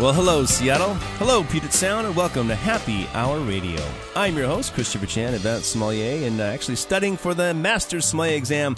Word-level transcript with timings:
Well, 0.00 0.12
hello, 0.12 0.44
Seattle. 0.44 0.94
Hello, 1.18 1.42
Puget 1.42 1.72
Sound, 1.72 2.06
and 2.06 2.14
welcome 2.14 2.46
to 2.46 2.54
Happy 2.54 3.08
Hour 3.14 3.40
Radio. 3.40 3.84
I'm 4.14 4.36
your 4.36 4.46
host, 4.46 4.72
Christopher 4.74 5.06
Chan, 5.06 5.34
advanced 5.34 5.72
sommelier, 5.72 6.24
and 6.24 6.40
uh, 6.40 6.44
actually 6.44 6.76
studying 6.76 7.16
for 7.16 7.34
the 7.34 7.52
Master's 7.52 8.04
Sommelier 8.04 8.36
exam 8.36 8.76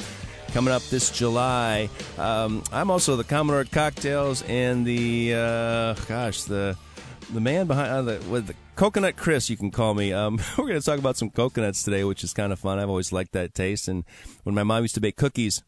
coming 0.55 0.73
up 0.73 0.81
this 0.85 1.11
July. 1.11 1.91
Um, 2.17 2.65
I'm 2.73 2.91
also 2.91 3.17
the 3.17 3.25
Commodore 3.25 3.61
at 3.61 3.71
Cocktails 3.71 4.41
and 4.45 4.87
the 4.87 5.35
uh, 5.35 5.95
gosh 6.09 6.45
the 6.45 6.79
the 7.35 7.41
man 7.41 7.67
behind 7.67 7.91
uh, 7.91 8.01
the 8.01 8.25
with 8.31 8.47
the 8.47 8.55
coconut 8.75 9.17
Chris. 9.17 9.51
You 9.51 9.59
can 9.59 9.71
call 9.71 9.93
me. 9.93 10.15
Um, 10.15 10.41
we're 10.57 10.69
going 10.69 10.81
to 10.81 10.87
talk 10.87 10.99
about 10.99 11.19
some 11.19 11.29
coconuts 11.29 11.83
today, 11.83 12.03
which 12.03 12.25
is 12.25 12.33
kind 12.33 12.51
of 12.51 12.59
fun. 12.59 12.79
I've 12.79 12.89
always 12.89 13.13
liked 13.13 13.33
that 13.33 13.53
taste, 13.55 13.89
and 13.89 14.05
when 14.45 14.55
my 14.55 14.63
mom 14.63 14.85
used 14.85 14.95
to 14.95 15.03
bake 15.03 15.17
cookies. 15.17 15.63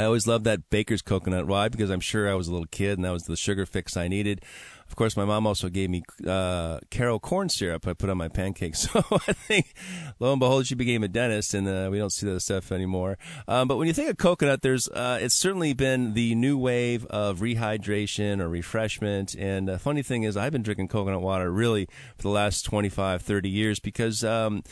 I 0.00 0.04
always 0.04 0.26
loved 0.26 0.44
that 0.44 0.70
baker's 0.70 1.02
coconut. 1.02 1.46
Why? 1.46 1.68
Because 1.68 1.90
I'm 1.90 2.00
sure 2.00 2.26
I 2.30 2.32
was 2.32 2.48
a 2.48 2.52
little 2.52 2.66
kid 2.66 2.96
and 2.96 3.04
that 3.04 3.10
was 3.10 3.24
the 3.24 3.36
sugar 3.36 3.66
fix 3.66 3.98
I 3.98 4.08
needed. 4.08 4.42
Of 4.88 4.96
course, 4.96 5.14
my 5.16 5.26
mom 5.26 5.46
also 5.46 5.68
gave 5.68 5.88
me 5.88 6.02
uh, 6.26 6.80
Karo 6.90 7.20
corn 7.20 7.48
syrup 7.48 7.86
I 7.86 7.92
put 7.92 8.10
on 8.10 8.16
my 8.16 8.28
pancakes. 8.28 8.80
So 8.90 9.04
I 9.12 9.32
think, 9.34 9.74
lo 10.18 10.32
and 10.32 10.40
behold, 10.40 10.66
she 10.66 10.74
became 10.74 11.04
a 11.04 11.08
dentist, 11.08 11.54
and 11.54 11.68
uh, 11.68 11.88
we 11.92 11.98
don't 11.98 12.10
see 12.10 12.26
that 12.26 12.40
stuff 12.40 12.72
anymore. 12.72 13.18
Um, 13.46 13.68
but 13.68 13.76
when 13.76 13.86
you 13.86 13.92
think 13.92 14.10
of 14.10 14.16
coconut, 14.16 14.62
there's 14.62 14.88
uh, 14.88 15.18
it's 15.20 15.34
certainly 15.34 15.74
been 15.74 16.14
the 16.14 16.34
new 16.34 16.58
wave 16.58 17.04
of 17.06 17.38
rehydration 17.38 18.40
or 18.40 18.48
refreshment. 18.48 19.34
And 19.36 19.68
the 19.68 19.78
funny 19.78 20.02
thing 20.02 20.24
is, 20.24 20.36
I've 20.36 20.52
been 20.52 20.62
drinking 20.62 20.88
coconut 20.88 21.20
water 21.20 21.52
really 21.52 21.86
for 22.16 22.22
the 22.22 22.30
last 22.30 22.62
25, 22.62 23.22
30 23.22 23.48
years 23.48 23.78
because 23.78 24.24
um, 24.24 24.62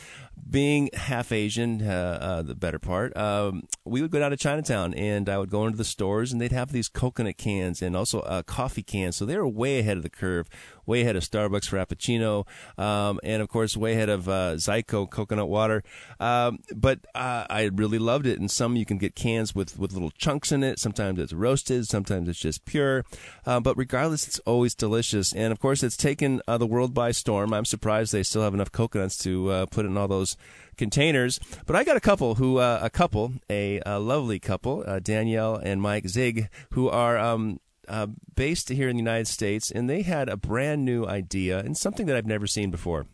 being 0.49 0.91
half 0.95 1.33
Asian, 1.33 1.83
uh, 1.83 2.19
uh, 2.21 2.43
the 2.43 2.55
better 2.55 2.79
part, 2.79 3.17
um, 3.17 3.65
we 3.85 4.03
would 4.03 4.11
go 4.11 4.19
down 4.19 4.31
to 4.31 4.37
Chinatown 4.37 4.95
and 4.95 5.29
I 5.29 5.39
would 5.39 5.51
go 5.51 5.67
into 5.67 5.77
the 5.77 5.85
stores 5.85 6.33
and 6.33 6.41
they'd 6.41 6.53
have 6.53 6.73
these 6.73 6.89
coconut 6.89 7.37
cans 7.37 7.83
and 7.83 7.97
also 7.97 8.21
uh, 8.21 8.43
coffee 8.43 8.83
cans. 8.83 9.17
So 9.17 9.25
they 9.25 9.37
were 9.37 9.49
way 9.49 9.79
ahead 9.79 9.97
of 9.97 10.03
the 10.03 10.11
curve, 10.11 10.49
way 10.89 11.03
ahead 11.03 11.15
of 11.15 11.23
Starbucks 11.23 11.69
Frappuccino, 11.69 12.47
um, 12.83 13.21
and 13.23 13.43
of 13.43 13.49
course, 13.49 13.77
way 13.77 13.93
ahead 13.93 14.09
of 14.09 14.29
uh, 14.29 14.55
Zico 14.55 15.09
coconut 15.09 15.49
water. 15.49 15.85
Um, 16.19 16.61
but 16.75 17.01
uh, 17.15 17.45
I 17.49 17.71
really 17.75 17.99
loved 17.99 18.27
it. 18.27 18.41
And 18.41 18.51
some 18.51 18.75
you 18.75 18.87
can 18.87 18.99
get 18.99 19.15
cans 19.15 19.55
with, 19.55 19.79
with 19.79 19.93
little 19.93 20.11
chunks 20.11 20.51
in 20.51 20.65
it. 20.65 20.79
Sometimes 20.79 21.21
it's 21.21 21.33
roasted, 21.33 21.87
sometimes 21.87 22.29
it's 22.29 22.41
just 22.41 22.65
pure. 22.65 23.05
Uh, 23.45 23.61
but 23.61 23.77
regardless, 23.77 24.27
it's 24.27 24.39
always 24.41 24.75
delicious. 24.75 25.33
And 25.35 25.53
of 25.53 25.61
course, 25.61 25.83
it's 25.83 25.97
taken 25.97 26.41
uh, 26.49 26.59
the 26.59 26.67
world 26.67 26.95
by 26.95 27.13
storm. 27.13 27.53
I'm 27.53 27.67
surprised 27.67 28.13
they 28.13 28.23
still 28.23 28.43
have 28.43 28.55
enough 28.55 28.73
coconuts 28.73 29.19
to 29.19 29.51
uh, 29.51 29.67
put 29.67 29.85
in 29.85 29.97
all 29.97 30.09
those 30.09 30.37
containers. 30.79 31.39
But 31.67 31.77
I 31.77 31.85
got 31.85 31.97
a 31.97 32.01
couple 32.01 32.37
who, 32.37 32.59
uh, 32.59 32.81
a 32.81 32.89
couple, 32.89 33.35
a, 33.51 33.81
a 33.85 33.99
lovely 33.99 34.39
couple, 34.39 34.85
Danielle 35.03 35.57
and 35.57 35.83
Mike 35.83 36.09
Zig, 36.09 36.49
who 36.71 36.89
are 36.89 37.19
um, 37.19 37.61
uh, 37.89 38.09
based 38.35 38.69
here 38.69 38.89
in 38.89 38.97
the 38.97 39.03
United 39.03 39.27
States, 39.29 39.71
and 39.71 39.89
they 39.89 40.03
had 40.03 40.29
a 40.29 40.37
brand 40.37 40.85
new 40.85 41.05
idea 41.07 41.59
and 41.59 41.77
something 41.77 42.07
that 42.07 42.17
I've 42.17 42.27
never 42.27 42.47
seen 42.47 42.71
before. 42.71 43.07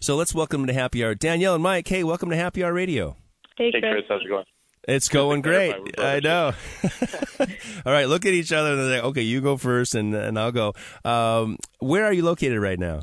So 0.00 0.16
let's 0.16 0.34
welcome 0.34 0.62
them 0.62 0.66
to 0.68 0.72
Happy 0.72 1.04
Hour. 1.04 1.14
Danielle 1.14 1.54
and 1.54 1.62
Mike, 1.62 1.88
hey, 1.88 2.04
welcome 2.04 2.30
to 2.30 2.36
Happy 2.36 2.64
Hour 2.64 2.72
Radio. 2.72 3.16
Hey, 3.56 3.70
Chris. 3.70 3.82
Hey, 3.82 3.90
Chris 3.92 4.04
how's 4.08 4.22
it 4.22 4.28
going? 4.28 4.44
It's 4.86 5.08
going 5.08 5.42
great. 5.42 5.74
I 5.98 6.20
know. 6.20 6.52
All 7.86 7.92
right, 7.92 8.08
look 8.08 8.26
at 8.26 8.32
each 8.32 8.52
other 8.52 8.72
and 8.72 8.80
say, 8.80 9.00
okay, 9.00 9.22
you 9.22 9.40
go 9.40 9.56
first 9.56 9.94
and, 9.94 10.14
and 10.14 10.38
I'll 10.38 10.52
go. 10.52 10.72
Um, 11.04 11.58
where 11.78 12.04
are 12.04 12.12
you 12.12 12.24
located 12.24 12.58
right 12.60 12.78
now? 12.78 13.02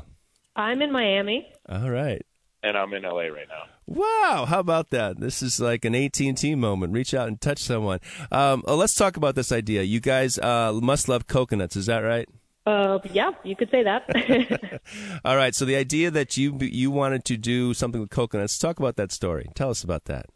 I'm 0.54 0.82
in 0.82 0.90
Miami. 0.92 1.48
All 1.68 1.90
right 1.90 2.24
and 2.66 2.76
I'm 2.76 2.92
in 2.94 3.04
LA 3.04 3.28
right 3.28 3.48
now. 3.48 3.64
Wow, 3.86 4.46
how 4.48 4.58
about 4.58 4.90
that? 4.90 5.20
This 5.20 5.40
is 5.40 5.60
like 5.60 5.84
an 5.84 5.94
AT&T 5.94 6.54
moment. 6.56 6.92
Reach 6.92 7.14
out 7.14 7.28
and 7.28 7.40
touch 7.40 7.60
someone. 7.60 8.00
Um, 8.32 8.64
oh, 8.66 8.74
let's 8.74 8.94
talk 8.94 9.16
about 9.16 9.36
this 9.36 9.52
idea. 9.52 9.82
You 9.82 10.00
guys 10.00 10.38
uh, 10.38 10.72
must 10.72 11.08
love 11.08 11.28
coconuts. 11.28 11.76
Is 11.76 11.86
that 11.86 12.00
right? 12.00 12.28
Uh, 12.66 12.98
yeah, 13.12 13.30
you 13.44 13.54
could 13.54 13.70
say 13.70 13.84
that. 13.84 14.80
All 15.24 15.36
right. 15.36 15.54
So 15.54 15.64
the 15.64 15.76
idea 15.76 16.10
that 16.10 16.36
you 16.36 16.58
you 16.60 16.90
wanted 16.90 17.24
to 17.26 17.36
do 17.36 17.72
something 17.74 18.00
with 18.00 18.10
coconuts. 18.10 18.58
Talk 18.58 18.80
about 18.80 18.96
that 18.96 19.12
story. 19.12 19.48
Tell 19.54 19.70
us 19.70 19.84
about 19.84 20.06
that. 20.06 20.26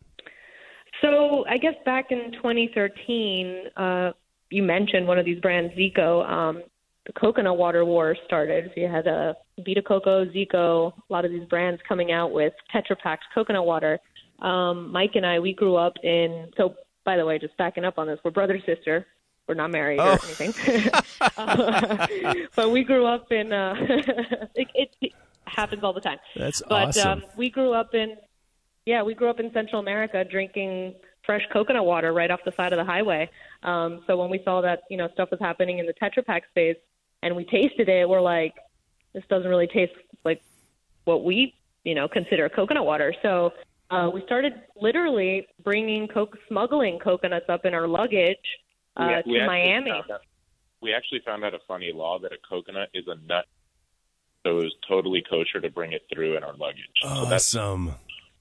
So 1.03 1.45
I 1.49 1.59
guess 1.59 1.75
back 1.85 2.13
in 2.13 2.31
2013, 2.33 3.65
uh, 3.77 4.13
you 4.51 4.63
mentioned 4.63 5.09
one 5.09 5.19
of 5.19 5.25
these 5.25 5.41
brands, 5.41 5.75
Zico. 5.75 6.25
Um, 6.25 6.63
the 7.07 7.13
coconut 7.21 7.57
water 7.57 7.85
war 7.85 8.17
started. 8.27 8.71
So 8.75 8.81
you 8.81 8.87
had 8.87 9.09
a 9.09 9.35
Vita 9.65 9.83
Coco, 9.83 10.25
Zico, 10.27 10.93
a 10.93 11.13
lot 11.13 11.25
of 11.25 11.31
these 11.31 11.45
brands 11.49 11.81
coming 11.89 12.13
out 12.13 12.33
with 12.33 12.53
Tetra 12.75 12.99
Pak 12.99 13.21
coconut 13.35 13.67
water. 13.67 13.99
Um, 14.41 14.91
Mike 14.91 15.13
and 15.15 15.27
I, 15.27 15.39
we 15.39 15.53
grew 15.53 15.77
up 15.77 15.95
in. 16.03 16.51
So, 16.57 16.75
by 17.05 17.17
the 17.17 17.25
way, 17.25 17.39
just 17.39 17.57
backing 17.57 17.85
up 17.85 17.99
on 17.99 18.07
this, 18.07 18.19
we're 18.25 18.31
brother 18.31 18.61
sister. 18.65 19.07
We're 19.49 19.55
not 19.55 19.73
married 19.73 19.99
oh. 19.99 20.13
or 20.13 20.19
anything, 20.41 20.93
uh, 21.37 22.07
but 22.55 22.71
we 22.71 22.85
grew 22.85 23.05
up 23.05 23.33
in. 23.33 23.53
Uh, 23.53 23.75
it, 24.55 24.69
it, 25.01 25.13
happens 25.45 25.83
all 25.83 25.93
the 25.93 26.01
time. 26.01 26.19
That's 26.37 26.63
but, 26.69 26.89
awesome. 26.89 27.09
Um, 27.09 27.25
we 27.37 27.51
grew 27.51 27.73
up 27.73 27.95
in. 27.95 28.17
Yeah, 28.87 29.03
we 29.03 29.15
grew 29.15 29.29
up 29.29 29.41
in 29.41 29.53
Central 29.53 29.81
America 29.81 30.25
drinking 30.25 30.95
fresh 31.27 31.43
coconut 31.53 31.85
water 31.85 32.13
right 32.13 32.31
off 32.31 32.41
the 32.45 32.53
side 32.57 32.73
of 32.73 32.79
the 32.79 32.85
highway. 32.85 33.29
Um, 33.63 34.03
so 34.07 34.17
when 34.17 34.31
we 34.31 34.41
saw 34.45 34.61
that 34.61 34.83
you 34.89 34.97
know 34.97 35.09
stuff 35.15 35.31
was 35.33 35.41
happening 35.41 35.81
in 35.81 35.87
the 35.87 35.95
Tetra 35.95 36.25
Pak 36.25 36.45
space, 36.51 36.77
and 37.23 37.35
we 37.35 37.45
tasted 37.45 37.89
it, 37.89 38.09
we're 38.09 38.21
like, 38.21 38.55
this 39.13 39.25
doesn't 39.29 39.49
really 39.49 39.67
taste 39.67 39.93
like 40.25 40.43
what 41.05 41.25
we, 41.25 41.55
you 41.85 41.95
know, 41.95 42.09
consider 42.09 42.49
coconut 42.49 42.85
water. 42.85 43.15
So 43.23 43.53
uh, 43.91 44.11
we 44.13 44.23
started 44.25 44.53
literally 44.81 45.47
bringing 45.63 46.07
coke, 46.09 46.37
smuggling 46.49 46.99
coconuts 46.99 47.47
up 47.49 47.65
in 47.65 47.75
our 47.75 47.89
luggage 47.89 48.37
uh, 48.97 49.21
we, 49.27 49.33
we 49.33 49.39
to 49.39 49.47
Miami. 49.47 49.91
Out, 49.91 50.21
we 50.81 50.95
actually 50.95 51.21
found 51.25 51.45
out 51.45 51.55
a 51.55 51.59
funny 51.67 51.93
law 51.93 52.19
that 52.19 52.33
a 52.33 52.39
coconut 52.49 52.89
is 52.95 53.05
a 53.09 53.17
nut, 53.27 53.47
so 54.45 54.59
it 54.59 54.63
was 54.65 54.75
totally 54.89 55.23
kosher 55.29 55.61
to 55.61 55.71
bring 55.71 55.93
it 55.93 56.03
through 56.13 56.37
in 56.37 56.45
our 56.45 56.55
luggage. 56.57 56.85
Awesome. 57.05 57.25
So 57.25 57.31
that's, 57.31 57.99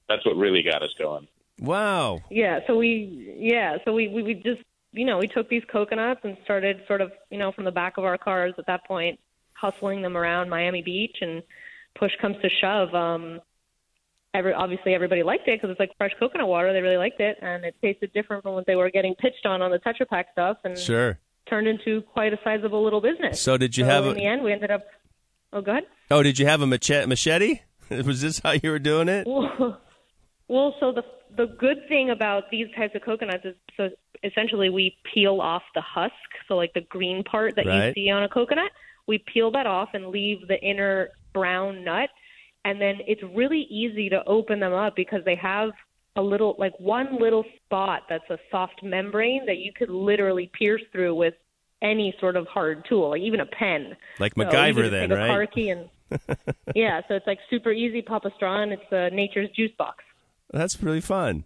that's 0.07 0.25
what 0.25 0.37
really 0.37 0.63
got 0.63 0.83
us 0.83 0.93
going. 0.97 1.27
Wow. 1.59 2.21
Yeah. 2.29 2.59
So 2.67 2.77
we, 2.77 3.35
yeah. 3.37 3.77
So 3.83 3.93
we, 3.93 4.07
we, 4.07 4.23
we 4.23 4.33
just, 4.35 4.61
you 4.91 5.05
know, 5.05 5.17
we 5.17 5.27
took 5.27 5.49
these 5.49 5.63
coconuts 5.69 6.21
and 6.23 6.37
started 6.43 6.81
sort 6.87 7.01
of, 7.01 7.11
you 7.29 7.37
know, 7.37 7.51
from 7.51 7.65
the 7.65 7.71
back 7.71 7.97
of 7.97 8.05
our 8.05 8.17
cars 8.17 8.53
at 8.57 8.65
that 8.67 8.85
point, 8.85 9.19
hustling 9.59 10.01
them 10.01 10.17
around 10.17 10.49
Miami 10.49 10.81
Beach, 10.81 11.17
and 11.21 11.43
push 11.97 12.11
comes 12.21 12.37
to 12.41 12.49
shove, 12.61 12.93
um, 12.93 13.39
every 14.33 14.53
obviously 14.53 14.93
everybody 14.93 15.23
liked 15.23 15.47
it 15.47 15.59
because 15.59 15.71
it's 15.71 15.79
like 15.79 15.91
fresh 15.97 16.11
coconut 16.19 16.47
water. 16.47 16.73
They 16.73 16.81
really 16.81 16.97
liked 16.97 17.19
it, 17.19 17.37
and 17.41 17.65
it 17.65 17.75
tasted 17.81 18.13
different 18.13 18.43
from 18.43 18.53
what 18.53 18.65
they 18.65 18.75
were 18.75 18.89
getting 18.89 19.15
pitched 19.15 19.45
on 19.45 19.61
on 19.61 19.71
the 19.71 19.79
Tetra 19.79 20.07
Pak 20.07 20.27
stuff, 20.33 20.57
and 20.63 20.77
sure 20.77 21.19
turned 21.49 21.67
into 21.67 22.01
quite 22.01 22.31
a 22.33 22.39
sizable 22.43 22.83
little 22.83 23.01
business. 23.01 23.41
So 23.41 23.57
did 23.57 23.75
you 23.75 23.83
so 23.83 23.89
have 23.89 24.05
in 24.05 24.11
a, 24.11 24.13
the 24.13 24.25
end? 24.25 24.43
We 24.43 24.53
ended 24.53 24.71
up. 24.71 24.85
Oh, 25.51 25.61
go 25.61 25.71
ahead. 25.71 25.85
Oh, 26.11 26.21
did 26.21 26.37
you 26.37 26.45
have 26.45 26.61
a 26.61 26.67
machete? 26.67 27.07
machete? 27.07 27.61
Was 27.89 28.21
this 28.21 28.39
how 28.39 28.51
you 28.51 28.69
were 28.69 28.79
doing 28.79 29.09
it? 29.09 29.25
Well, 29.27 29.81
well, 30.47 30.75
so 30.79 30.91
the 30.91 31.03
the 31.35 31.47
good 31.59 31.77
thing 31.87 32.09
about 32.09 32.49
these 32.51 32.67
types 32.75 32.95
of 32.95 33.01
coconuts 33.01 33.45
is 33.45 33.55
so 33.75 33.89
essentially 34.23 34.69
we 34.69 34.95
peel 35.13 35.41
off 35.41 35.63
the 35.73 35.81
husk, 35.81 36.13
so 36.47 36.55
like 36.55 36.73
the 36.73 36.81
green 36.81 37.23
part 37.23 37.55
that 37.55 37.65
right. 37.65 37.87
you 37.87 37.93
see 37.93 38.09
on 38.09 38.23
a 38.23 38.29
coconut 38.29 38.71
we 39.09 39.17
peel 39.33 39.49
that 39.49 39.65
off 39.65 39.89
and 39.93 40.09
leave 40.09 40.47
the 40.47 40.61
inner 40.61 41.09
brown 41.33 41.83
nut. 41.83 42.09
And 42.63 42.79
then 42.79 42.99
it's 43.07 43.23
really 43.35 43.65
easy 43.69 44.07
to 44.09 44.23
open 44.25 44.59
them 44.59 44.71
up 44.71 44.95
because 44.95 45.21
they 45.25 45.35
have 45.35 45.71
a 46.15 46.21
little, 46.21 46.55
like 46.59 46.79
one 46.79 47.19
little 47.19 47.43
spot 47.65 48.03
that's 48.07 48.29
a 48.29 48.37
soft 48.51 48.83
membrane 48.83 49.47
that 49.47 49.57
you 49.57 49.73
could 49.73 49.89
literally 49.89 50.51
pierce 50.53 50.83
through 50.91 51.15
with 51.15 51.33
any 51.81 52.15
sort 52.19 52.35
of 52.35 52.45
hard 52.47 52.85
tool, 52.87 53.09
like 53.09 53.21
even 53.21 53.39
a 53.39 53.47
pen. 53.47 53.97
Like 54.19 54.35
so 54.35 54.43
MacGyver, 54.43 54.91
then, 54.91 55.09
right? 55.09 55.27
car 55.27 55.47
key 55.47 55.71
and 55.71 55.89
yeah, 56.75 57.01
so 57.07 57.15
it's 57.15 57.27
like 57.27 57.39
super 57.49 57.71
easy. 57.71 58.01
Pop 58.01 58.25
a 58.25 58.31
straw, 58.35 58.63
and 58.63 58.73
it's 58.73 58.91
uh, 58.91 59.09
nature's 59.13 59.49
juice 59.55 59.71
box. 59.77 60.03
That's 60.51 60.81
really 60.81 61.01
fun. 61.01 61.43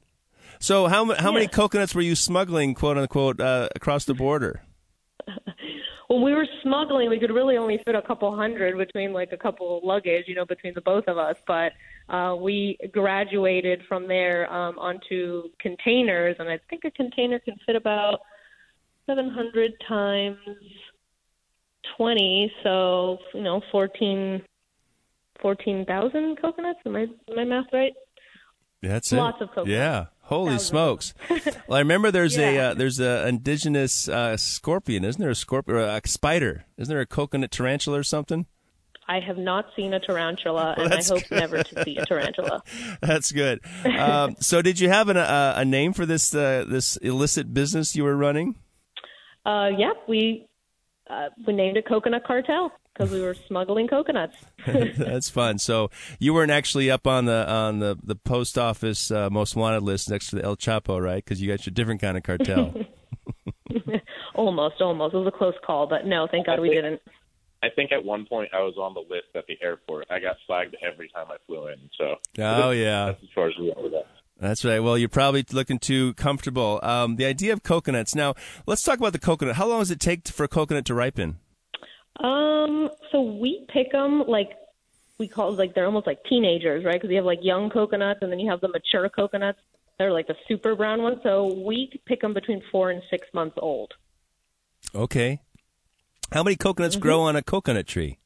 So 0.60 0.88
how 0.88 1.14
how 1.16 1.30
yeah. 1.30 1.34
many 1.34 1.48
coconuts 1.48 1.94
were 1.94 2.02
you 2.02 2.16
smuggling, 2.16 2.74
quote 2.74 2.98
unquote, 2.98 3.42
uh, 3.42 3.68
across 3.76 4.06
the 4.06 4.14
border? 4.14 4.64
when 6.14 6.24
we 6.24 6.34
were 6.34 6.48
smuggling, 6.62 7.10
we 7.10 7.20
could 7.20 7.32
really 7.32 7.58
only 7.58 7.80
fit 7.86 7.96
a 7.96 8.02
couple 8.02 8.36
hundred 8.36 8.78
between 8.78 9.14
like 9.14 9.32
a 9.32 9.38
couple 9.38 9.82
luggage, 9.84 10.26
you 10.28 10.36
know, 10.36 10.46
between 10.46 10.74
the 10.74 10.82
both 10.82 11.06
of 11.08 11.18
us. 11.18 11.36
But 11.48 11.74
uh, 12.10 12.36
we 12.36 12.78
graduated 12.92 13.82
from 13.88 14.08
there 14.08 14.52
um, 14.52 14.78
onto 14.80 15.50
containers, 15.60 16.36
and 16.40 16.50
I 16.50 16.60
think 16.70 16.84
a 16.86 16.92
container 16.92 17.40
can 17.40 17.56
fit 17.66 17.76
about 17.76 18.20
700 19.08 19.72
times 19.88 20.38
20, 21.98 22.52
so 22.64 23.18
you 23.34 23.42
know, 23.42 23.62
14 23.72 24.42
fourteen 25.44 25.86
thousand 25.86 26.40
coconuts. 26.42 26.80
Am 26.86 26.96
I 26.96 27.02
am 27.02 27.36
my 27.36 27.44
math 27.44 27.66
right? 27.72 27.94
That's 28.82 29.12
Lots 29.12 29.38
it. 29.40 29.44
of 29.44 29.50
coconuts. 29.50 29.70
Yeah. 29.70 30.06
Holy 30.28 30.52
Thousands 30.52 30.68
smokes! 30.68 31.14
well, 31.30 31.76
I 31.78 31.80
remember 31.80 32.10
there's 32.10 32.38
a 32.38 32.58
uh, 32.70 32.74
there's 32.74 33.00
a 33.00 33.28
indigenous 33.28 34.08
uh, 34.08 34.38
scorpion, 34.38 35.04
isn't 35.04 35.20
there? 35.22 35.30
A 35.30 35.36
scorpion, 35.36 35.78
or 35.78 35.82
a 35.82 36.02
spider? 36.06 36.66
Isn't 36.78 36.92
there 36.92 37.02
a 37.02 37.06
coconut 37.06 37.52
tarantula 37.52 38.00
or 38.00 38.04
something? 38.04 38.46
I 39.08 39.20
have 39.20 39.38
not 39.38 39.66
seen 39.76 39.94
a 39.94 40.00
tarantula, 40.00 40.76
and 40.78 40.94
I 40.94 41.04
hope 41.04 41.24
never 41.30 41.62
to 41.62 41.84
see 41.84 41.98
a 41.98 42.06
tarantula. 42.06 42.64
That's 43.02 43.32
good. 43.32 43.60
Um, 43.86 44.36
so, 44.40 44.62
did 44.62 44.80
you 44.80 44.90
have 44.90 45.10
an, 45.10 45.18
uh, 45.18 45.54
a 45.58 45.66
name 45.66 45.94
for 45.94 46.06
this 46.06 46.34
uh, 46.34 46.66
this 46.68 46.96
illicit 46.98 47.54
business 47.54 47.96
you 47.96 48.04
were 48.04 48.16
running? 48.16 48.56
Uh, 49.46 49.72
yep, 49.78 49.98
we 50.08 50.48
uh, 51.10 51.30
we 51.46 51.54
named 51.54 51.78
it 51.78 51.88
Coconut 51.88 52.24
Cartel 52.24 52.72
because 52.94 53.12
we 53.12 53.22
were 53.22 53.34
smuggling 53.34 53.88
coconuts. 53.88 54.36
That's 54.66 55.30
fun. 55.30 55.58
So, 55.60 55.90
you 56.20 56.34
weren't 56.34 56.52
actually 56.52 56.92
up 56.92 57.08
on 57.08 57.26
the 57.26 57.50
on 57.50 57.80
the 57.80 57.98
the 58.02 58.16
post 58.16 58.58
office 58.58 59.12
uh, 59.12 59.30
most 59.30 59.56
wanted 59.56 59.84
list 59.84 60.10
next 60.10 60.30
to 60.30 60.38
the 60.38 60.44
El 60.44 60.56
Chapo, 60.56 61.02
right? 61.02 61.24
Because 61.24 61.42
you 61.42 61.48
got 61.48 61.66
your 61.66 61.74
different 61.74 62.02
kind 62.02 62.18
of 62.18 62.24
cartel. 62.24 62.74
almost, 64.36 64.82
almost. 64.82 65.14
It 65.14 65.18
was 65.18 65.28
a 65.28 65.38
close 65.38 65.56
call, 65.66 65.88
but 65.88 66.06
no, 66.06 66.28
thank 66.30 66.46
God 66.46 66.60
we 66.60 66.70
didn't. 66.70 67.02
I 67.64 67.68
think 67.70 67.92
at 67.94 68.04
one 68.04 68.26
point 68.26 68.50
I 68.54 68.60
was 68.60 68.76
on 68.78 68.94
the 68.94 69.00
list 69.00 69.28
at 69.36 69.46
the 69.48 69.58
airport. 69.62 70.08
I 70.10 70.20
got 70.20 70.36
flagged 70.46 70.76
every 70.86 71.10
time 71.10 71.28
I 71.30 71.38
flew 71.48 71.68
in. 71.68 71.90
So 71.98 72.16
oh 72.40 72.72
yeah. 72.72 73.06
that's 73.06 73.24
as 73.24 73.30
far 73.34 73.48
as 73.48 73.54
we 73.58 73.68
went 73.68 73.82
with 73.82 73.94
that. 73.94 74.06
That's 74.44 74.66
right. 74.66 74.82
Well, 74.82 74.98
you're 74.98 75.08
probably 75.08 75.46
looking 75.54 75.80
too 75.80 76.16
comfortable. 76.16 76.82
Um, 76.84 77.16
the 77.16 77.24
idea 77.24 77.54
of 77.54 77.64
coconuts. 77.64 78.14
Now, 78.14 78.36
let's 78.68 78.84
talk 78.84 79.00
about 79.00 79.14
the 79.14 79.20
coconut. 79.20 79.56
How 79.56 79.66
long 79.66 79.80
does 79.80 79.90
it 79.90 80.02
take 80.02 80.28
for 80.28 80.44
a 80.44 80.50
coconut 80.50 80.84
to 80.88 80.94
ripen? 80.94 81.38
Um, 82.20 82.90
so 83.14 83.22
we 83.22 83.66
pick 83.70 83.94
them 83.94 84.26
like 84.28 84.50
we 85.18 85.30
call 85.30 85.54
like 85.54 85.74
they're 85.76 85.86
almost 85.86 86.08
like 86.08 86.26
teenagers, 86.26 86.84
right? 86.84 86.96
Because 86.96 87.10
you 87.10 87.16
have 87.16 87.26
like 87.26 87.40
young 87.42 87.70
coconuts, 87.70 88.20
and 88.22 88.30
then 88.30 88.38
you 88.38 88.52
have 88.52 88.60
the 88.60 88.68
mature 88.68 89.08
coconuts. 89.08 89.60
They're 89.98 90.12
like 90.12 90.28
the 90.28 90.36
super 90.50 90.76
brown 90.76 91.02
ones. 91.02 91.20
So 91.24 91.46
we 91.66 92.02
pick 92.06 92.20
them 92.20 92.34
between 92.34 92.62
four 92.70 92.92
and 92.92 93.02
six 93.10 93.26
months 93.34 93.56
old. 93.62 93.94
Okay. 94.94 95.40
How 96.34 96.44
many 96.44 96.58
coconuts 96.58 96.98
grow 96.98 97.22
on 97.22 97.38
a 97.38 97.44
coconut 97.44 97.88
tree? 97.88 98.18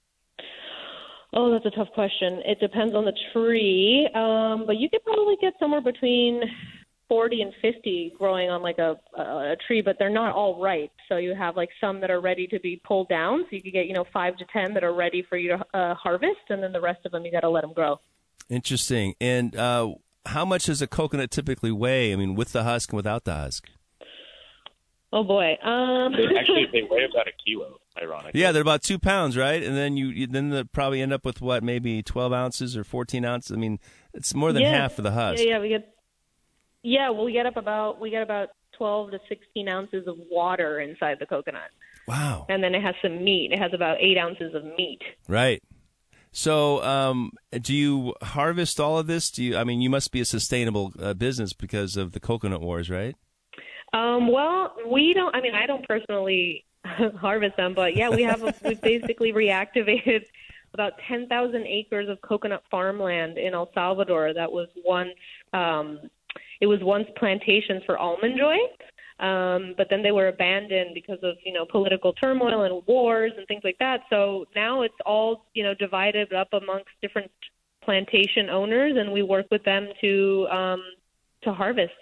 Oh, 1.40 1.52
that's 1.52 1.68
a 1.68 1.78
tough 1.78 1.90
question. 1.94 2.42
It 2.46 2.60
depends 2.60 2.96
on 2.96 3.06
the 3.06 3.14
tree, 3.32 4.10
um, 4.16 4.66
but 4.66 4.78
you 4.78 4.90
could 4.90 5.04
probably 5.04 5.36
get 5.40 5.54
somewhere 5.60 5.82
between 5.82 6.42
forty 7.08 7.44
and 7.44 7.54
fifty 7.62 8.12
growing 8.18 8.50
on 8.50 8.64
like 8.64 8.80
a, 8.80 8.96
a 9.16 9.22
a 9.22 9.56
tree, 9.68 9.84
but 9.84 9.98
they're 10.00 10.10
not 10.10 10.34
all 10.34 10.60
ripe. 10.60 10.90
So 11.08 11.18
you 11.18 11.36
have 11.36 11.56
like 11.56 11.70
some 11.80 12.02
that 12.02 12.10
are 12.10 12.22
ready 12.22 12.48
to 12.48 12.60
be 12.60 12.82
pulled 12.84 13.10
down. 13.10 13.44
So 13.44 13.56
you 13.56 13.62
could 13.62 13.72
get 13.72 13.86
you 13.86 13.94
know 13.94 14.06
five 14.12 14.36
to 14.38 14.46
ten 14.52 14.74
that 14.74 14.84
are 14.84 14.96
ready 14.96 15.24
for 15.30 15.38
you 15.38 15.50
to 15.50 15.78
uh, 15.78 15.94
harvest, 15.94 16.50
and 16.50 16.64
then 16.64 16.72
the 16.72 16.82
rest 16.82 17.06
of 17.06 17.12
them 17.12 17.24
you 17.24 17.32
got 17.32 17.42
to 17.42 17.50
let 17.50 17.62
them 17.62 17.74
grow. 17.74 18.00
Interesting. 18.50 19.14
And 19.22 19.56
uh, 19.56 19.94
how 20.26 20.44
much 20.44 20.66
does 20.66 20.82
a 20.82 20.88
coconut 20.88 21.30
typically 21.30 21.72
weigh? 21.72 22.14
I 22.14 22.16
mean, 22.16 22.34
with 22.34 22.52
the 22.52 22.64
husk 22.64 22.92
and 22.92 22.98
without 22.98 23.26
the 23.26 23.36
husk? 23.36 23.70
Oh 25.14 25.24
boy. 25.24 25.56
Um, 25.64 26.14
They 26.14 26.36
actually 26.36 26.66
they 26.74 26.82
weigh 26.82 27.06
about 27.06 27.28
a 27.28 27.32
kilo. 27.46 27.78
Ironically. 28.02 28.40
Yeah, 28.40 28.52
they're 28.52 28.62
about 28.62 28.84
two 28.84 29.00
pounds, 29.00 29.36
right? 29.36 29.62
And 29.64 29.76
then 29.76 29.98
you, 29.98 30.08
you 30.08 30.28
then 30.28 30.50
they 30.50 30.64
probably 30.64 31.02
end 31.02 31.14
up 31.14 31.26
with 31.26 31.42
what, 31.42 31.64
maybe 31.64 32.04
twelve 32.04 32.34
ounces 32.34 32.78
or 32.78 32.84
fourteen 32.84 33.26
ounces. 33.26 33.52
I 33.52 33.56
mean, 33.60 33.80
it's 34.14 34.34
more 34.34 34.54
than 34.54 34.64
yeah. 34.64 34.72
half 34.72 34.98
of 34.98 35.04
the 35.04 35.12
husk. 35.12 35.44
Yeah, 35.44 35.50
yeah, 35.50 35.60
we 35.60 35.70
get. 35.70 35.94
Yeah, 36.84 37.10
well, 37.10 37.26
we 37.26 37.34
get 37.34 37.46
up 37.46 37.58
about 37.58 38.00
we 38.00 38.10
get 38.10 38.22
about 38.22 38.50
twelve 38.78 39.12
to 39.12 39.20
sixteen 39.28 39.68
ounces 39.68 40.08
of 40.08 40.16
water 40.30 40.80
inside 40.80 41.18
the 41.20 41.26
coconut, 41.26 41.70
Wow. 42.08 42.46
and 42.50 42.64
then 42.64 42.76
it 42.76 42.82
has 42.82 42.96
some 43.02 43.24
meat. 43.24 43.52
It 43.52 43.60
has 43.60 43.74
about 43.74 43.98
eight 44.00 44.18
ounces 44.18 44.54
of 44.54 44.64
meat. 44.64 45.02
Right. 45.28 45.62
So, 46.32 46.84
um, 46.84 47.32
do 47.52 47.74
you 47.74 48.14
harvest 48.22 48.80
all 48.80 49.00
of 49.00 49.08
this? 49.08 49.32
Do 49.32 49.44
you? 49.44 49.58
I 49.58 49.64
mean, 49.64 49.82
you 49.82 49.90
must 49.90 50.12
be 50.12 50.22
a 50.22 50.26
sustainable 50.26 50.94
uh, 51.00 51.16
business 51.16 51.54
because 51.54 51.98
of 51.98 52.12
the 52.12 52.20
coconut 52.20 52.62
wars, 52.62 52.90
right? 52.92 53.16
Um, 53.92 54.32
well, 54.32 54.76
we 54.88 55.14
don't. 55.16 55.36
I 55.36 55.42
mean, 55.42 55.56
I 55.56 55.66
don't 55.66 55.88
personally 55.88 56.66
harvest 57.20 57.58
them, 57.58 57.74
but 57.74 57.96
yeah, 57.96 58.10
we 58.10 58.24
have. 58.24 58.44
A, 58.44 58.54
we 58.64 58.76
basically 58.76 59.34
reactivated 59.34 60.26
about 60.74 60.94
ten 61.08 61.28
thousand 61.28 61.66
acres 61.66 62.10
of 62.10 62.22
coconut 62.22 62.64
farmland 62.70 63.38
in 63.38 63.54
El 63.54 63.70
Salvador 63.74 64.34
that 64.34 64.52
was 64.52 64.68
once. 64.86 65.12
Um, 65.54 66.10
it 66.60 66.68
was 66.68 66.80
once 66.82 67.08
plantations 67.18 67.84
for 67.86 67.98
almond 67.98 68.38
joy. 68.38 68.58
Um, 69.20 69.74
but 69.76 69.88
then 69.90 70.04
they 70.04 70.12
were 70.12 70.28
abandoned 70.28 70.94
because 70.94 71.18
of 71.24 71.38
you 71.44 71.52
know 71.52 71.66
political 71.66 72.14
turmoil 72.14 72.64
and 72.64 72.86
wars 72.88 73.32
and 73.36 73.48
things 73.48 73.62
like 73.64 73.78
that. 73.80 74.02
So 74.10 74.46
now 74.56 74.84
it's 74.84 74.94
all 75.06 75.46
you 75.54 75.64
know 75.64 75.74
divided 75.74 76.34
up 76.34 76.50
amongst 76.54 76.90
different 77.02 77.32
plantation 77.84 78.50
owners, 78.50 78.94
and 78.96 79.12
we 79.12 79.24
work 79.24 79.48
with 79.50 79.64
them 79.64 79.88
to 80.02 80.48
um, 80.52 80.84
to 81.44 81.54
harvest. 81.54 81.94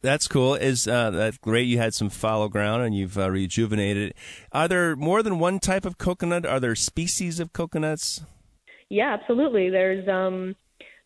That's 0.00 0.28
cool. 0.28 0.54
Is 0.54 0.86
uh, 0.86 1.10
that 1.10 1.40
great? 1.40 1.66
You 1.66 1.78
had 1.78 1.92
some 1.92 2.08
fallow 2.08 2.48
ground 2.48 2.84
and 2.84 2.94
you've 2.94 3.18
uh, 3.18 3.30
rejuvenated. 3.30 4.10
it. 4.10 4.16
Are 4.52 4.68
there 4.68 4.94
more 4.94 5.22
than 5.22 5.38
one 5.38 5.58
type 5.58 5.84
of 5.84 5.98
coconut? 5.98 6.46
Are 6.46 6.60
there 6.60 6.76
species 6.76 7.40
of 7.40 7.52
coconuts? 7.52 8.22
Yeah, 8.90 9.16
absolutely. 9.20 9.70
There's 9.70 10.08
um, 10.08 10.54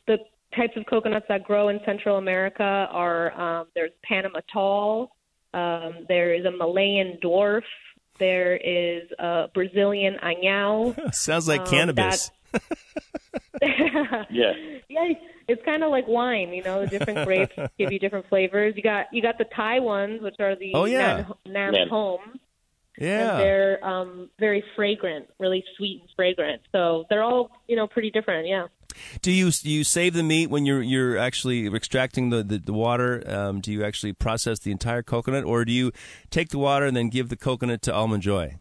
the 0.06 0.18
types 0.54 0.74
of 0.76 0.84
coconuts 0.86 1.26
that 1.28 1.44
grow 1.44 1.68
in 1.68 1.80
Central 1.86 2.18
America 2.18 2.62
are 2.62 3.32
um, 3.40 3.66
there's 3.74 3.92
Panama 4.04 4.40
tall, 4.52 5.16
um, 5.54 6.06
there 6.08 6.34
is 6.34 6.44
a 6.44 6.50
Malayan 6.50 7.18
dwarf, 7.22 7.62
there 8.22 8.56
is 8.56 9.10
a 9.18 9.48
Brazilian 9.52 10.16
anão. 10.22 10.94
Sounds 11.14 11.46
like 11.48 11.60
Um, 11.62 11.66
cannabis. 11.66 12.30
Yeah. 13.60 14.24
yeah, 14.88 15.08
it's 15.48 15.62
kind 15.64 15.82
of 15.82 15.90
like 15.90 16.06
wine, 16.08 16.52
you 16.52 16.62
know. 16.62 16.80
The 16.82 16.86
different 16.98 17.24
grapes 17.26 17.54
give 17.78 17.92
you 17.92 17.98
different 17.98 18.28
flavors. 18.28 18.74
You 18.76 18.82
got 18.82 19.06
you 19.12 19.22
got 19.22 19.38
the 19.38 19.44
Thai 19.56 19.80
ones, 19.80 20.22
which 20.22 20.36
are 20.40 20.56
the 20.56 20.72
Oh, 20.74 20.84
yeah. 20.84 21.16
Nan, 21.16 21.26
Nan 21.46 21.72
Nan. 21.72 21.88
home, 21.88 22.20
yeah. 22.98 23.30
and 23.32 23.40
they're 23.40 23.84
um, 23.84 24.30
very 24.38 24.62
fragrant, 24.76 25.26
really 25.38 25.64
sweet 25.76 26.00
and 26.00 26.10
fragrant. 26.16 26.62
So 26.72 27.04
they're 27.10 27.22
all 27.22 27.50
you 27.68 27.76
know 27.76 27.86
pretty 27.86 28.10
different. 28.10 28.46
Yeah. 28.48 28.66
Do 29.20 29.30
you 29.30 29.50
do 29.50 29.70
you 29.70 29.84
save 29.84 30.14
the 30.14 30.22
meat 30.22 30.50
when 30.50 30.66
you're 30.66 30.82
you're 30.82 31.18
actually 31.18 31.66
extracting 31.66 32.30
the 32.30 32.42
the, 32.42 32.58
the 32.58 32.72
water? 32.72 33.22
Um, 33.26 33.60
do 33.60 33.72
you 33.72 33.84
actually 33.84 34.12
process 34.12 34.58
the 34.60 34.70
entire 34.70 35.02
coconut, 35.02 35.44
or 35.44 35.64
do 35.64 35.72
you 35.72 35.92
take 36.30 36.50
the 36.50 36.58
water 36.58 36.86
and 36.86 36.96
then 36.96 37.08
give 37.08 37.28
the 37.28 37.36
coconut 37.36 37.82
to 37.82 37.94
Almond 37.94 38.22
Joy? 38.22 38.56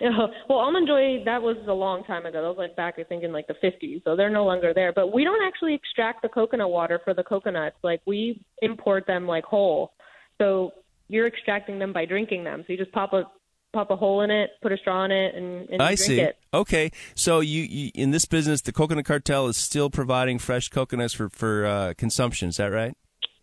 Yeah, 0.00 0.10
well, 0.48 0.58
almond 0.58 0.88
joy 0.88 1.22
that 1.26 1.42
was 1.42 1.56
a 1.68 1.72
long 1.72 2.04
time 2.04 2.26
ago. 2.26 2.42
That 2.42 2.58
was 2.58 2.70
back, 2.76 2.94
I 2.98 3.04
think, 3.04 3.22
in 3.22 3.32
like 3.32 3.46
the 3.46 3.54
50s. 3.62 4.02
So 4.04 4.16
they're 4.16 4.30
no 4.30 4.44
longer 4.44 4.72
there. 4.74 4.92
But 4.92 5.12
we 5.12 5.24
don't 5.24 5.42
actually 5.46 5.74
extract 5.74 6.22
the 6.22 6.28
coconut 6.28 6.70
water 6.70 7.00
for 7.04 7.14
the 7.14 7.22
coconuts. 7.22 7.76
Like 7.82 8.00
we 8.06 8.42
import 8.62 9.06
them 9.06 9.26
like 9.26 9.44
whole. 9.44 9.92
So 10.38 10.72
you're 11.08 11.26
extracting 11.26 11.78
them 11.78 11.92
by 11.92 12.06
drinking 12.06 12.44
them. 12.44 12.64
So 12.66 12.72
you 12.72 12.78
just 12.78 12.92
pop 12.92 13.12
a 13.12 13.24
pop 13.72 13.90
a 13.90 13.96
hole 13.96 14.20
in 14.22 14.30
it, 14.30 14.50
put 14.62 14.72
a 14.72 14.76
straw 14.76 15.04
in 15.04 15.10
it, 15.10 15.34
and, 15.34 15.68
and 15.70 15.82
I 15.82 15.94
drink 15.94 15.98
see. 16.00 16.20
it. 16.20 16.38
Okay, 16.52 16.90
so 17.14 17.40
you, 17.40 17.62
you 17.62 17.90
in 17.94 18.10
this 18.10 18.24
business, 18.24 18.60
the 18.60 18.72
coconut 18.72 19.04
cartel 19.04 19.46
is 19.46 19.56
still 19.56 19.90
providing 19.90 20.38
fresh 20.38 20.68
coconuts 20.68 21.14
for 21.14 21.28
for 21.28 21.66
uh, 21.66 21.94
consumption. 21.96 22.48
Is 22.48 22.56
that 22.56 22.66
right? 22.66 22.96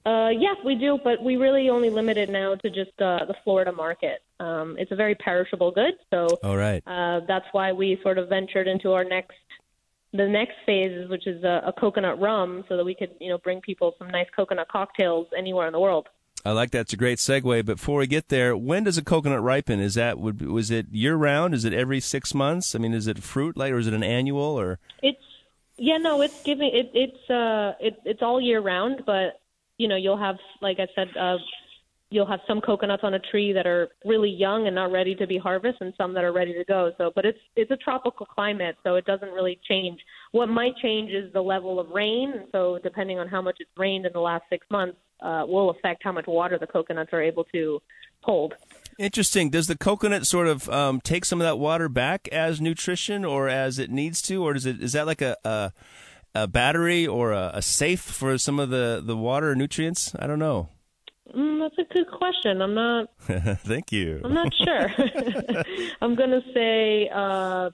Uh, 0.05 0.29
yes, 0.29 0.55
we 0.63 0.75
do, 0.75 0.97
but 1.03 1.21
we 1.21 1.35
really 1.35 1.69
only 1.69 1.89
limit 1.89 2.15
it 2.15 2.29
now 2.29 2.55
to 2.55 2.69
just 2.69 2.91
uh, 3.01 3.25
the 3.25 3.35
Florida 3.43 3.73
market. 3.73 4.23
Um, 4.39 4.77
it's 4.79 4.91
a 4.93 4.95
very 4.95 5.15
perishable 5.15 5.69
good, 5.71 5.95
so 6.09 6.27
All 6.43 6.55
right. 6.55 6.81
uh, 6.87 7.21
that's 7.27 7.45
why 7.51 7.73
we 7.73 7.99
sort 8.03 8.17
of 8.17 8.29
ventured 8.29 8.67
into 8.67 8.93
our 8.93 9.03
next 9.03 9.35
the 10.13 10.25
next 10.25 10.53
phase, 10.65 11.09
which 11.09 11.27
is 11.27 11.43
a, 11.43 11.61
a 11.67 11.73
coconut 11.73 12.21
rum, 12.21 12.63
so 12.69 12.77
that 12.77 12.85
we 12.85 12.95
could 12.95 13.15
you 13.19 13.29
know 13.29 13.37
bring 13.37 13.59
people 13.59 13.95
some 13.99 14.09
nice 14.09 14.27
coconut 14.33 14.69
cocktails 14.69 15.27
anywhere 15.37 15.67
in 15.67 15.73
the 15.73 15.79
world. 15.79 16.07
I 16.45 16.51
like 16.51 16.71
that. 16.71 16.81
It's 16.81 16.93
a 16.93 16.97
great 16.97 17.17
segue. 17.17 17.65
But 17.65 17.77
before 17.77 17.99
we 17.99 18.07
get 18.07 18.29
there, 18.29 18.55
when 18.55 18.83
does 18.83 18.97
a 18.97 19.03
coconut 19.03 19.41
ripen? 19.41 19.79
Is 19.79 19.95
that 19.95 20.19
would 20.19 20.41
was 20.41 20.71
it 20.71 20.87
year 20.91 21.15
round? 21.15 21.53
Is 21.53 21.65
it 21.65 21.73
every 21.73 21.99
six 21.99 22.33
months? 22.33 22.73
I 22.75 22.79
mean, 22.79 22.93
is 22.93 23.07
it 23.07 23.21
fruit 23.21 23.57
like, 23.57 23.71
or 23.71 23.79
is 23.79 23.87
it 23.87 23.93
an 23.93 24.03
annual? 24.03 24.57
Or 24.57 24.79
It's 25.01 25.21
yeah, 25.77 25.97
no, 25.97 26.21
it's 26.21 26.41
giving 26.43 26.71
it. 26.73 26.91
It's 26.93 27.29
uh, 27.29 27.73
it, 27.79 27.99
it's 28.05 28.21
all 28.21 28.39
year 28.41 28.61
round, 28.61 29.03
but 29.05 29.39
you 29.77 29.87
know 29.87 29.95
you'll 29.95 30.17
have 30.17 30.37
like 30.61 30.79
I 30.79 30.87
said, 30.95 31.09
uh, 31.19 31.37
you'll 32.09 32.25
have 32.25 32.39
some 32.47 32.61
coconuts 32.61 33.03
on 33.03 33.13
a 33.13 33.19
tree 33.19 33.51
that 33.53 33.67
are 33.67 33.89
really 34.05 34.29
young 34.29 34.67
and 34.67 34.75
not 34.75 34.91
ready 34.91 35.15
to 35.15 35.27
be 35.27 35.37
harvested, 35.37 35.81
and 35.81 35.93
some 35.97 36.13
that 36.13 36.23
are 36.23 36.33
ready 36.33 36.53
to 36.53 36.63
go. 36.65 36.91
So, 36.97 37.11
but 37.13 37.25
it's 37.25 37.39
it's 37.55 37.71
a 37.71 37.77
tropical 37.77 38.25
climate, 38.25 38.77
so 38.83 38.95
it 38.95 39.05
doesn't 39.05 39.29
really 39.29 39.59
change. 39.67 39.99
What 40.31 40.47
might 40.47 40.75
change 40.77 41.11
is 41.11 41.31
the 41.33 41.41
level 41.41 41.79
of 41.79 41.89
rain. 41.89 42.45
So, 42.51 42.79
depending 42.83 43.19
on 43.19 43.27
how 43.27 43.41
much 43.41 43.57
it's 43.59 43.69
rained 43.77 44.05
in 44.05 44.13
the 44.13 44.19
last 44.19 44.45
six 44.49 44.65
months, 44.71 44.97
uh, 45.21 45.43
will 45.47 45.69
affect 45.69 46.03
how 46.03 46.11
much 46.11 46.27
water 46.27 46.57
the 46.57 46.67
coconuts 46.67 47.11
are 47.13 47.21
able 47.21 47.43
to 47.45 47.81
hold. 48.21 48.53
interesting. 48.99 49.49
Does 49.49 49.67
the 49.67 49.77
coconut 49.77 50.25
sort 50.25 50.47
of 50.47 50.69
um, 50.69 51.01
take 51.01 51.25
some 51.25 51.39
of 51.39 51.45
that 51.45 51.59
water 51.59 51.89
back 51.89 52.27
as 52.29 52.59
nutrition, 52.59 53.23
or 53.25 53.47
as 53.47 53.79
it 53.79 53.89
needs 53.89 54.21
to, 54.23 54.43
or 54.43 54.53
does 54.53 54.65
it 54.65 54.81
is 54.81 54.93
that 54.93 55.05
like 55.05 55.21
a 55.21 55.35
a, 55.43 55.71
a 56.35 56.47
battery 56.47 57.05
or 57.07 57.31
a, 57.31 57.51
a 57.55 57.61
safe 57.61 58.01
for 58.01 58.37
some 58.37 58.59
of 58.59 58.69
the 58.69 59.01
the 59.03 59.15
water 59.15 59.55
nutrients? 59.55 60.13
I 60.19 60.27
don't 60.27 60.39
know. 60.39 60.69
Mm, 61.35 61.59
that's 61.59 61.77
a 61.77 61.93
good 61.93 62.09
question. 62.09 62.61
I'm 62.61 62.73
not 62.73 63.09
Thank 63.19 63.91
you. 63.91 64.21
I'm 64.23 64.33
not 64.33 64.53
sure. 64.53 64.87
I'm 66.01 66.15
going 66.15 66.31
to 66.31 66.41
say 66.53 67.09
uh, 67.13 67.71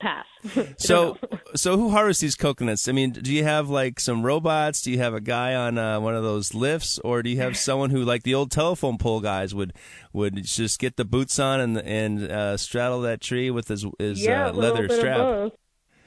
pass. 0.00 0.26
so, 0.76 1.16
so 1.54 1.76
who 1.76 1.90
harvests 1.90 2.20
these 2.20 2.34
coconuts? 2.34 2.88
I 2.88 2.92
mean, 2.92 3.12
do 3.12 3.32
you 3.32 3.44
have 3.44 3.68
like 3.68 4.00
some 4.00 4.22
robots? 4.22 4.82
Do 4.82 4.90
you 4.90 4.98
have 4.98 5.14
a 5.14 5.20
guy 5.20 5.54
on 5.54 5.78
uh, 5.78 6.00
one 6.00 6.14
of 6.14 6.22
those 6.22 6.54
lifts, 6.54 6.98
or 7.00 7.22
do 7.22 7.30
you 7.30 7.38
have 7.38 7.56
someone 7.68 7.90
who, 7.90 8.04
like 8.04 8.22
the 8.22 8.34
old 8.34 8.50
telephone 8.50 8.98
pole 8.98 9.20
guys, 9.20 9.54
would 9.54 9.72
would 10.12 10.44
just 10.44 10.78
get 10.78 10.96
the 10.96 11.04
boots 11.04 11.38
on 11.38 11.60
and 11.60 11.78
and 11.78 12.30
uh, 12.30 12.56
straddle 12.56 13.00
that 13.02 13.20
tree 13.20 13.50
with 13.50 13.68
his 13.68 13.86
his 13.98 14.24
yeah, 14.24 14.48
uh, 14.48 14.52
leather 14.52 14.88
strap? 14.88 15.52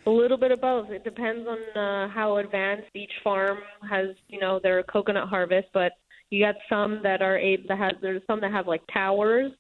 A 0.05 0.09
little 0.09 0.37
bit 0.37 0.51
of 0.51 0.61
both. 0.61 0.89
It 0.89 1.03
depends 1.03 1.45
on 1.47 1.57
uh, 1.77 2.07
how 2.07 2.37
advanced 2.37 2.87
each 2.93 3.11
farm 3.25 3.57
has, 3.89 4.15
you 4.29 4.39
know, 4.39 4.57
their 4.63 4.81
coconut 4.83 5.27
harvest. 5.27 5.67
But 5.73 5.91
you 6.29 6.45
got 6.45 6.55
some 6.69 7.01
that 7.03 7.21
are 7.21 7.37
able 7.37 7.65
that 7.67 7.77
have. 7.77 7.95
There's 8.01 8.21
some 8.25 8.39
that 8.41 8.51
have 8.51 8.67
like 8.67 8.81
towers 8.93 9.51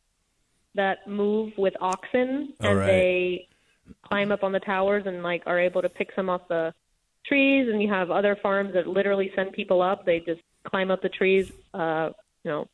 that 0.75 0.99
move 1.07 1.51
with 1.57 1.73
oxen, 1.81 2.53
and 2.61 2.77
right. 2.77 2.85
they 2.85 3.47
climb 4.07 4.31
up 4.31 4.43
on 4.43 4.51
the 4.51 4.59
towers 4.59 5.03
and 5.05 5.23
like 5.23 5.43
are 5.45 5.59
able 5.59 5.81
to 5.81 5.89
pick 5.89 6.09
some 6.15 6.29
off 6.29 6.47
the 6.47 6.73
trees. 7.25 7.67
And 7.71 7.81
you 7.81 7.89
have 7.89 8.11
other 8.11 8.37
farms 8.41 8.73
that 8.73 8.87
literally 8.87 9.31
send 9.35 9.53
people 9.53 9.81
up. 9.81 10.05
They 10.05 10.19
just 10.19 10.41
climb 10.65 10.91
up 10.91 11.01
the 11.01 11.09
trees, 11.09 11.51
uh, 11.73 12.09
you 12.43 12.51
know, 12.51 12.67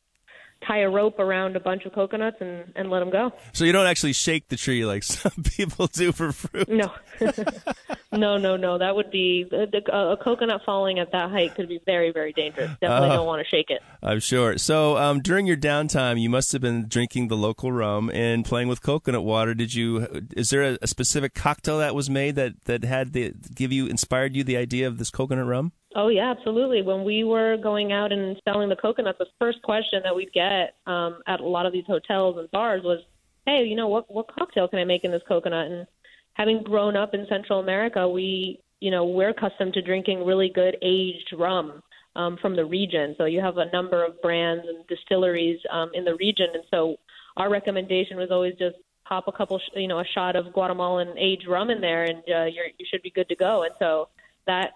tie 0.66 0.78
a 0.78 0.90
rope 0.90 1.18
around 1.18 1.56
a 1.56 1.60
bunch 1.60 1.84
of 1.84 1.92
coconuts 1.92 2.36
and, 2.40 2.72
and 2.76 2.90
let 2.90 3.00
them 3.00 3.10
go. 3.10 3.32
So 3.52 3.64
you 3.64 3.72
don't 3.72 3.86
actually 3.86 4.12
shake 4.12 4.48
the 4.48 4.56
tree 4.56 4.84
like 4.84 5.02
some 5.02 5.44
people 5.56 5.86
do 5.88 6.12
for 6.12 6.32
fruit. 6.32 6.68
No, 6.68 6.92
no, 8.12 8.36
no, 8.38 8.56
no. 8.56 8.78
That 8.78 8.94
would 8.96 9.10
be 9.10 9.46
a, 9.52 10.12
a, 10.12 10.16
coconut 10.16 10.62
falling 10.64 10.98
at 10.98 11.12
that 11.12 11.30
height 11.30 11.54
could 11.54 11.68
be 11.68 11.80
very, 11.84 12.12
very 12.12 12.32
dangerous. 12.32 12.70
Definitely 12.80 13.10
uh, 13.10 13.16
don't 13.16 13.26
want 13.26 13.44
to 13.44 13.48
shake 13.48 13.70
it. 13.70 13.82
I'm 14.02 14.20
sure. 14.20 14.58
So 14.58 14.96
um, 14.96 15.20
during 15.20 15.46
your 15.46 15.56
downtime, 15.56 16.20
you 16.20 16.30
must 16.30 16.52
have 16.52 16.60
been 16.60 16.86
drinking 16.88 17.28
the 17.28 17.36
local 17.36 17.72
rum 17.72 18.10
and 18.12 18.44
playing 18.44 18.68
with 18.68 18.82
coconut 18.82 19.24
water. 19.24 19.54
Did 19.54 19.74
you? 19.74 20.06
Is 20.36 20.50
there 20.50 20.62
a, 20.62 20.78
a 20.82 20.86
specific 20.86 21.34
cocktail 21.34 21.78
that 21.78 21.94
was 21.94 22.08
made 22.08 22.34
that 22.36 22.64
that 22.64 22.84
had 22.84 23.12
the 23.12 23.34
give 23.54 23.72
you 23.72 23.86
inspired 23.86 24.36
you 24.36 24.44
the 24.44 24.56
idea 24.56 24.86
of 24.86 24.98
this 24.98 25.10
coconut 25.10 25.46
rum? 25.46 25.72
Oh 25.96 26.08
yeah, 26.08 26.30
absolutely. 26.30 26.82
When 26.82 27.04
we 27.04 27.22
were 27.22 27.56
going 27.56 27.92
out 27.92 28.10
and 28.10 28.36
selling 28.44 28.68
the 28.68 28.76
coconuts, 28.76 29.18
the 29.18 29.26
first 29.38 29.62
question 29.62 30.00
that 30.02 30.14
we'd 30.14 30.32
get 30.32 30.74
um, 30.86 31.20
at 31.28 31.40
a 31.40 31.46
lot 31.46 31.66
of 31.66 31.72
these 31.72 31.86
hotels 31.86 32.36
and 32.38 32.50
bars 32.50 32.82
was, 32.82 33.00
"Hey, 33.46 33.64
you 33.64 33.76
know 33.76 33.86
what 33.88 34.12
what 34.12 34.26
cocktail 34.36 34.66
can 34.66 34.80
I 34.80 34.84
make 34.84 35.04
in 35.04 35.12
this 35.12 35.22
coconut?" 35.28 35.70
And 35.70 35.86
having 36.34 36.62
grown 36.64 36.96
up 36.96 37.14
in 37.14 37.26
Central 37.28 37.60
America, 37.60 38.08
we 38.08 38.60
you 38.80 38.90
know 38.90 39.04
we're 39.04 39.30
accustomed 39.30 39.74
to 39.74 39.82
drinking 39.82 40.26
really 40.26 40.50
good 40.52 40.76
aged 40.82 41.32
rum 41.38 41.80
um, 42.16 42.38
from 42.42 42.56
the 42.56 42.64
region. 42.64 43.14
So 43.16 43.26
you 43.26 43.40
have 43.40 43.58
a 43.58 43.70
number 43.70 44.04
of 44.04 44.20
brands 44.20 44.64
and 44.66 44.84
distilleries 44.88 45.60
um, 45.70 45.90
in 45.94 46.04
the 46.04 46.16
region, 46.16 46.48
and 46.54 46.64
so 46.72 46.96
our 47.36 47.50
recommendation 47.50 48.16
was 48.16 48.30
always 48.32 48.54
just 48.58 48.76
pop 49.04 49.28
a 49.28 49.32
couple, 49.32 49.60
you 49.74 49.86
know, 49.86 50.00
a 50.00 50.04
shot 50.14 50.34
of 50.34 50.52
Guatemalan 50.52 51.16
aged 51.18 51.46
rum 51.46 51.70
in 51.70 51.80
there, 51.80 52.04
and 52.04 52.18
uh, 52.18 52.44
you're, 52.44 52.66
you 52.78 52.86
should 52.90 53.02
be 53.02 53.10
good 53.10 53.28
to 53.28 53.36
go. 53.36 53.64
And 53.64 53.74
so 53.78 54.08
that 54.46 54.70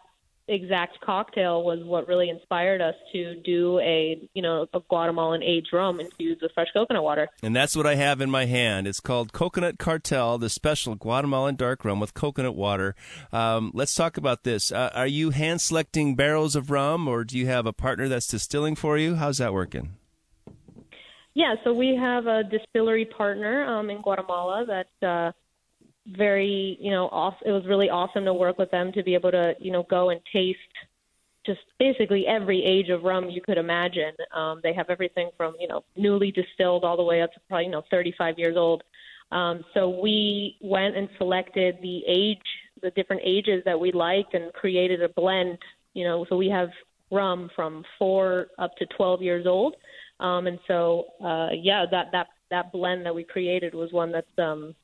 exact 0.48 1.00
cocktail 1.00 1.62
was 1.62 1.80
what 1.84 2.08
really 2.08 2.28
inspired 2.28 2.80
us 2.80 2.94
to 3.12 3.36
do 3.42 3.78
a 3.80 4.28
you 4.34 4.42
know 4.42 4.66
a 4.72 4.80
Guatemalan 4.80 5.42
aged 5.42 5.68
rum 5.72 6.00
infused 6.00 6.42
with 6.42 6.52
fresh 6.52 6.68
coconut 6.72 7.02
water. 7.02 7.28
And 7.42 7.54
that's 7.54 7.76
what 7.76 7.86
I 7.86 7.94
have 7.94 8.20
in 8.20 8.30
my 8.30 8.46
hand. 8.46 8.86
It's 8.86 9.00
called 9.00 9.32
Coconut 9.32 9.78
Cartel, 9.78 10.38
the 10.38 10.48
special 10.48 10.94
Guatemalan 10.94 11.56
dark 11.56 11.84
rum 11.84 12.00
with 12.00 12.14
coconut 12.14 12.56
water. 12.56 12.94
Um, 13.32 13.70
let's 13.74 13.94
talk 13.94 14.16
about 14.16 14.44
this. 14.44 14.72
Uh, 14.72 14.90
are 14.94 15.06
you 15.06 15.30
hand 15.30 15.60
selecting 15.60 16.14
barrels 16.14 16.56
of 16.56 16.70
rum, 16.70 17.06
or 17.06 17.24
do 17.24 17.38
you 17.38 17.46
have 17.46 17.66
a 17.66 17.72
partner 17.72 18.08
that's 18.08 18.26
distilling 18.26 18.74
for 18.74 18.98
you? 18.98 19.16
How's 19.16 19.38
that 19.38 19.52
working? 19.52 19.96
Yeah, 21.34 21.54
so 21.62 21.72
we 21.72 21.94
have 21.94 22.26
a 22.26 22.42
distillery 22.42 23.04
partner 23.04 23.64
um, 23.64 23.90
in 23.90 24.02
Guatemala 24.02 24.66
that. 24.66 25.06
Uh, 25.06 25.32
very, 26.16 26.78
you 26.80 26.90
know, 26.90 27.08
off. 27.08 27.34
It 27.44 27.52
was 27.52 27.66
really 27.66 27.90
awesome 27.90 28.24
to 28.24 28.34
work 28.34 28.58
with 28.58 28.70
them 28.70 28.92
to 28.92 29.02
be 29.02 29.14
able 29.14 29.30
to, 29.30 29.54
you 29.58 29.72
know, 29.72 29.84
go 29.84 30.10
and 30.10 30.20
taste 30.32 30.58
just 31.46 31.60
basically 31.78 32.26
every 32.26 32.62
age 32.62 32.90
of 32.90 33.04
rum 33.04 33.30
you 33.30 33.40
could 33.40 33.58
imagine. 33.58 34.12
Um, 34.34 34.60
they 34.62 34.74
have 34.74 34.90
everything 34.90 35.30
from, 35.36 35.54
you 35.58 35.68
know, 35.68 35.82
newly 35.96 36.30
distilled 36.30 36.84
all 36.84 36.96
the 36.96 37.02
way 37.02 37.22
up 37.22 37.32
to 37.32 37.40
probably, 37.48 37.66
you 37.66 37.70
know, 37.70 37.82
35 37.90 38.38
years 38.38 38.56
old. 38.56 38.82
Um, 39.30 39.64
so 39.74 39.88
we 39.88 40.56
went 40.60 40.96
and 40.96 41.08
selected 41.18 41.78
the 41.80 42.02
age, 42.06 42.38
the 42.82 42.90
different 42.90 43.22
ages 43.24 43.62
that 43.64 43.78
we 43.78 43.92
liked, 43.92 44.34
and 44.34 44.52
created 44.52 45.02
a 45.02 45.08
blend. 45.08 45.58
You 45.94 46.04
know, 46.04 46.26
so 46.28 46.36
we 46.36 46.48
have 46.48 46.68
rum 47.10 47.50
from 47.56 47.84
four 47.98 48.48
up 48.58 48.76
to 48.76 48.86
12 48.96 49.22
years 49.22 49.46
old. 49.46 49.76
Um, 50.20 50.46
and 50.46 50.58
so, 50.66 51.06
uh, 51.22 51.48
yeah, 51.54 51.86
that 51.90 52.06
that 52.12 52.28
that 52.50 52.72
blend 52.72 53.06
that 53.06 53.14
we 53.14 53.24
created 53.24 53.74
was 53.74 53.92
one 53.92 54.12
that's 54.12 54.38
um, 54.38 54.74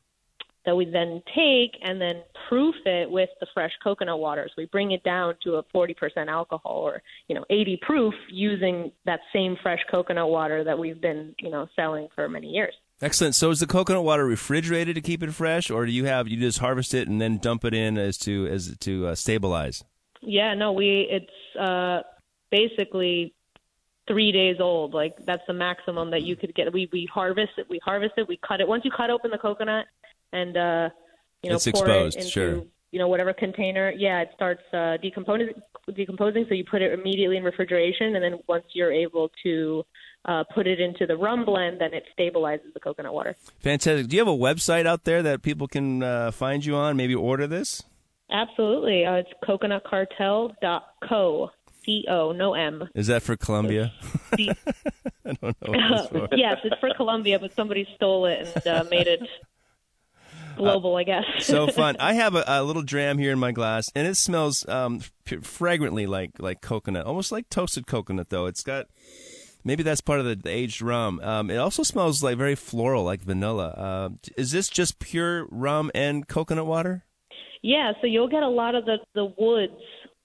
that 0.64 0.74
we 0.74 0.84
then 0.86 1.22
take 1.34 1.72
and 1.82 2.00
then 2.00 2.22
proof 2.48 2.74
it 2.86 3.10
with 3.10 3.28
the 3.40 3.46
fresh 3.52 3.72
coconut 3.82 4.18
waters. 4.18 4.52
We 4.56 4.66
bring 4.66 4.92
it 4.92 5.02
down 5.02 5.34
to 5.44 5.56
a 5.56 5.62
40% 5.74 5.94
alcohol 6.28 6.76
or, 6.76 7.02
you 7.28 7.34
know, 7.34 7.44
80 7.50 7.80
proof 7.82 8.14
using 8.30 8.92
that 9.04 9.20
same 9.32 9.56
fresh 9.62 9.80
coconut 9.90 10.28
water 10.28 10.64
that 10.64 10.78
we've 10.78 11.00
been, 11.00 11.34
you 11.38 11.50
know, 11.50 11.68
selling 11.76 12.08
for 12.14 12.28
many 12.28 12.48
years. 12.48 12.74
Excellent. 13.02 13.34
So 13.34 13.50
is 13.50 13.60
the 13.60 13.66
coconut 13.66 14.04
water 14.04 14.24
refrigerated 14.24 14.94
to 14.94 15.02
keep 15.02 15.22
it 15.22 15.32
fresh 15.32 15.70
or 15.70 15.84
do 15.84 15.92
you 15.92 16.06
have 16.06 16.28
you 16.28 16.38
just 16.38 16.58
harvest 16.58 16.94
it 16.94 17.08
and 17.08 17.20
then 17.20 17.38
dump 17.38 17.64
it 17.64 17.74
in 17.74 17.98
as 17.98 18.16
to 18.18 18.46
as 18.46 18.76
to 18.80 19.08
uh, 19.08 19.14
stabilize? 19.14 19.84
Yeah, 20.22 20.54
no, 20.54 20.72
we 20.72 21.06
it's 21.10 21.58
uh 21.60 22.02
basically 22.50 23.34
three 24.06 24.32
days 24.32 24.56
old. 24.60 24.94
Like 24.94 25.16
that's 25.26 25.42
the 25.46 25.52
maximum 25.52 26.10
that 26.12 26.22
you 26.22 26.36
could 26.36 26.54
get. 26.54 26.72
We 26.72 26.88
we 26.92 27.08
harvest 27.12 27.52
it. 27.58 27.66
We 27.68 27.80
harvest 27.84 28.14
it. 28.16 28.28
We 28.28 28.38
cut 28.46 28.60
it. 28.60 28.68
Once 28.68 28.84
you 28.84 28.90
cut 28.90 29.10
open 29.10 29.30
the 29.30 29.38
coconut, 29.38 29.86
and 30.32 30.56
uh, 30.56 30.88
you 31.42 31.50
know 31.50 31.56
it's 31.56 31.70
pour 31.70 31.82
exposed, 31.82 32.16
it 32.16 32.20
into 32.20 32.30
sure. 32.30 32.62
you 32.90 32.98
know 32.98 33.08
whatever 33.08 33.32
container. 33.32 33.92
Yeah, 33.96 34.22
it 34.22 34.30
starts 34.34 34.62
uh, 34.72 34.96
decomposing. 35.02 35.50
Decomposing, 35.94 36.46
so 36.48 36.54
you 36.54 36.64
put 36.64 36.80
it 36.80 36.98
immediately 36.98 37.36
in 37.36 37.44
refrigeration, 37.44 38.16
and 38.16 38.24
then 38.24 38.38
once 38.48 38.64
you're 38.72 38.92
able 38.92 39.30
to 39.42 39.84
uh, 40.24 40.42
put 40.54 40.66
it 40.66 40.80
into 40.80 41.06
the 41.06 41.14
rum 41.14 41.44
blend, 41.44 41.80
then 41.80 41.92
it 41.92 42.04
stabilizes 42.18 42.72
the 42.72 42.80
coconut 42.80 43.12
water. 43.12 43.36
Fantastic. 43.60 44.08
Do 44.08 44.16
you 44.16 44.24
have 44.24 44.32
a 44.32 44.36
website 44.36 44.86
out 44.86 45.04
there 45.04 45.22
that 45.22 45.42
people 45.42 45.68
can 45.68 46.02
uh, 46.02 46.30
find 46.30 46.64
you 46.64 46.74
on? 46.74 46.96
Maybe 46.96 47.14
order 47.14 47.46
this. 47.46 47.82
Absolutely. 48.30 49.04
Uh, 49.04 49.16
it's 49.16 49.28
coconutcartel.co. 49.46 51.50
C 51.84 52.06
O, 52.08 52.32
no 52.32 52.54
M. 52.54 52.88
Is 52.94 53.08
that 53.08 53.22
for 53.22 53.36
Colombia? 53.36 53.92
I 54.32 54.54
don't 55.42 55.62
know. 55.62 56.28
yes, 56.32 56.56
it's 56.64 56.80
for 56.80 56.88
Colombia, 56.96 57.38
but 57.38 57.54
somebody 57.54 57.86
stole 57.94 58.24
it 58.24 58.50
and 58.54 58.66
uh, 58.66 58.84
made 58.90 59.06
it 59.06 59.20
global, 60.56 60.94
uh, 60.94 60.98
I 60.98 61.04
guess. 61.04 61.24
so 61.40 61.66
fun. 61.68 61.96
I 61.98 62.14
have 62.14 62.34
a, 62.34 62.44
a, 62.46 62.62
little 62.62 62.82
dram 62.82 63.18
here 63.18 63.32
in 63.32 63.38
my 63.38 63.52
glass, 63.52 63.90
and 63.94 64.06
it 64.06 64.16
smells 64.16 64.66
um, 64.68 65.00
fragrantly 65.42 66.06
like 66.06 66.32
like 66.38 66.60
coconut, 66.60 67.06
almost 67.06 67.32
like 67.32 67.48
toasted 67.48 67.86
coconut. 67.86 68.30
Though 68.30 68.46
it's 68.46 68.62
got 68.62 68.86
maybe 69.64 69.82
that's 69.82 70.00
part 70.00 70.20
of 70.20 70.26
the, 70.26 70.36
the 70.36 70.50
aged 70.50 70.82
rum. 70.82 71.20
Um, 71.22 71.50
it 71.50 71.56
also 71.56 71.82
smells 71.82 72.22
like 72.22 72.38
very 72.38 72.54
floral, 72.54 73.04
like 73.04 73.22
vanilla. 73.22 73.68
Uh, 73.68 74.08
is 74.36 74.52
this 74.52 74.68
just 74.68 74.98
pure 74.98 75.46
rum 75.50 75.90
and 75.94 76.28
coconut 76.28 76.66
water? 76.66 77.04
Yeah, 77.62 77.92
so 78.00 78.06
you'll 78.06 78.28
get 78.28 78.42
a 78.42 78.48
lot 78.48 78.74
of 78.74 78.84
the 78.84 78.98
the 79.14 79.32
woods 79.38 79.72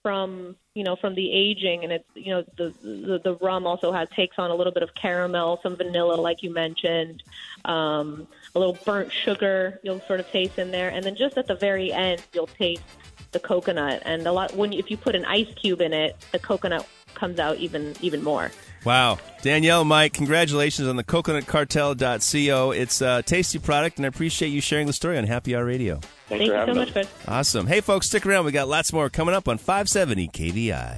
from 0.02 0.56
you 0.76 0.84
know 0.84 0.96
from 0.96 1.14
the 1.16 1.32
aging 1.32 1.84
and 1.84 1.92
it's 1.92 2.08
you 2.16 2.32
know 2.32 2.44
the, 2.58 2.74
the 2.82 3.20
the 3.24 3.36
rum 3.42 3.68
also 3.68 3.92
has 3.92 4.08
takes 4.10 4.40
on 4.40 4.50
a 4.50 4.56
little 4.56 4.72
bit 4.72 4.82
of 4.82 4.94
caramel 4.96 5.60
some 5.62 5.76
vanilla 5.76 6.16
like 6.16 6.42
you 6.42 6.54
mentioned 6.54 7.22
um 7.66 8.26
a 8.56 8.60
little 8.60 8.78
burnt 8.86 9.12
sugar 9.12 9.80
you'll 9.84 10.02
sort 10.02 10.20
of 10.20 10.30
taste 10.32 10.58
in 10.58 10.72
there. 10.72 10.90
And 10.90 11.04
then 11.04 11.16
just 11.16 11.38
at 11.38 11.48
the 11.48 11.56
very 11.56 11.92
end 11.92 12.24
you'll 12.34 12.48
taste 12.48 12.84
the 13.32 13.40
coconut. 13.40 14.02
And 14.06 14.26
a 14.26 14.32
lot 14.32 14.56
when 14.56 14.72
you, 14.72 14.80
if 14.80 14.90
you 14.90 14.98
put 14.98 15.16
an 15.16 15.26
ice 15.26 15.54
cube 15.56 15.82
in 15.82 15.94
it 15.94 16.16
the 16.32 16.40
coconut 16.40 16.88
comes 17.20 17.40
out 17.40 17.58
even 17.58 17.96
even 18.02 18.24
more 18.24 18.52
Wow. 18.86 19.20
Danielle, 19.42 19.84
Mike, 19.84 20.14
congratulations 20.14 20.88
on 20.88 20.96
the 20.96 21.04
coconutcartel.co. 21.04 22.72
It's 22.72 23.02
a 23.02 23.22
tasty 23.24 23.60
product, 23.60 23.98
and 23.98 24.06
I 24.06 24.10
appreciate 24.10 24.50
you 24.50 24.62
sharing 24.62 24.88
the 24.88 24.94
story 24.94 25.18
on 25.18 25.26
Happy 25.26 25.56
Hour 25.56 25.66
Radio. 25.66 25.96
Thanks 25.96 26.30
Thank 26.30 26.42
you 26.44 26.48
so 26.48 26.62
us. 26.72 26.76
much, 26.76 26.92
Chris. 26.94 27.08
Awesome. 27.28 27.68
Hey, 27.68 27.82
folks, 27.82 28.08
stick 28.08 28.26
around. 28.26 28.46
We 28.46 28.52
got 28.52 28.68
lots 28.68 28.94
more 28.94 29.10
coming 29.10 29.36
up 29.36 29.48
on 29.48 29.58
570 29.58 30.30
KVI. 30.30 30.98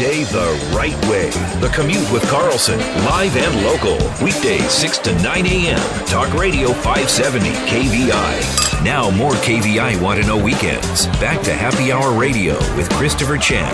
Day 0.00 0.24
the 0.24 0.72
right 0.74 0.96
way. 1.10 1.28
The 1.60 1.70
Commute 1.74 2.10
with 2.10 2.22
Carlson, 2.30 2.78
live 3.04 3.36
and 3.36 3.62
local. 3.66 3.98
Weekdays 4.24 4.72
6 4.72 4.96
to 5.00 5.22
9 5.22 5.44
a.m. 5.44 6.06
Talk 6.06 6.32
Radio 6.32 6.72
570 6.72 7.50
KVI. 7.68 8.82
Now, 8.82 9.10
more 9.10 9.32
KVI 9.32 10.00
Want 10.00 10.18
to 10.18 10.26
Know 10.26 10.42
Weekends. 10.42 11.06
Back 11.20 11.42
to 11.42 11.52
Happy 11.52 11.92
Hour 11.92 12.18
Radio 12.18 12.54
with 12.78 12.88
Christopher 12.92 13.36
Chan. 13.36 13.70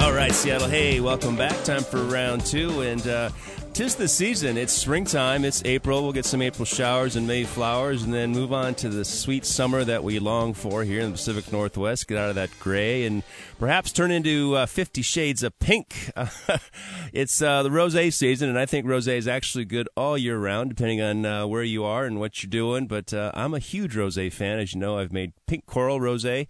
All 0.00 0.14
right, 0.14 0.32
Seattle. 0.32 0.68
Hey, 0.68 1.00
welcome 1.00 1.36
back. 1.36 1.62
Time 1.64 1.82
for 1.82 2.02
round 2.04 2.46
two. 2.46 2.80
And 2.80 3.06
uh, 3.06 3.28
tis 3.74 3.96
the 3.96 4.06
season. 4.06 4.56
It's 4.56 4.72
springtime. 4.72 5.44
It's 5.44 5.60
April. 5.64 6.04
We'll 6.04 6.12
get 6.12 6.24
some 6.24 6.40
April 6.40 6.64
showers 6.64 7.16
and 7.16 7.26
May 7.26 7.42
flowers, 7.42 8.04
and 8.04 8.14
then 8.14 8.30
move 8.30 8.52
on 8.52 8.76
to 8.76 8.88
the 8.88 9.04
sweet 9.04 9.44
summer 9.44 9.82
that 9.82 10.04
we 10.04 10.20
long 10.20 10.54
for 10.54 10.84
here 10.84 11.00
in 11.00 11.06
the 11.06 11.12
Pacific 11.12 11.50
Northwest. 11.50 12.06
Get 12.06 12.16
out 12.16 12.28
of 12.28 12.36
that 12.36 12.50
gray 12.60 13.04
and 13.04 13.24
perhaps 13.58 13.90
turn 13.90 14.12
into 14.12 14.54
uh, 14.54 14.66
Fifty 14.66 15.02
Shades 15.02 15.42
of 15.42 15.58
Pink. 15.58 16.12
it's 17.12 17.42
uh, 17.42 17.64
the 17.64 17.68
rosé 17.68 18.12
season, 18.12 18.48
and 18.48 18.56
I 18.56 18.64
think 18.64 18.86
rosé 18.86 19.16
is 19.16 19.26
actually 19.26 19.64
good 19.64 19.88
all 19.96 20.16
year 20.16 20.38
round, 20.38 20.70
depending 20.70 21.02
on 21.02 21.26
uh, 21.26 21.46
where 21.48 21.64
you 21.64 21.82
are 21.82 22.04
and 22.04 22.20
what 22.20 22.44
you're 22.44 22.50
doing. 22.50 22.86
But 22.86 23.12
uh, 23.12 23.32
I'm 23.34 23.54
a 23.54 23.58
huge 23.58 23.96
rosé 23.96 24.32
fan. 24.32 24.60
As 24.60 24.72
you 24.72 24.78
know, 24.78 24.98
I've 24.98 25.12
made 25.12 25.32
pink 25.48 25.66
coral 25.66 25.98
rosé 25.98 26.46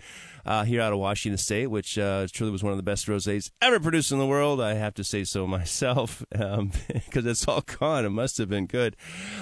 uh, 0.46 0.64
here 0.64 0.80
out 0.80 0.92
of 0.92 0.98
Washington 0.98 1.38
State, 1.38 1.68
which 1.68 1.98
uh, 1.98 2.26
truly 2.32 2.52
was 2.52 2.62
one 2.62 2.72
of 2.72 2.76
the 2.76 2.82
best 2.82 3.06
rosés 3.06 3.50
ever 3.62 3.80
produced 3.80 4.12
in 4.12 4.18
the 4.18 4.26
world. 4.26 4.60
I 4.60 4.74
have 4.74 4.94
to 4.94 5.04
say 5.04 5.24
so 5.24 5.46
myself 5.54 6.24
because 6.30 6.58
um, 6.58 6.72
it's 7.14 7.48
all 7.48 7.62
gone. 7.62 8.04
It 8.04 8.10
must 8.10 8.38
have 8.38 8.48
been 8.48 8.66
good. 8.66 8.96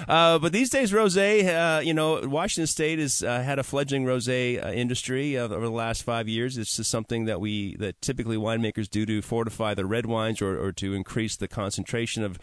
Uh, 0.07 0.39
but 0.39 0.51
these 0.51 0.69
days, 0.69 0.91
rosé, 0.91 1.77
uh, 1.77 1.81
you 1.81 1.93
know, 1.93 2.21
Washington 2.27 2.67
State 2.67 2.99
has 2.99 3.23
uh, 3.23 3.41
had 3.41 3.59
a 3.59 3.63
fledgling 3.63 4.05
rosé 4.05 4.63
uh, 4.63 4.71
industry 4.71 5.37
over 5.37 5.59
the 5.59 5.69
last 5.69 6.03
five 6.03 6.27
years. 6.27 6.57
It's 6.57 6.77
just 6.77 6.89
something 6.89 7.25
that 7.25 7.39
we 7.39 7.75
that 7.77 8.01
typically 8.01 8.37
winemakers 8.37 8.89
do 8.89 9.05
to 9.05 9.21
fortify 9.21 9.73
the 9.73 9.85
red 9.85 10.05
wines 10.05 10.41
or, 10.41 10.59
or 10.59 10.71
to 10.73 10.93
increase 10.93 11.35
the 11.35 11.47
concentration 11.47 12.23
of 12.23 12.39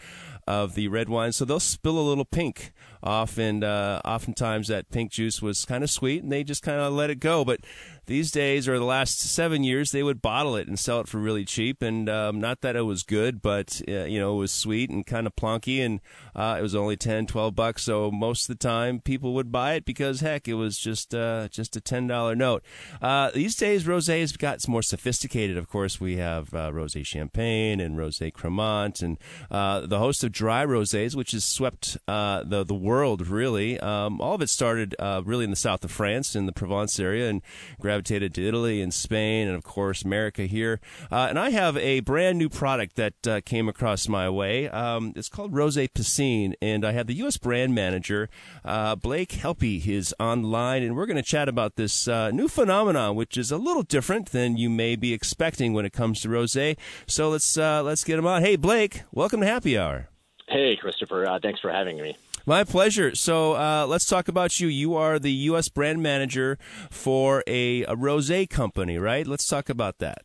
of 0.46 0.74
the 0.74 0.88
red 0.88 1.08
wine. 1.08 1.32
So 1.32 1.44
they'll 1.44 1.60
spill 1.60 1.98
a 1.98 2.00
little 2.00 2.24
pink 2.24 2.72
off, 3.02 3.38
and 3.38 3.62
uh, 3.62 4.00
oftentimes 4.04 4.68
that 4.68 4.90
pink 4.90 5.12
juice 5.12 5.40
was 5.40 5.64
kind 5.64 5.84
of 5.84 5.90
sweet, 5.90 6.22
and 6.22 6.32
they 6.32 6.44
just 6.44 6.62
kind 6.62 6.80
of 6.80 6.92
let 6.92 7.10
it 7.10 7.20
go. 7.20 7.44
But 7.44 7.60
these 8.06 8.30
days, 8.30 8.68
or 8.68 8.78
the 8.78 8.84
last 8.84 9.20
seven 9.20 9.64
years, 9.64 9.92
they 9.92 10.02
would 10.02 10.22
bottle 10.22 10.56
it 10.56 10.68
and 10.68 10.78
sell 10.78 11.00
it 11.00 11.08
for 11.08 11.18
really 11.18 11.44
cheap. 11.44 11.82
And 11.82 12.08
um, 12.08 12.40
not 12.40 12.60
that 12.62 12.76
it 12.76 12.82
was 12.82 13.02
good, 13.02 13.42
but 13.42 13.80
uh, 13.88 14.04
you 14.04 14.18
know, 14.18 14.34
it 14.34 14.38
was 14.38 14.52
sweet 14.52 14.90
and 14.90 15.06
kind 15.06 15.26
of 15.26 15.36
plonky, 15.36 15.84
and 15.84 16.00
uh, 16.34 16.56
it 16.58 16.62
was 16.62 16.74
only 16.74 16.96
10, 16.96 17.26
12 17.26 17.54
bucks. 17.54 17.82
So 17.84 18.10
most 18.10 18.48
of 18.48 18.58
the 18.58 18.62
time, 18.62 19.00
people 19.00 19.34
would 19.34 19.52
buy 19.52 19.74
it 19.74 19.84
because 19.84 20.20
heck, 20.20 20.48
it 20.48 20.54
was 20.54 20.78
just 20.78 21.14
uh, 21.14 21.48
just 21.48 21.76
a 21.76 21.80
ten 21.80 22.06
dollar 22.06 22.34
note. 22.34 22.64
Uh, 23.00 23.30
these 23.32 23.56
days, 23.56 23.84
rosé 23.84 24.20
has 24.20 24.36
got 24.36 24.66
more 24.68 24.82
sophisticated. 24.82 25.56
Of 25.56 25.68
course, 25.68 26.00
we 26.00 26.16
have 26.16 26.52
uh, 26.54 26.70
rosé 26.70 27.04
champagne 27.04 27.80
and 27.80 27.96
rosé 27.96 28.32
cremant, 28.32 29.02
and 29.02 29.18
uh, 29.50 29.86
the 29.86 29.98
host 29.98 30.24
of 30.24 30.32
dry 30.32 30.64
rosés, 30.64 31.14
which 31.14 31.32
has 31.32 31.44
swept 31.44 31.96
the 32.06 32.64
the 32.66 32.74
world 32.74 33.26
really. 33.26 33.78
Um, 33.80 34.20
all 34.20 34.34
of 34.34 34.42
it 34.42 34.50
started 34.50 34.94
really 35.00 35.44
in 35.44 35.50
the 35.50 35.56
south 35.56 35.84
of 35.84 35.90
France, 35.90 36.34
in 36.34 36.46
the 36.46 36.52
Provence 36.52 36.98
area, 36.98 37.28
and 37.28 37.42
gravitated 37.90 38.32
to 38.32 38.46
Italy 38.46 38.80
and 38.80 38.94
Spain, 38.94 39.48
and 39.48 39.56
of 39.56 39.64
course 39.64 40.02
America 40.02 40.42
here. 40.42 40.78
Uh, 41.10 41.26
and 41.28 41.36
I 41.36 41.50
have 41.50 41.76
a 41.76 41.98
brand 41.98 42.38
new 42.38 42.48
product 42.48 42.94
that 42.94 43.26
uh, 43.26 43.40
came 43.44 43.68
across 43.68 44.06
my 44.06 44.30
way. 44.30 44.68
Um, 44.68 45.12
it's 45.16 45.28
called 45.28 45.52
Rose 45.52 45.76
Piscine, 45.76 46.54
and 46.62 46.84
I 46.84 46.92
have 46.92 47.08
the 47.08 47.14
U.S. 47.14 47.36
brand 47.36 47.74
manager 47.74 48.28
uh, 48.64 48.94
Blake 48.94 49.32
Helpe 49.32 49.84
is 49.88 50.14
online, 50.20 50.84
and 50.84 50.94
we're 50.94 51.06
going 51.06 51.16
to 51.16 51.22
chat 51.22 51.48
about 51.48 51.74
this 51.74 52.06
uh, 52.06 52.30
new 52.30 52.46
phenomenon, 52.46 53.16
which 53.16 53.36
is 53.36 53.50
a 53.50 53.58
little 53.58 53.82
different 53.82 54.30
than 54.30 54.56
you 54.56 54.70
may 54.70 54.94
be 54.94 55.12
expecting 55.12 55.72
when 55.72 55.84
it 55.84 55.92
comes 55.92 56.20
to 56.20 56.28
rosé. 56.28 56.78
So 57.08 57.30
let's 57.30 57.58
uh, 57.58 57.82
let's 57.82 58.04
get 58.04 58.20
him 58.20 58.26
on. 58.26 58.42
Hey, 58.42 58.54
Blake, 58.54 59.02
welcome 59.10 59.40
to 59.40 59.46
Happy 59.46 59.76
Hour. 59.76 60.10
Hey, 60.46 60.76
Christopher. 60.76 61.26
Uh, 61.26 61.40
thanks 61.42 61.58
for 61.58 61.72
having 61.72 62.00
me. 62.00 62.16
My 62.46 62.64
pleasure. 62.64 63.14
So 63.14 63.52
uh, 63.54 63.86
let's 63.86 64.06
talk 64.06 64.28
about 64.28 64.60
you. 64.60 64.68
You 64.68 64.94
are 64.96 65.18
the 65.18 65.32
U.S. 65.32 65.68
brand 65.68 66.02
manager 66.02 66.58
for 66.90 67.44
a, 67.46 67.82
a 67.84 67.94
rosé 67.94 68.48
company, 68.48 68.98
right? 68.98 69.26
Let's 69.26 69.46
talk 69.46 69.68
about 69.68 69.98
that. 69.98 70.18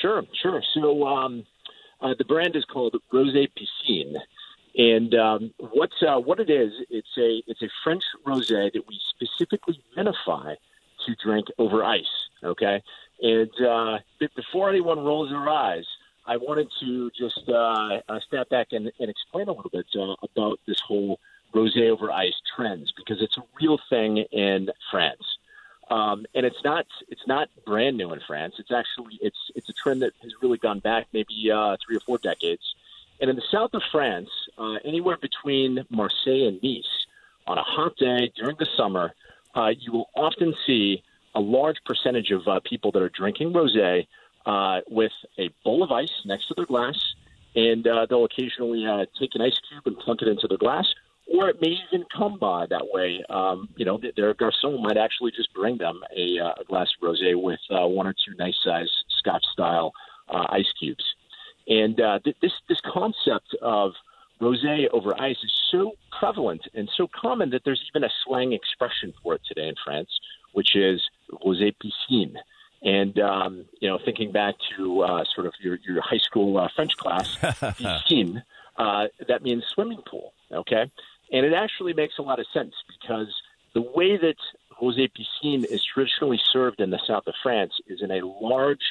Sure, 0.00 0.22
sure. 0.42 0.62
So 0.74 1.06
um, 1.06 1.44
uh, 2.00 2.14
the 2.18 2.24
brand 2.24 2.56
is 2.56 2.64
called 2.64 2.96
Rosé 3.12 3.48
Piscine, 3.48 4.16
and 4.76 5.14
um, 5.14 5.54
what's 5.72 6.02
uh, 6.06 6.18
what 6.18 6.40
it 6.40 6.50
is? 6.50 6.72
It's 6.90 7.08
a 7.16 7.42
it's 7.46 7.62
a 7.62 7.68
French 7.82 8.02
rosé 8.26 8.72
that 8.72 8.82
we 8.88 9.00
specifically 9.14 9.80
vinify 9.96 10.56
to 11.06 11.14
drink 11.24 11.46
over 11.58 11.84
ice. 11.84 12.02
Okay, 12.42 12.82
and 13.22 13.50
uh, 13.66 13.98
before 14.36 14.70
anyone 14.70 14.98
rolls 14.98 15.30
their 15.30 15.48
eyes. 15.48 15.84
I 16.26 16.38
wanted 16.38 16.68
to 16.80 17.10
just 17.10 17.42
uh, 17.50 18.00
uh, 18.08 18.18
step 18.26 18.48
back 18.48 18.68
and, 18.72 18.90
and 18.98 19.10
explain 19.10 19.46
a 19.48 19.52
little 19.52 19.70
bit 19.70 19.84
uh, 19.94 20.14
about 20.22 20.58
this 20.66 20.80
whole 20.80 21.20
rosé 21.54 21.90
over 21.90 22.10
ice 22.10 22.40
trends 22.54 22.92
because 22.96 23.22
it's 23.22 23.38
a 23.38 23.44
real 23.60 23.78
thing 23.88 24.18
in 24.18 24.70
France. 24.90 25.38
Um, 25.90 26.24
and 26.34 26.46
it's 26.46 26.62
not 26.64 26.86
it's 27.08 27.26
not 27.26 27.48
brand 27.66 27.96
new 27.96 28.12
in 28.12 28.20
France. 28.26 28.54
It's 28.58 28.72
actually 28.72 29.18
it's 29.20 29.50
it's 29.54 29.68
a 29.68 29.72
trend 29.74 30.02
that 30.02 30.12
has 30.22 30.32
really 30.42 30.58
gone 30.58 30.80
back 30.80 31.06
maybe 31.12 31.50
uh, 31.50 31.76
three 31.84 31.96
or 31.96 32.00
four 32.00 32.18
decades. 32.18 32.74
And 33.20 33.30
in 33.30 33.36
the 33.36 33.42
south 33.50 33.74
of 33.74 33.82
France, 33.92 34.30
uh, 34.58 34.76
anywhere 34.84 35.16
between 35.16 35.84
Marseille 35.90 36.48
and 36.48 36.58
Nice, 36.62 37.06
on 37.46 37.58
a 37.58 37.62
hot 37.62 37.96
day 37.96 38.32
during 38.34 38.56
the 38.58 38.66
summer, 38.76 39.14
uh, 39.54 39.72
you 39.78 39.92
will 39.92 40.10
often 40.16 40.54
see 40.66 41.02
a 41.34 41.40
large 41.40 41.76
percentage 41.84 42.30
of 42.30 42.46
uh, 42.48 42.60
people 42.64 42.90
that 42.92 43.02
are 43.02 43.08
drinking 43.10 43.52
rosé 43.52 44.06
uh, 44.46 44.80
with 44.88 45.12
a 45.38 45.48
bowl 45.64 45.82
of 45.82 45.90
ice 45.90 46.22
next 46.24 46.48
to 46.48 46.54
their 46.54 46.66
glass, 46.66 46.98
and 47.54 47.86
uh, 47.86 48.06
they'll 48.06 48.24
occasionally 48.24 48.86
uh, 48.86 49.04
take 49.18 49.34
an 49.34 49.42
ice 49.42 49.58
cube 49.68 49.86
and 49.86 49.98
plunk 49.98 50.22
it 50.22 50.28
into 50.28 50.46
their 50.48 50.58
glass, 50.58 50.86
or 51.26 51.48
it 51.48 51.60
may 51.60 51.76
even 51.88 52.04
come 52.14 52.38
by 52.38 52.66
that 52.66 52.86
way. 52.92 53.24
Um, 53.30 53.68
you 53.76 53.84
know, 53.84 53.98
their 54.16 54.34
garçon 54.34 54.82
might 54.82 54.96
actually 54.96 55.32
just 55.32 55.52
bring 55.54 55.78
them 55.78 56.00
a, 56.16 56.38
uh, 56.38 56.52
a 56.60 56.64
glass 56.64 56.88
of 57.00 57.08
rosé 57.08 57.40
with 57.40 57.60
uh, 57.70 57.86
one 57.86 58.06
or 58.06 58.12
two 58.12 58.34
nice 58.38 58.56
size 58.62 58.90
Scotch 59.18 59.44
style 59.52 59.92
uh, 60.28 60.46
ice 60.50 60.70
cubes. 60.78 61.04
And 61.66 62.00
uh, 62.00 62.18
th- 62.22 62.36
this 62.42 62.52
this 62.68 62.80
concept 62.84 63.56
of 63.62 63.92
rosé 64.40 64.88
over 64.92 65.18
ice 65.20 65.38
is 65.42 65.52
so 65.70 65.92
prevalent 66.18 66.62
and 66.74 66.90
so 66.94 67.08
common 67.08 67.50
that 67.50 67.62
there's 67.64 67.82
even 67.88 68.04
a 68.04 68.10
slang 68.24 68.52
expression 68.52 69.14
for 69.22 69.34
it 69.34 69.40
today 69.48 69.68
in 69.68 69.74
France, 69.82 70.10
which 70.52 70.76
is 70.76 71.00
rosé 71.44 71.74
piscine. 71.82 72.34
And 72.82 73.18
um, 73.18 73.64
you 73.80 73.88
know, 73.88 73.98
thinking 74.04 74.30
back 74.30 74.56
to 74.76 75.02
uh, 75.02 75.24
sort 75.34 75.46
of 75.46 75.54
your, 75.60 75.78
your 75.86 76.02
high 76.02 76.18
school 76.18 76.58
uh, 76.58 76.68
French 76.76 76.94
class, 76.98 77.36
piscine, 77.42 78.42
uh, 78.76 79.06
that 79.26 79.42
means 79.42 79.64
swimming 79.72 80.02
pool. 80.06 80.34
Okay, 80.52 80.90
and 81.32 81.44
it 81.46 81.52
actually 81.52 81.92
makes 81.92 82.14
a 82.18 82.22
lot 82.22 82.38
of 82.38 82.46
sense 82.52 82.74
because 83.00 83.28
the 83.74 83.82
way 83.82 84.16
that 84.16 84.36
Rosé 84.80 85.10
Piscine 85.10 85.64
is 85.64 85.84
traditionally 85.84 86.40
served 86.52 86.80
in 86.80 86.90
the 86.90 87.00
south 87.06 87.26
of 87.26 87.34
France 87.42 87.72
is 87.86 88.02
in 88.02 88.10
a 88.10 88.26
large 88.26 88.82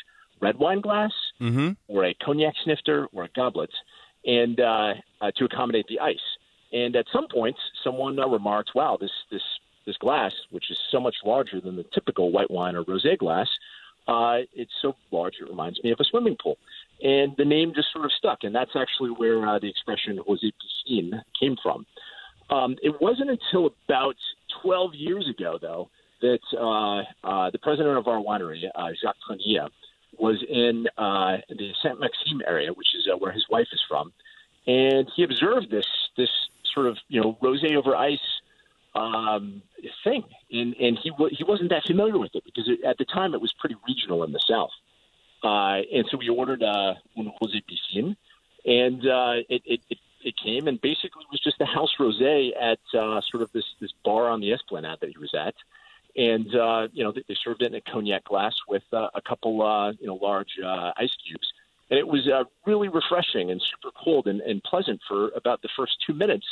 red 0.41 0.57
wine 0.57 0.81
glass 0.81 1.11
mm-hmm. 1.41 1.71
or 1.87 2.05
a 2.05 2.13
cognac 2.13 2.53
snifter 2.63 3.07
or 3.13 3.23
a 3.23 3.29
goblet, 3.35 3.71
and 4.25 4.59
uh, 4.59 4.93
uh, 5.21 5.31
to 5.35 5.45
accommodate 5.45 5.87
the 5.87 5.99
ice. 5.99 6.17
And 6.71 6.95
at 6.95 7.05
some 7.13 7.27
points, 7.27 7.59
someone 7.83 8.19
uh, 8.19 8.27
remarked, 8.27 8.71
"Wow, 8.75 8.97
this 8.99 9.11
this 9.31 9.41
this 9.85 9.97
glass, 9.97 10.33
which 10.51 10.71
is 10.71 10.77
so 10.91 10.99
much 10.99 11.15
larger 11.25 11.59
than 11.61 11.75
the 11.75 11.85
typical 11.93 12.31
white 12.31 12.51
wine 12.51 12.75
or 12.75 12.83
rosé 12.83 13.17
glass, 13.17 13.47
uh, 14.07 14.39
it's 14.53 14.71
so 14.81 14.95
large 15.11 15.35
it 15.41 15.49
reminds 15.49 15.83
me 15.83 15.91
of 15.91 15.99
a 15.99 16.03
swimming 16.03 16.37
pool." 16.41 16.57
And 17.01 17.35
the 17.37 17.45
name 17.45 17.73
just 17.75 17.91
sort 17.91 18.05
of 18.05 18.11
stuck, 18.11 18.43
and 18.43 18.55
that's 18.55 18.75
actually 18.75 19.11
where 19.11 19.45
uh, 19.45 19.59
the 19.59 19.69
expression 19.69 20.19
"rosé 20.27 20.51
piscine" 20.51 21.21
came 21.39 21.57
from. 21.61 21.85
Um, 22.53 22.75
it 22.83 23.01
wasn't 23.01 23.31
until 23.31 23.73
about 23.87 24.15
12 24.61 24.93
years 24.93 25.27
ago, 25.27 25.57
though, 25.59 25.89
that 26.21 26.39
uh, 26.53 27.27
uh, 27.27 27.49
the 27.49 27.57
president 27.57 27.97
of 27.97 28.07
our 28.07 28.21
winery, 28.21 28.63
uh, 28.75 28.89
Jacques 29.01 29.17
Trenier, 29.27 29.69
was 30.19 30.43
in 30.47 30.87
uh, 30.97 31.37
the 31.49 31.71
Saint 31.81 31.99
Maxime 31.99 32.41
area, 32.45 32.71
which 32.71 32.93
is 32.95 33.07
uh, 33.11 33.17
where 33.17 33.31
his 33.31 33.45
wife 33.49 33.67
is 33.73 33.81
from, 33.87 34.13
and 34.67 35.09
he 35.15 35.23
observed 35.23 35.71
this 35.71 35.87
this 36.15 36.29
sort 36.73 36.85
of 36.85 36.97
you 37.07 37.19
know 37.19 37.35
rosé 37.41 37.75
over 37.75 37.95
ice 37.95 38.19
um, 38.93 39.63
thing, 40.03 40.23
and 40.51 40.75
and 40.79 40.99
he 41.01 41.09
w- 41.09 41.35
he 41.35 41.43
wasn't 41.43 41.71
that 41.71 41.83
familiar 41.87 42.19
with 42.19 42.35
it 42.35 42.43
because 42.45 42.69
it, 42.69 42.83
at 42.85 42.99
the 42.99 43.05
time 43.05 43.33
it 43.33 43.41
was 43.41 43.51
pretty 43.53 43.75
regional 43.87 44.23
in 44.23 44.31
the 44.31 44.39
south, 44.47 44.69
uh, 45.43 45.81
and 45.91 46.05
so 46.11 46.17
we 46.17 46.29
ordered 46.29 46.61
uh, 46.61 46.93
un 47.17 47.33
rosé 47.41 47.63
piscine, 47.65 48.15
and 48.65 49.07
uh, 49.07 49.41
it, 49.49 49.63
it, 49.65 49.79
it 49.89 49.97
it 50.23 50.35
came 50.41 50.67
and 50.67 50.79
basically 50.81 51.23
was 51.31 51.39
just 51.41 51.59
a 51.61 51.65
house 51.65 51.91
rosé 51.99 52.49
at 52.59 52.79
uh, 52.97 53.21
sort 53.29 53.43
of 53.43 53.51
this 53.53 53.65
this 53.79 53.91
bar 54.03 54.29
on 54.29 54.41
the 54.41 54.53
Esplanade 54.53 54.99
that 55.01 55.09
he 55.09 55.17
was 55.17 55.33
at, 55.33 55.55
and 56.15 56.55
uh, 56.55 56.87
you 56.93 57.03
know 57.03 57.11
they, 57.11 57.23
they 57.27 57.37
served 57.43 57.61
it 57.61 57.67
in 57.67 57.75
a 57.75 57.81
cognac 57.81 58.23
glass 58.25 58.53
with 58.67 58.83
uh, 58.93 59.07
a 59.13 59.21
couple 59.21 59.61
uh, 59.61 59.91
you 59.99 60.07
know 60.07 60.15
large 60.15 60.59
uh, 60.63 60.91
ice 60.97 61.15
cubes, 61.27 61.47
and 61.89 61.99
it 61.99 62.07
was 62.07 62.27
uh, 62.27 62.43
really 62.65 62.89
refreshing 62.89 63.51
and 63.51 63.61
super 63.61 63.93
cold 64.03 64.27
and, 64.27 64.41
and 64.41 64.63
pleasant 64.63 64.99
for 65.07 65.29
about 65.35 65.61
the 65.61 65.69
first 65.77 65.93
two 66.05 66.13
minutes, 66.13 66.45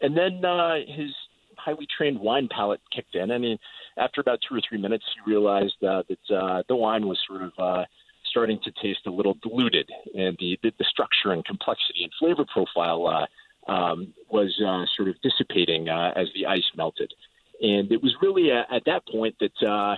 and 0.00 0.16
then 0.16 0.44
uh, 0.44 0.76
his 0.86 1.10
highly 1.56 1.86
trained 1.96 2.18
wine 2.20 2.48
palate 2.48 2.80
kicked 2.94 3.14
in, 3.14 3.30
and 3.30 3.44
he, 3.44 3.58
after 3.96 4.20
about 4.20 4.38
two 4.46 4.54
or 4.54 4.60
three 4.68 4.78
minutes, 4.78 5.04
he 5.14 5.30
realized 5.30 5.82
uh, 5.82 6.02
that 6.08 6.36
uh, 6.36 6.62
the 6.68 6.76
wine 6.76 7.06
was 7.06 7.18
sort 7.26 7.42
of 7.42 7.52
uh, 7.58 7.84
starting 8.30 8.58
to 8.64 8.70
taste 8.70 9.06
a 9.06 9.10
little 9.10 9.36
diluted, 9.42 9.90
and 10.14 10.36
the 10.38 10.58
the, 10.62 10.72
the 10.78 10.84
structure 10.84 11.32
and 11.32 11.44
complexity 11.44 12.04
and 12.04 12.12
flavor 12.18 12.44
profile 12.44 13.06
uh, 13.06 13.26
um, 13.70 14.14
was 14.30 14.60
uh, 14.60 14.84
sort 14.96 15.08
of 15.08 15.20
dissipating 15.22 15.88
uh, 15.88 16.12
as 16.14 16.28
the 16.34 16.46
ice 16.46 16.70
melted. 16.76 17.12
And 17.60 17.90
it 17.90 18.02
was 18.02 18.14
really 18.20 18.52
at, 18.52 18.72
at 18.72 18.84
that 18.84 19.06
point 19.06 19.36
that 19.40 19.62
uh, 19.62 19.96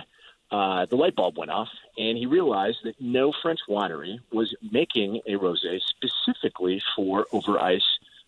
uh, 0.51 0.85
the 0.85 0.95
light 0.95 1.15
bulb 1.15 1.37
went 1.37 1.51
off, 1.51 1.69
and 1.97 2.17
he 2.17 2.25
realized 2.25 2.79
that 2.83 2.95
no 2.99 3.31
French 3.41 3.59
winery 3.69 4.19
was 4.31 4.55
making 4.71 5.21
a 5.27 5.33
rosé 5.33 5.79
specifically 5.81 6.81
for 6.95 7.27
over 7.31 7.59
ice 7.59 7.85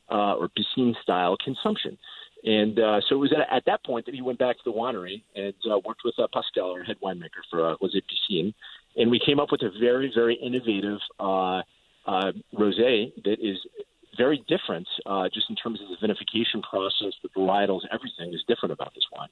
uh, 0.10 0.34
or 0.34 0.50
piscine 0.50 0.96
style 1.02 1.38
consumption. 1.38 1.98
And 2.44 2.80
uh, 2.80 3.02
so 3.08 3.16
it 3.16 3.20
was 3.20 3.34
at, 3.34 3.56
at 3.56 3.66
that 3.66 3.84
point 3.86 4.06
that 4.08 4.16
he 4.16 4.22
went 4.22 4.40
back 4.40 4.58
to 4.58 4.64
the 4.66 4.72
winery 4.72 5.22
and 5.36 5.54
uh, 5.72 5.80
worked 5.86 6.02
with 6.04 6.16
uh, 6.18 6.28
Pascal, 6.34 6.72
our 6.72 6.84
head 6.84 6.98
winemaker 7.04 7.44
for 7.50 7.72
uh, 7.72 7.76
Rosé 7.78 8.02
Piscine, 8.02 8.54
and 8.96 9.12
we 9.12 9.20
came 9.24 9.40
up 9.40 9.52
with 9.52 9.62
a 9.62 9.70
very, 9.80 10.12
very 10.14 10.36
innovative 10.36 11.00
uh, 11.20 11.62
uh, 12.06 12.32
rosé 12.58 13.14
that 13.24 13.38
is 13.40 13.58
very 14.18 14.44
different, 14.48 14.88
uh, 15.06 15.30
just 15.34 15.50
in 15.50 15.56
terms 15.56 15.80
of 15.82 15.88
the 15.88 16.08
vinification 16.08 16.62
process, 16.68 17.14
the 17.24 17.30
varietals, 17.30 17.82
everything 17.94 18.34
is 18.34 18.44
different 18.48 18.74
about 18.74 18.94
this 18.94 19.06
wine. 19.16 19.30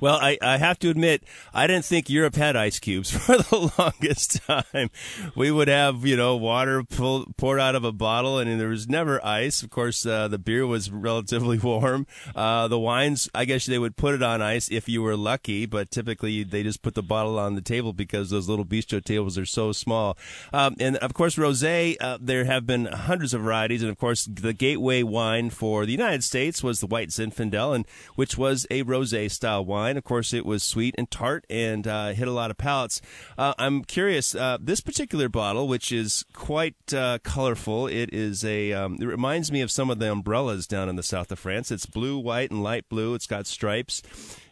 Well, 0.00 0.18
I, 0.20 0.36
I 0.42 0.56
have 0.56 0.78
to 0.80 0.90
admit, 0.90 1.22
I 1.54 1.66
didn't 1.68 1.84
think 1.84 2.10
Europe 2.10 2.34
had 2.34 2.56
ice 2.56 2.78
cubes 2.78 3.10
for 3.16 3.36
the 3.36 3.72
longest 3.78 4.42
time. 4.42 4.90
We 5.36 5.50
would 5.50 5.68
have, 5.68 6.04
you 6.04 6.16
know, 6.16 6.36
water 6.36 6.82
pull, 6.82 7.26
poured 7.36 7.60
out 7.60 7.74
of 7.74 7.84
a 7.84 7.92
bottle, 7.92 8.38
and 8.38 8.60
there 8.60 8.68
was 8.68 8.88
never 8.88 9.24
ice. 9.24 9.62
Of 9.62 9.70
course, 9.70 10.04
uh, 10.04 10.28
the 10.28 10.38
beer 10.38 10.66
was 10.66 10.90
relatively 10.90 11.58
warm. 11.62 12.06
Uh, 12.34 12.68
the 12.68 12.78
wines, 12.78 13.30
I 13.34 13.44
guess 13.44 13.66
they 13.66 13.78
would 13.78 13.96
put 13.96 14.14
it 14.14 14.22
on 14.22 14.42
ice 14.42 14.70
if 14.70 14.88
you 14.88 15.02
were 15.02 15.16
lucky, 15.16 15.66
but 15.66 15.90
typically 15.90 16.42
they 16.42 16.62
just 16.62 16.82
put 16.82 16.94
the 16.94 17.02
bottle 17.02 17.38
on 17.38 17.54
the 17.54 17.62
table 17.62 17.92
because 17.92 18.30
those 18.30 18.48
little 18.48 18.64
bistro 18.64 19.02
tables 19.04 19.38
are 19.38 19.46
so 19.46 19.72
small. 19.72 20.16
Um, 20.52 20.74
and 20.80 20.96
of 20.96 21.14
course, 21.14 21.36
rosé, 21.36 21.96
uh, 22.00 22.18
there 22.20 22.44
have 22.44 22.66
been 22.66 22.86
hundreds 22.86 23.34
of 23.34 23.42
varieties, 23.42 23.82
and 23.82 23.90
of 23.90 23.98
course, 23.98 24.24
the 24.24 24.52
gateway 24.52 25.02
wine 25.02 25.50
for 25.50 25.86
the 25.86 25.92
United 25.92 26.24
States 26.24 26.62
was 26.62 26.80
the 26.80 26.86
White 26.86 27.10
Zinfandel, 27.10 27.74
and 27.74 27.86
which 28.16 28.36
was 28.36 28.66
a 28.70 28.82
rosé 28.82 29.30
style 29.30 29.64
wine 29.64 29.71
wine. 29.72 29.96
Of 29.96 30.04
course, 30.04 30.32
it 30.32 30.44
was 30.44 30.62
sweet 30.62 30.94
and 30.98 31.10
tart 31.10 31.46
and 31.50 31.86
uh, 31.86 32.12
hit 32.12 32.28
a 32.28 32.32
lot 32.32 32.50
of 32.50 32.58
palates. 32.58 33.00
Uh, 33.38 33.54
I'm 33.58 33.82
curious. 33.84 34.34
Uh, 34.34 34.58
this 34.60 34.80
particular 34.80 35.28
bottle, 35.28 35.66
which 35.66 35.90
is 35.90 36.24
quite 36.34 36.92
uh, 36.92 37.18
colorful, 37.24 37.86
it 37.86 38.12
is 38.12 38.44
a. 38.44 38.72
Um, 38.72 38.98
it 39.00 39.06
reminds 39.06 39.50
me 39.50 39.62
of 39.62 39.70
some 39.70 39.90
of 39.90 39.98
the 39.98 40.12
umbrellas 40.12 40.66
down 40.66 40.88
in 40.88 40.96
the 40.96 41.02
south 41.02 41.32
of 41.32 41.38
France. 41.38 41.70
It's 41.70 41.86
blue, 41.86 42.18
white, 42.18 42.50
and 42.50 42.62
light 42.62 42.88
blue. 42.88 43.14
It's 43.14 43.26
got 43.26 43.46
stripes. 43.46 44.02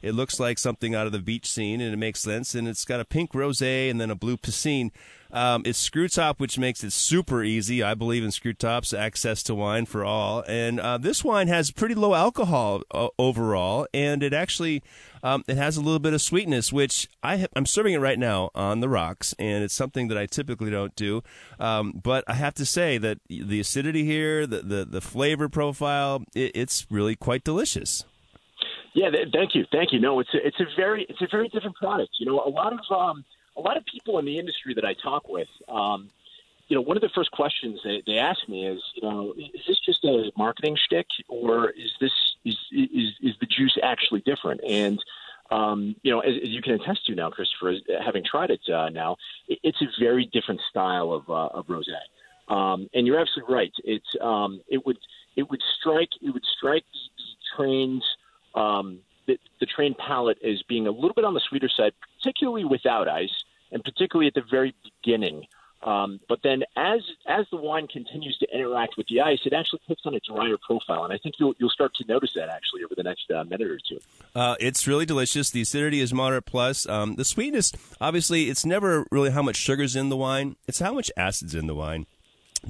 It 0.03 0.15
looks 0.15 0.41
like 0.41 0.59
something 0.59 0.95
out 0.95 1.07
of 1.07 1.13
the 1.13 1.19
beach 1.19 1.47
scene, 1.47 1.81
and 1.81 1.93
it 1.93 1.99
makes 1.99 2.21
sense. 2.21 2.55
And 2.55 2.67
it's 2.67 2.87
got 2.87 3.01
a 3.01 3.05
pink 3.05 3.33
rosé 3.33 3.91
and 3.91 4.01
then 4.01 4.11
a 4.11 4.17
blue 4.17 4.39
piscine. 4.39 4.91
Um, 5.33 5.63
it's 5.65 5.79
screw 5.79 6.09
top, 6.09 6.41
which 6.41 6.59
makes 6.59 6.83
it 6.83 6.93
super 6.93 7.43
easy. 7.43 7.83
I 7.83 7.95
believe 7.95 8.25
in 8.25 8.31
screw 8.31 8.53
tops, 8.53 8.93
access 8.93 9.43
to 9.45 9.55
wine 9.55 9.87
for 9.87 10.05
all. 10.05 10.45
And 10.49 10.81
uh, 10.81 10.99
this 10.99 11.25
wine 11.25 11.49
has 11.49 11.71
pretty 11.71 11.95
low 11.95 12.15
alcohol 12.15 12.83
uh, 12.91 13.09
overall, 13.19 13.87
and 13.95 14.23
it 14.23 14.33
actually 14.33 14.83
um, 15.23 15.45
it 15.47 15.57
has 15.57 15.77
a 15.77 15.81
little 15.81 15.99
bit 15.99 16.15
of 16.15 16.23
sweetness, 16.23 16.73
which 16.73 17.09
I 17.23 17.39
ha- 17.39 17.47
I'm 17.55 17.67
serving 17.67 17.95
it 17.95 17.99
right 17.99 18.19
now 18.19 18.51
on 18.55 18.81
the 18.81 18.89
rocks, 18.89 19.35
and 19.39 19.63
it's 19.63 19.75
something 19.75 20.09
that 20.09 20.19
I 20.19 20.27
typically 20.27 20.71
don't 20.71 20.95
do. 20.97 21.23
Um, 21.59 22.01
but 22.03 22.25
I 22.27 22.35
have 22.35 22.55
to 22.55 22.67
say 22.67 22.99
that 22.99 23.19
the 23.29 23.61
acidity 23.61 24.05
here, 24.05 24.47
the 24.47 24.63
the, 24.63 24.85
the 24.85 25.01
flavor 25.01 25.49
profile, 25.49 26.25
it, 26.35 26.53
it's 26.55 26.87
really 26.91 27.17
quite 27.17 27.45
delicious. 27.45 28.05
Yeah, 28.95 29.11
th- 29.11 29.29
thank 29.33 29.55
you, 29.55 29.65
thank 29.71 29.93
you. 29.93 30.01
No, 30.01 30.19
it's 30.21 30.35
a, 30.35 30.45
it's 30.45 30.59
a 30.59 30.67
very 30.77 31.07
it's 31.09 31.23
a 31.23 31.29
very 31.31 31.49
different 31.49 31.77
product. 31.77 32.11
You 32.19 32.27
know, 32.27 32.43
a 32.45 32.51
lot 32.51 32.73
of 32.73 32.81
um, 32.91 33.25
a 33.61 33.63
lot 33.63 33.77
of 33.77 33.85
people 33.85 34.19
in 34.19 34.25
the 34.25 34.39
industry 34.39 34.75
that 34.75 34.85
I 34.85 34.95
talk 34.95 35.29
with, 35.29 35.49
um, 35.69 36.09
you 36.69 36.77
know, 36.77 36.83
one 36.83 36.97
of 36.97 37.03
the 37.03 37.11
first 37.11 37.31
questions 37.33 37.81
they, 37.85 38.03
they 38.07 38.19
ask 38.19 38.49
me 38.49 38.67
is, 38.67 38.81
you 38.95 39.03
know, 39.03 39.35
is 39.37 39.63
this 39.67 39.79
just 39.81 40.05
a 40.05 40.31
marketing 40.37 40.77
shtick, 40.77 41.07
or 41.29 41.71
is 41.71 41.93
this 42.01 42.13
is 42.45 42.57
is, 42.73 43.13
is 43.21 43.35
the 43.41 43.47
juice 43.47 43.77
actually 43.83 44.21
different? 44.21 44.61
And 44.67 44.99
um, 45.51 45.97
you 46.03 46.13
know, 46.13 46.21
as, 46.21 46.37
as, 46.43 46.49
you 46.49 46.63
can 46.63 46.75
attest 46.75 47.07
to 47.07 47.15
now, 47.17 47.29
Christopher, 47.29 47.75
having 48.05 48.23
tried 48.25 48.51
it 48.51 48.61
uh, 48.73 48.89
now, 48.89 49.17
it, 49.49 49.59
it's 49.65 49.83
a 49.83 49.89
very 49.99 50.27
different 50.33 50.61
style 50.71 51.13
of 51.13 51.29
uh, 51.29 51.59
of 51.59 51.67
rosé. 51.67 51.99
Um, 52.49 52.89
and 52.95 53.07
you're 53.07 53.19
absolutely 53.19 53.53
right. 53.53 53.73
It's 53.85 54.17
um, 54.21 54.61
it 54.69 54.87
would 54.87 54.99
it 55.37 55.51
would 55.51 55.63
strike 55.79 56.11
it 56.23 56.31
would 56.31 56.45
strike 56.57 56.85
the, 56.93 57.57
trained 57.57 58.05
um, 58.55 59.01
the, 59.27 59.39
the 59.59 59.67
trained 59.67 59.99
palate 59.99 60.39
as 60.45 60.63
being 60.69 60.87
a 60.87 60.93
little 60.93 61.15
bit 61.15 61.25
on 61.25 61.35
the 61.35 61.41
sweeter 61.49 61.69
side, 61.69 61.93
particularly 62.17 62.65
without 62.65 63.09
ice 63.09 63.45
and 63.73 63.83
particularly 63.83 64.27
at 64.27 64.35
the 64.35 64.43
very 64.51 64.75
beginning. 65.03 65.45
Um, 65.83 66.21
but 66.29 66.41
then, 66.43 66.63
as 66.77 67.01
as 67.27 67.47
the 67.51 67.57
wine 67.57 67.87
continues 67.87 68.37
to 68.39 68.47
interact 68.53 68.99
with 68.99 69.07
the 69.07 69.23
ice, 69.23 69.39
it 69.47 69.55
actually 69.55 69.81
takes 69.89 70.03
on 70.05 70.15
a 70.15 70.21
drier 70.21 70.59
profile, 70.59 71.05
and 71.05 71.13
I 71.13 71.17
think 71.17 71.37
you'll 71.39 71.55
you'll 71.59 71.71
start 71.71 71.95
to 71.95 72.05
notice 72.07 72.35
that 72.35 72.51
actually 72.51 72.85
over 72.85 72.95
the 72.95 73.03
next 73.03 73.31
uh, 73.31 73.45
minute 73.45 73.71
or 73.71 73.79
two. 73.89 73.99
Uh, 74.35 74.57
it's 74.61 74.87
really 74.87 75.07
delicious. 75.07 75.51
The 75.51 75.63
acidity 75.63 76.01
is 76.01 76.13
moderate 76.13 76.45
plus. 76.45 76.87
Um, 76.87 77.17
the 77.17 77.25
sweetness, 77.25 77.73
obviously, 77.99 78.51
it's 78.51 78.67
never 78.67 79.07
really 79.11 79.31
how 79.31 79.41
much 79.41 79.57
sugar's 79.57 79.97
in 79.97 80.11
the 80.11 80.19
wine; 80.19 80.57
it's 80.69 80.81
how 80.81 80.93
much 80.93 81.11
acid's 81.17 81.55
in 81.55 81.67
the 81.67 81.75
wine 81.75 82.05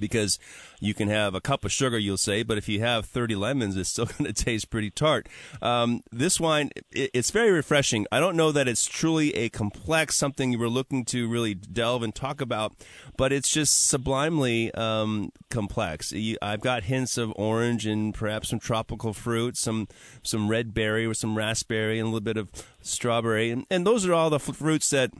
because 0.00 0.38
you 0.80 0.94
can 0.94 1.08
have 1.08 1.34
a 1.34 1.40
cup 1.40 1.64
of 1.64 1.70
sugar, 1.72 1.98
you'll 1.98 2.16
say, 2.16 2.42
but 2.42 2.58
if 2.58 2.68
you 2.68 2.80
have 2.80 3.06
30 3.06 3.36
lemons, 3.36 3.76
it's 3.76 3.90
still 3.90 4.06
going 4.18 4.24
to 4.24 4.32
taste 4.32 4.70
pretty 4.70 4.90
tart. 4.90 5.28
Um, 5.62 6.02
this 6.10 6.40
wine, 6.40 6.70
it, 6.90 7.10
it's 7.14 7.30
very 7.30 7.50
refreshing. 7.50 8.06
I 8.10 8.18
don't 8.18 8.36
know 8.36 8.50
that 8.52 8.66
it's 8.66 8.86
truly 8.86 9.34
a 9.34 9.48
complex, 9.48 10.16
something 10.16 10.52
you 10.52 10.58
were 10.58 10.68
looking 10.68 11.04
to 11.06 11.28
really 11.28 11.54
delve 11.54 12.02
and 12.02 12.14
talk 12.14 12.40
about, 12.40 12.72
but 13.16 13.32
it's 13.32 13.50
just 13.50 13.88
sublimely 13.88 14.72
um, 14.74 15.32
complex. 15.50 16.12
I've 16.40 16.60
got 16.60 16.84
hints 16.84 17.18
of 17.18 17.32
orange 17.36 17.86
and 17.86 18.14
perhaps 18.14 18.48
some 18.48 18.58
tropical 18.58 19.12
fruit, 19.12 19.56
some 19.56 19.88
some 20.22 20.48
red 20.48 20.74
berry 20.74 21.06
or 21.06 21.14
some 21.14 21.36
raspberry, 21.36 21.98
and 21.98 22.06
a 22.06 22.10
little 22.10 22.20
bit 22.20 22.36
of 22.36 22.50
strawberry, 22.80 23.50
and, 23.50 23.66
and 23.70 23.86
those 23.86 24.06
are 24.06 24.14
all 24.14 24.30
the 24.30 24.40
fruits 24.40 24.90
that 24.90 25.12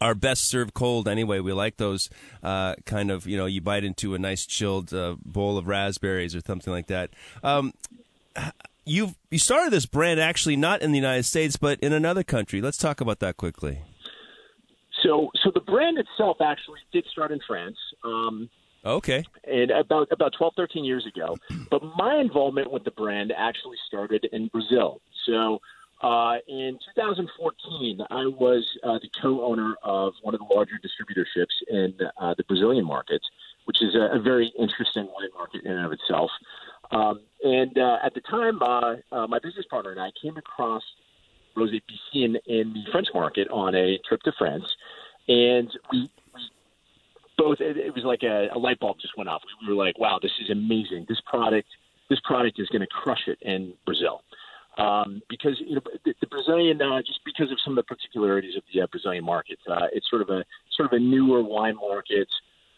are 0.00 0.14
best 0.14 0.48
served 0.48 0.74
cold 0.74 1.08
anyway. 1.08 1.40
We 1.40 1.52
like 1.52 1.76
those 1.76 2.10
uh, 2.42 2.74
kind 2.84 3.10
of, 3.10 3.26
you 3.26 3.36
know, 3.36 3.46
you 3.46 3.60
bite 3.60 3.84
into 3.84 4.14
a 4.14 4.18
nice 4.18 4.46
chilled 4.46 4.92
uh, 4.92 5.16
bowl 5.24 5.58
of 5.58 5.66
raspberries 5.66 6.34
or 6.34 6.40
something 6.40 6.72
like 6.72 6.86
that. 6.88 7.10
Um, 7.42 7.72
you 8.84 9.14
you 9.30 9.38
started 9.38 9.72
this 9.72 9.86
brand 9.86 10.20
actually 10.20 10.56
not 10.56 10.80
in 10.80 10.92
the 10.92 10.98
United 10.98 11.24
States, 11.24 11.56
but 11.56 11.78
in 11.80 11.92
another 11.92 12.22
country. 12.22 12.62
Let's 12.62 12.78
talk 12.78 13.00
about 13.00 13.18
that 13.20 13.36
quickly. 13.36 13.80
So, 15.02 15.30
so 15.42 15.50
the 15.52 15.60
brand 15.60 15.98
itself 15.98 16.38
actually 16.40 16.80
did 16.92 17.04
start 17.12 17.30
in 17.30 17.40
France. 17.46 17.76
Um, 18.02 18.48
okay. 18.84 19.24
And 19.44 19.70
about 19.70 20.08
about 20.10 20.32
12, 20.38 20.54
13 20.56 20.84
years 20.84 21.06
ago. 21.06 21.36
But 21.70 21.82
my 21.96 22.16
involvement 22.16 22.70
with 22.70 22.84
the 22.84 22.90
brand 22.92 23.32
actually 23.36 23.76
started 23.86 24.26
in 24.32 24.48
Brazil. 24.48 25.00
So 25.26 25.60
uh, 26.06 26.38
in 26.46 26.78
2014, 26.94 28.00
I 28.10 28.26
was 28.26 28.64
uh, 28.84 29.00
the 29.00 29.10
co-owner 29.20 29.74
of 29.82 30.12
one 30.22 30.34
of 30.34 30.40
the 30.40 30.54
larger 30.54 30.78
distributorships 30.78 31.66
in 31.68 31.94
uh, 32.16 32.32
the 32.38 32.44
Brazilian 32.44 32.86
market, 32.86 33.20
which 33.64 33.82
is 33.82 33.96
a, 33.96 34.16
a, 34.16 34.20
very 34.20 34.52
interesting 34.56 35.06
wine 35.06 35.30
market 35.34 35.64
in 35.64 35.72
and 35.72 35.84
of 35.84 35.90
itself. 35.90 36.30
Um, 36.92 37.22
and 37.42 37.76
uh, 37.76 37.98
at 38.04 38.14
the 38.14 38.20
time, 38.20 38.62
uh, 38.62 39.26
my 39.26 39.40
business 39.40 39.66
partner 39.68 39.90
and 39.90 39.98
I 40.00 40.12
came 40.22 40.36
across 40.36 40.84
Rosé 41.56 41.82
Piscine 41.82 42.36
in 42.46 42.72
the 42.72 42.84
French 42.92 43.08
market 43.12 43.48
on 43.48 43.74
a 43.74 43.98
trip 44.08 44.22
to 44.22 44.32
France, 44.38 44.76
and 45.26 45.68
we, 45.90 46.08
we 46.32 46.50
both 47.36 47.60
it, 47.60 47.78
it 47.78 47.92
was 47.96 48.04
like 48.04 48.22
a, 48.22 48.46
a 48.54 48.58
light 48.60 48.78
bulb 48.78 48.98
just 49.00 49.16
went 49.16 49.28
off. 49.28 49.42
We 49.66 49.74
were 49.74 49.84
like, 49.84 49.98
"Wow, 49.98 50.20
this 50.22 50.30
is 50.40 50.50
amazing! 50.50 51.06
This 51.08 51.20
product, 51.26 51.66
this 52.08 52.20
product 52.20 52.60
is 52.60 52.68
going 52.68 52.82
to 52.82 52.86
crush 52.86 53.26
it 53.26 53.38
in 53.42 53.74
Brazil." 53.84 54.22
Um, 54.78 55.22
because 55.28 55.60
you 55.64 55.76
know 55.76 55.80
the, 56.04 56.14
the 56.20 56.26
Brazilian 56.26 56.80
uh, 56.82 57.00
just 57.00 57.20
because 57.24 57.50
of 57.50 57.58
some 57.64 57.76
of 57.76 57.84
the 57.84 57.94
particularities 57.94 58.56
of 58.56 58.62
the 58.72 58.82
uh, 58.82 58.86
Brazilian 58.86 59.24
market. 59.24 59.58
Uh, 59.68 59.86
it's 59.92 60.08
sort 60.10 60.22
of 60.22 60.30
a 60.30 60.44
sort 60.76 60.92
of 60.92 60.96
a 60.96 61.00
newer 61.00 61.42
wine 61.42 61.76
market. 61.76 62.28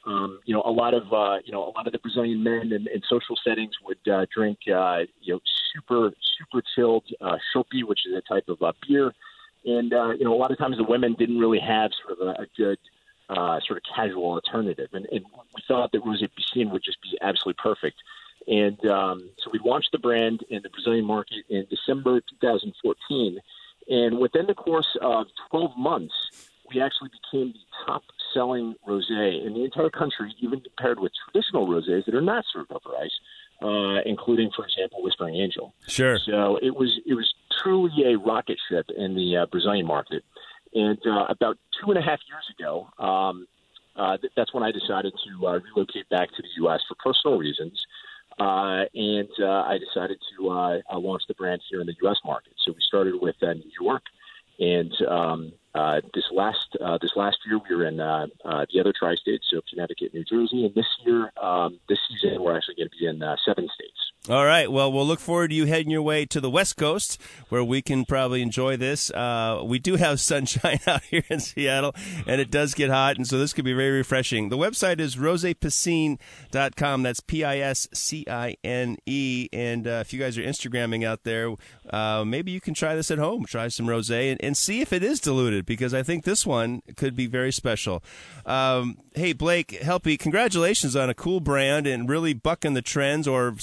Um, 0.06 0.40
you 0.44 0.54
know, 0.54 0.62
a 0.64 0.70
lot 0.70 0.94
of 0.94 1.12
uh, 1.12 1.38
you 1.44 1.52
know 1.52 1.64
a 1.64 1.72
lot 1.76 1.86
of 1.86 1.92
the 1.92 1.98
Brazilian 1.98 2.42
men 2.42 2.72
in, 2.72 2.86
in 2.88 3.02
social 3.08 3.36
settings 3.44 3.72
would 3.84 4.12
uh, 4.12 4.26
drink 4.34 4.58
uh, 4.72 5.00
you 5.20 5.34
know 5.34 5.40
super 5.74 6.12
super 6.38 6.62
chilled 6.74 7.04
uh, 7.20 7.36
which 7.84 8.00
is 8.06 8.14
a 8.16 8.22
type 8.32 8.48
of 8.48 8.62
uh, 8.62 8.72
beer, 8.86 9.12
and 9.64 9.92
uh, 9.92 10.10
you 10.10 10.24
know 10.24 10.32
a 10.32 10.38
lot 10.38 10.50
of 10.52 10.58
times 10.58 10.76
the 10.76 10.84
women 10.84 11.14
didn't 11.18 11.38
really 11.38 11.60
have 11.60 11.90
sort 12.06 12.18
of 12.18 12.28
a, 12.28 12.42
a 12.42 12.46
good 12.56 12.78
uh, 13.28 13.58
sort 13.66 13.76
of 13.76 13.82
casual 13.94 14.24
alternative, 14.24 14.88
and, 14.92 15.06
and 15.10 15.24
we 15.34 15.62
thought 15.66 15.90
that 15.92 16.02
Rosé 16.02 16.28
Piscine 16.28 16.70
would 16.70 16.82
just 16.82 16.98
be 17.02 17.18
absolutely 17.20 17.60
perfect. 17.62 17.96
And 18.46 18.78
um, 18.86 19.30
so 19.42 19.50
we 19.52 19.60
launched 19.64 19.90
the 19.92 19.98
brand 19.98 20.44
in 20.48 20.62
the 20.62 20.70
Brazilian 20.70 21.04
market 21.04 21.44
in 21.48 21.66
December 21.68 22.20
2014. 22.40 23.38
And 23.88 24.18
within 24.18 24.46
the 24.46 24.54
course 24.54 24.96
of 25.00 25.26
12 25.50 25.76
months, 25.76 26.14
we 26.72 26.80
actually 26.80 27.10
became 27.10 27.52
the 27.52 27.86
top 27.86 28.02
selling 28.34 28.74
rosé 28.86 29.44
in 29.46 29.54
the 29.54 29.64
entire 29.64 29.90
country, 29.90 30.34
even 30.40 30.60
compared 30.60 31.00
with 31.00 31.12
traditional 31.24 31.66
rosés 31.66 32.04
that 32.04 32.14
are 32.14 32.20
not 32.20 32.44
served 32.52 32.70
over 32.70 32.96
ice, 32.96 33.10
uh, 33.62 34.02
including, 34.04 34.50
for 34.54 34.66
example, 34.66 35.02
Whispering 35.02 35.36
Angel. 35.36 35.74
Sure. 35.86 36.18
So 36.26 36.58
it 36.62 36.74
was 36.74 37.00
it 37.06 37.14
was 37.14 37.32
truly 37.62 38.12
a 38.12 38.18
rocket 38.18 38.58
ship 38.68 38.86
in 38.96 39.14
the 39.14 39.38
uh, 39.38 39.46
Brazilian 39.46 39.86
market. 39.86 40.22
And 40.74 40.98
uh, 41.06 41.24
about 41.28 41.56
two 41.80 41.90
and 41.90 41.98
a 41.98 42.02
half 42.02 42.20
years 42.28 42.44
ago, 42.58 42.88
um, 42.98 43.46
uh, 43.96 44.16
th- 44.18 44.32
that's 44.36 44.52
when 44.52 44.62
I 44.62 44.70
decided 44.70 45.12
to 45.26 45.46
uh, 45.46 45.58
relocate 45.74 46.08
back 46.08 46.28
to 46.28 46.42
the 46.42 46.48
U.S. 46.58 46.80
for 46.86 46.94
personal 47.02 47.38
reasons. 47.38 47.84
Uh, 48.38 48.84
and 48.94 49.28
uh, 49.40 49.62
I 49.62 49.78
decided 49.78 50.18
to 50.36 50.50
uh, 50.50 50.78
launch 50.98 51.22
the 51.28 51.34
brand 51.34 51.60
here 51.68 51.80
in 51.80 51.86
the 51.86 51.94
U.S. 52.02 52.18
market. 52.24 52.52
So 52.64 52.72
we 52.72 52.80
started 52.80 53.14
with 53.20 53.36
uh, 53.42 53.52
New 53.52 53.70
York, 53.80 54.02
and 54.58 54.92
um, 55.08 55.52
uh, 55.74 56.00
this 56.14 56.24
last 56.32 56.76
uh, 56.84 56.98
this 57.00 57.12
last 57.14 57.38
year 57.46 57.58
we 57.68 57.76
were 57.76 57.86
in 57.86 58.00
uh, 58.00 58.26
uh, 58.44 58.66
the 58.72 58.80
other 58.80 58.92
tri-states, 58.98 59.46
so 59.50 59.60
Connecticut, 59.70 60.12
New 60.14 60.24
Jersey, 60.24 60.64
and 60.64 60.74
this 60.74 60.86
year, 61.04 61.32
um, 61.40 61.78
this 61.88 61.98
season, 62.08 62.42
we're 62.42 62.56
actually 62.56 62.76
going 62.76 62.88
to 62.88 62.96
be 62.98 63.06
in 63.06 63.22
uh, 63.22 63.36
seven 63.44 63.68
states. 63.74 64.07
All 64.28 64.44
right. 64.44 64.70
Well, 64.70 64.92
we'll 64.92 65.06
look 65.06 65.20
forward 65.20 65.48
to 65.48 65.54
you 65.54 65.64
heading 65.64 65.90
your 65.90 66.02
way 66.02 66.26
to 66.26 66.38
the 66.38 66.50
West 66.50 66.76
Coast, 66.76 67.18
where 67.48 67.64
we 67.64 67.80
can 67.80 68.04
probably 68.04 68.42
enjoy 68.42 68.76
this. 68.76 69.10
Uh, 69.10 69.62
we 69.64 69.78
do 69.78 69.96
have 69.96 70.20
sunshine 70.20 70.80
out 70.86 71.02
here 71.04 71.24
in 71.30 71.40
Seattle, 71.40 71.94
and 72.26 72.38
it 72.38 72.50
does 72.50 72.74
get 72.74 72.90
hot, 72.90 73.16
and 73.16 73.26
so 73.26 73.38
this 73.38 73.54
could 73.54 73.64
be 73.64 73.72
very 73.72 73.96
refreshing. 73.96 74.50
The 74.50 74.58
website 74.58 75.00
is 75.00 75.16
rosepiscine.com. 75.16 77.02
That's 77.02 77.20
P 77.20 77.42
I 77.42 77.58
S 77.58 77.88
C 77.94 78.26
I 78.28 78.56
N 78.62 78.98
E. 79.06 79.48
And 79.50 79.86
uh, 79.86 80.02
if 80.02 80.12
you 80.12 80.18
guys 80.18 80.36
are 80.36 80.42
Instagramming 80.42 81.06
out 81.06 81.22
there, 81.22 81.54
uh, 81.88 82.22
maybe 82.26 82.50
you 82.50 82.60
can 82.60 82.74
try 82.74 82.94
this 82.94 83.10
at 83.10 83.18
home. 83.18 83.46
Try 83.46 83.68
some 83.68 83.88
rose 83.88 84.10
and, 84.10 84.38
and 84.42 84.58
see 84.58 84.82
if 84.82 84.92
it 84.92 85.02
is 85.02 85.20
diluted, 85.20 85.64
because 85.64 85.94
I 85.94 86.02
think 86.02 86.24
this 86.24 86.44
one 86.44 86.82
could 86.96 87.16
be 87.16 87.26
very 87.26 87.52
special. 87.52 88.02
Um, 88.44 88.98
hey, 89.14 89.32
Blake 89.32 89.68
Helpy, 89.80 90.18
congratulations 90.18 90.94
on 90.94 91.08
a 91.08 91.14
cool 91.14 91.40
brand 91.40 91.86
and 91.86 92.10
really 92.10 92.34
bucking 92.34 92.74
the 92.74 92.82
trends 92.82 93.26
or 93.26 93.54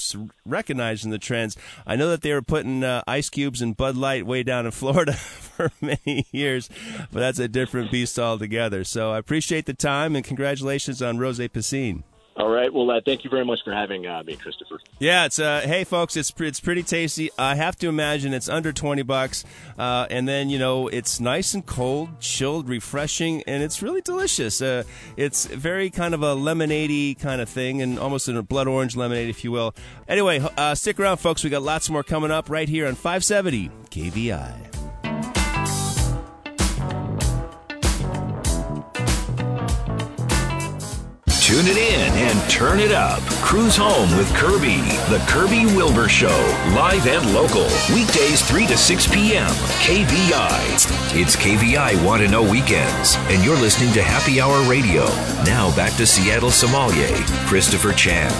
recognizing 0.46 1.10
the 1.10 1.18
trends. 1.18 1.56
I 1.86 1.96
know 1.96 2.08
that 2.08 2.22
they 2.22 2.32
were 2.32 2.42
putting 2.42 2.84
uh, 2.84 3.02
ice 3.06 3.28
cubes 3.28 3.62
and 3.62 3.76
Bud 3.76 3.96
Light 3.96 4.26
way 4.26 4.42
down 4.42 4.66
in 4.66 4.72
Florida 4.72 5.12
for 5.12 5.72
many 5.80 6.26
years, 6.32 6.68
but 7.12 7.20
that's 7.20 7.38
a 7.38 7.48
different 7.48 7.90
beast 7.90 8.18
altogether. 8.18 8.84
So 8.84 9.12
I 9.12 9.18
appreciate 9.18 9.66
the 9.66 9.74
time 9.74 10.16
and 10.16 10.24
congratulations 10.24 11.02
on 11.02 11.18
Rose 11.18 11.38
Piscine. 11.38 12.02
All 12.36 12.50
right. 12.50 12.72
Well, 12.72 12.90
uh, 12.90 13.00
thank 13.02 13.24
you 13.24 13.30
very 13.30 13.46
much 13.46 13.60
for 13.64 13.72
having 13.72 14.06
uh, 14.06 14.22
me, 14.22 14.36
Christopher. 14.36 14.78
Yeah, 14.98 15.24
it's 15.24 15.38
uh, 15.38 15.62
hey 15.64 15.84
folks, 15.84 16.16
it's 16.16 16.32
it's 16.38 16.60
pretty 16.60 16.82
tasty. 16.82 17.30
I 17.38 17.54
have 17.54 17.76
to 17.76 17.88
imagine 17.88 18.34
it's 18.34 18.48
under 18.48 18.74
twenty 18.74 19.02
bucks, 19.02 19.44
uh, 19.78 20.06
and 20.10 20.28
then 20.28 20.50
you 20.50 20.58
know 20.58 20.88
it's 20.88 21.18
nice 21.18 21.54
and 21.54 21.64
cold, 21.64 22.20
chilled, 22.20 22.68
refreshing, 22.68 23.42
and 23.46 23.62
it's 23.62 23.80
really 23.80 24.02
delicious. 24.02 24.60
Uh, 24.60 24.84
it's 25.16 25.46
very 25.46 25.88
kind 25.88 26.12
of 26.12 26.22
a 26.22 26.34
lemonadey 26.34 27.18
kind 27.18 27.40
of 27.40 27.48
thing, 27.48 27.80
and 27.80 27.98
almost 27.98 28.28
a 28.28 28.42
blood 28.42 28.68
orange 28.68 28.96
lemonade, 28.96 29.30
if 29.30 29.42
you 29.42 29.50
will. 29.50 29.74
Anyway, 30.06 30.46
uh, 30.58 30.74
stick 30.74 31.00
around, 31.00 31.16
folks. 31.16 31.42
We 31.42 31.48
got 31.48 31.62
lots 31.62 31.88
more 31.88 32.02
coming 32.02 32.30
up 32.30 32.50
right 32.50 32.68
here 32.68 32.86
on 32.86 32.96
570 32.96 33.70
KVI. 33.90 34.75
Tune 41.46 41.68
it 41.68 41.76
in 41.76 42.12
and 42.14 42.50
turn 42.50 42.80
it 42.80 42.90
up. 42.90 43.22
Cruise 43.40 43.76
home 43.76 44.10
with 44.18 44.34
Kirby. 44.34 44.82
The 45.08 45.24
Kirby 45.28 45.64
Wilbur 45.76 46.08
Show. 46.08 46.36
Live 46.74 47.06
and 47.06 47.32
local. 47.32 47.68
Weekdays 47.94 48.42
3 48.50 48.66
to 48.66 48.76
6 48.76 49.06
p.m. 49.06 49.46
KVI. 49.46 51.14
It's 51.14 51.36
KVI 51.36 52.04
Want 52.04 52.22
to 52.22 52.28
Know 52.28 52.42
Weekends. 52.42 53.14
And 53.28 53.44
you're 53.44 53.60
listening 53.60 53.94
to 53.94 54.02
Happy 54.02 54.40
Hour 54.40 54.68
Radio. 54.68 55.04
Now 55.44 55.72
back 55.76 55.96
to 55.98 56.04
Seattle 56.04 56.50
sommelier, 56.50 57.14
Christopher 57.46 57.92
Chan. 57.92 58.32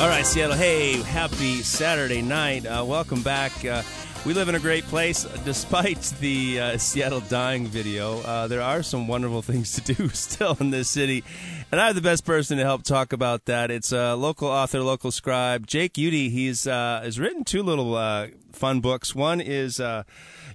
All 0.00 0.08
right, 0.08 0.24
Seattle. 0.24 0.56
Hey, 0.56 1.02
happy 1.02 1.60
Saturday 1.60 2.22
night. 2.22 2.64
Uh, 2.64 2.82
welcome 2.82 3.20
back. 3.20 3.62
Uh, 3.62 3.82
we 4.24 4.34
live 4.34 4.48
in 4.48 4.54
a 4.54 4.60
great 4.60 4.84
place. 4.84 5.24
Despite 5.44 6.00
the 6.20 6.60
uh, 6.60 6.78
Seattle 6.78 7.20
dying 7.20 7.66
video, 7.66 8.20
uh, 8.20 8.46
there 8.46 8.62
are 8.62 8.82
some 8.82 9.08
wonderful 9.08 9.42
things 9.42 9.72
to 9.72 9.94
do 9.94 10.08
still 10.14 10.56
in 10.60 10.70
this 10.70 10.88
city. 10.88 11.24
And 11.72 11.80
I 11.80 11.86
have 11.86 11.94
the 11.94 12.02
best 12.02 12.26
person 12.26 12.58
to 12.58 12.64
help 12.64 12.82
talk 12.82 13.14
about 13.14 13.46
that. 13.46 13.70
It's 13.70 13.92
a 13.92 14.14
local 14.14 14.46
author, 14.46 14.80
local 14.80 15.10
scribe, 15.10 15.66
Jake 15.66 15.94
Uitti. 15.94 16.30
He's 16.30 16.66
uh, 16.66 17.00
has 17.02 17.18
written 17.18 17.44
two 17.44 17.62
little 17.62 17.94
uh, 17.94 18.26
fun 18.56 18.80
books. 18.80 19.14
One 19.14 19.40
is 19.40 19.80
uh, 19.80 20.04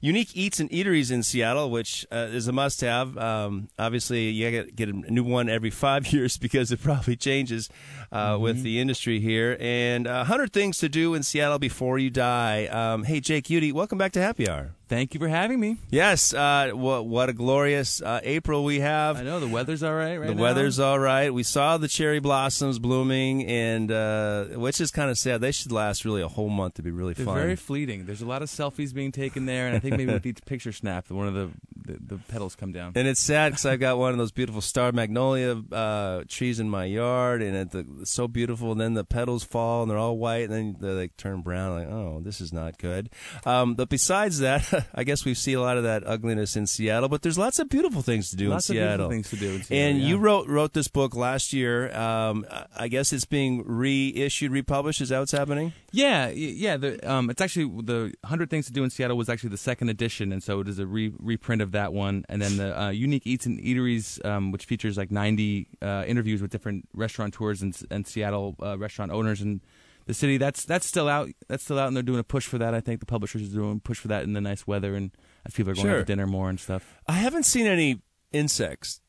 Unique 0.02 0.36
Eats 0.36 0.60
and 0.60 0.70
Eateries 0.70 1.12
in 1.12 1.24
Seattle, 1.24 1.70
which 1.70 2.06
uh, 2.12 2.28
is 2.30 2.48
a 2.48 2.52
must 2.52 2.82
have. 2.82 3.18
Um, 3.18 3.70
obviously, 3.78 4.30
you 4.30 4.52
get, 4.52 4.76
get 4.76 4.90
a 4.90 4.94
new 4.94 5.24
one 5.24 5.50
every 5.50 5.70
five 5.70 6.08
years 6.14 6.38
because 6.38 6.72
it 6.72 6.82
probably 6.82 7.16
changes 7.16 7.70
uh, 8.12 8.34
mm-hmm. 8.34 8.44
with 8.44 8.64
the 8.64 8.80
industry 8.80 9.20
here. 9.20 9.58
And 9.60 10.08
uh, 10.08 10.26
100 10.28 10.54
Things 10.54 10.78
to 10.80 10.90
Do 10.90 11.14
in 11.14 11.24
Seattle 11.24 11.60
Before 11.60 11.98
You 11.98 12.10
Die. 12.10 12.66
Um, 12.68 13.04
hey, 13.04 13.20
Jake 13.20 13.46
Uitti, 13.46 13.74
welcome 13.74 13.98
back 13.98 14.12
to 14.14 14.22
Happy 14.22 14.50
Hour. 14.50 14.72
Thank 14.88 15.14
you 15.14 15.20
for 15.20 15.28
having 15.28 15.60
me. 15.60 15.78
Yes, 15.90 16.34
uh, 16.34 16.72
what, 16.74 17.06
what 17.06 17.28
a 17.28 17.34
glorious 17.34 18.02
uh, 18.02 18.22
April 18.24 18.64
we 18.64 18.80
have. 18.80 19.18
I 19.18 19.24
know 19.24 19.42
the 19.42 19.48
weather's 19.48 19.84
all 19.84 19.94
right. 19.94 20.16
right 20.16 20.28
the 20.28 20.36
now. 20.36 20.42
weather's 20.42 20.80
all 20.80 20.98
right. 20.98 21.34
We 21.34 21.44
saw 21.44 21.78
the 21.78 21.90
cherry 21.90 22.20
blossoms 22.20 22.80
blooming, 22.80 23.46
and 23.46 23.92
uh, 23.92 24.46
which 24.56 24.80
is 24.80 24.90
kind 24.92 25.10
of 25.10 25.18
sad. 25.18 25.42
They 25.42 25.52
should 25.52 25.74
last 25.74 26.06
really 26.06 26.22
a 26.22 26.30
whole 26.30 26.48
month 26.48 26.76
to 26.76 26.84
be 26.84 26.92
really 26.92 27.14
They're 27.14 27.26
fun. 27.26 27.36
very 27.36 27.58
fleeting. 27.58 27.87
There's 27.88 28.22
a 28.22 28.26
lot 28.26 28.42
of 28.42 28.50
selfies 28.50 28.94
being 28.94 29.12
taken 29.12 29.46
there, 29.46 29.68
and 29.68 29.76
I 29.76 29.80
think 29.80 29.98
maybe 29.98 30.12
with 30.12 30.26
each 30.32 30.44
picture 30.46 30.72
snap, 30.72 31.10
one 31.10 31.28
of 31.28 31.34
the, 31.34 31.50
the, 31.88 32.16
the 32.16 32.18
petals 32.18 32.56
come 32.56 32.72
down. 32.72 32.94
And 32.96 33.08
it's 33.08 33.20
sad 33.20 33.54
because 33.54 33.66
I've 33.66 33.80
got 33.80 33.98
one 33.98 34.12
of 34.12 34.18
those 34.18 34.32
beautiful 34.32 34.62
star 34.62 34.92
magnolia 34.92 35.62
uh, 35.72 36.24
trees 36.28 36.60
in 36.60 36.70
my 36.70 36.86
yard, 36.86 37.42
and 37.42 37.74
it's, 37.74 38.12
so 38.12 38.28
beautiful. 38.28 38.72
And 38.72 38.82
then 38.82 38.94
the 38.94 39.04
petals 39.04 39.44
fall, 39.44 39.84
and 39.84 39.92
they're 39.92 39.98
all 39.98 40.18
white, 40.18 40.50
and 40.50 40.52
then 40.52 40.76
they 40.80 40.90
like 40.90 41.18
turn 41.18 41.42
brown. 41.42 41.80
Like, 41.80 41.88
oh, 41.88 42.22
this 42.22 42.42
is 42.42 42.52
not 42.52 42.78
good. 42.78 43.10
Um, 43.46 43.76
but 43.76 43.90
besides 43.90 44.40
that, 44.40 44.88
I 44.96 45.04
guess 45.04 45.26
we 45.26 45.34
see 45.34 45.54
a 45.54 45.62
lot 45.62 45.78
of 45.78 45.84
that 45.84 46.04
ugliness 46.06 46.56
in 46.56 46.68
Seattle, 46.68 47.10
but 47.10 47.22
there's 47.22 47.38
lots 47.38 47.60
of 47.60 47.70
beautiful 47.70 48.02
things 48.02 48.30
to 48.32 48.36
do 48.36 48.50
lots 48.50 48.70
in 48.70 48.76
Seattle. 48.76 49.10
things 49.10 49.30
to 49.30 49.36
do 49.38 49.56
in 49.56 49.64
Seattle. 49.64 49.88
And 49.88 50.00
yeah. 50.00 50.08
you 50.08 50.18
wrote 50.18 50.48
wrote 50.48 50.74
this 50.74 50.88
book 50.88 51.16
last 51.16 51.54
year. 51.54 51.96
Um, 51.96 52.46
I 52.76 52.88
guess 52.88 53.14
it's 53.14 53.26
being 53.26 53.64
reissued, 53.66 54.52
republished. 54.52 55.02
Is 55.02 55.10
that 55.10 55.20
what's 55.20 55.32
happening? 55.32 55.74
Yeah, 55.92 56.30
yeah. 56.30 56.78
The, 56.78 57.10
um, 57.10 57.30
it's 57.30 57.42
actually 57.42 57.82
the 57.84 58.14
Hundred 58.26 58.50
Things 58.50 58.68
to 58.68 58.74
Do 58.74 58.84
in 58.84 58.90
Seattle 58.90 59.18
was 59.18 59.30
actually 59.30 59.50
the 59.50 59.58
second 59.58 59.90
edition, 59.90 60.32
and 60.32 60.44
so 60.44 60.60
it 60.60 60.68
is 60.68 60.80
a 60.80 60.86
re- 60.86 61.14
reprint 61.18 61.62
of 61.62 61.72
that 61.72 61.77
one. 61.94 62.26
And 62.30 62.42
then 62.42 62.58
the 62.58 62.80
uh, 62.80 62.90
Unique 62.90 63.26
Eats 63.26 63.46
and 63.46 63.60
Eateries, 63.60 64.24
um, 64.26 64.52
which 64.52 64.66
features 64.66 64.98
like 64.98 65.12
90 65.12 65.68
uh, 65.82 66.04
interviews 66.08 66.42
with 66.42 66.52
different 66.52 66.88
restaurateurs 66.94 67.62
and, 67.62 67.80
and 67.90 68.06
Seattle 68.06 68.56
uh, 68.62 68.78
restaurant 68.78 69.12
owners 69.12 69.42
and 69.42 69.62
the 70.06 70.14
city. 70.14 70.38
That's 70.38 70.66
that's 70.66 70.86
still 70.86 71.08
out. 71.08 71.30
That's 71.48 71.64
still 71.64 71.78
out, 71.78 71.88
and 71.88 71.96
they're 71.96 72.04
doing 72.04 72.20
a 72.20 72.24
push 72.24 72.48
for 72.48 72.58
that. 72.58 72.74
I 72.74 72.80
think 72.80 73.00
the 73.00 73.06
publishers 73.06 73.44
are 73.44 73.56
doing 73.56 73.78
a 73.78 73.80
push 73.80 74.00
for 74.00 74.08
that 74.08 74.24
in 74.24 74.34
the 74.34 74.42
nice 74.42 74.66
weather 74.66 74.96
and 74.96 75.12
as 75.46 75.54
people 75.54 75.72
are 75.72 75.76
going 75.76 75.88
sure. 75.88 75.96
out 75.96 76.00
to 76.00 76.06
dinner 76.06 76.26
more 76.26 76.50
and 76.50 76.60
stuff. 76.60 76.98
I 77.08 77.14
haven't 77.14 77.44
seen 77.44 77.68
any 77.68 78.02
insects. 78.32 79.02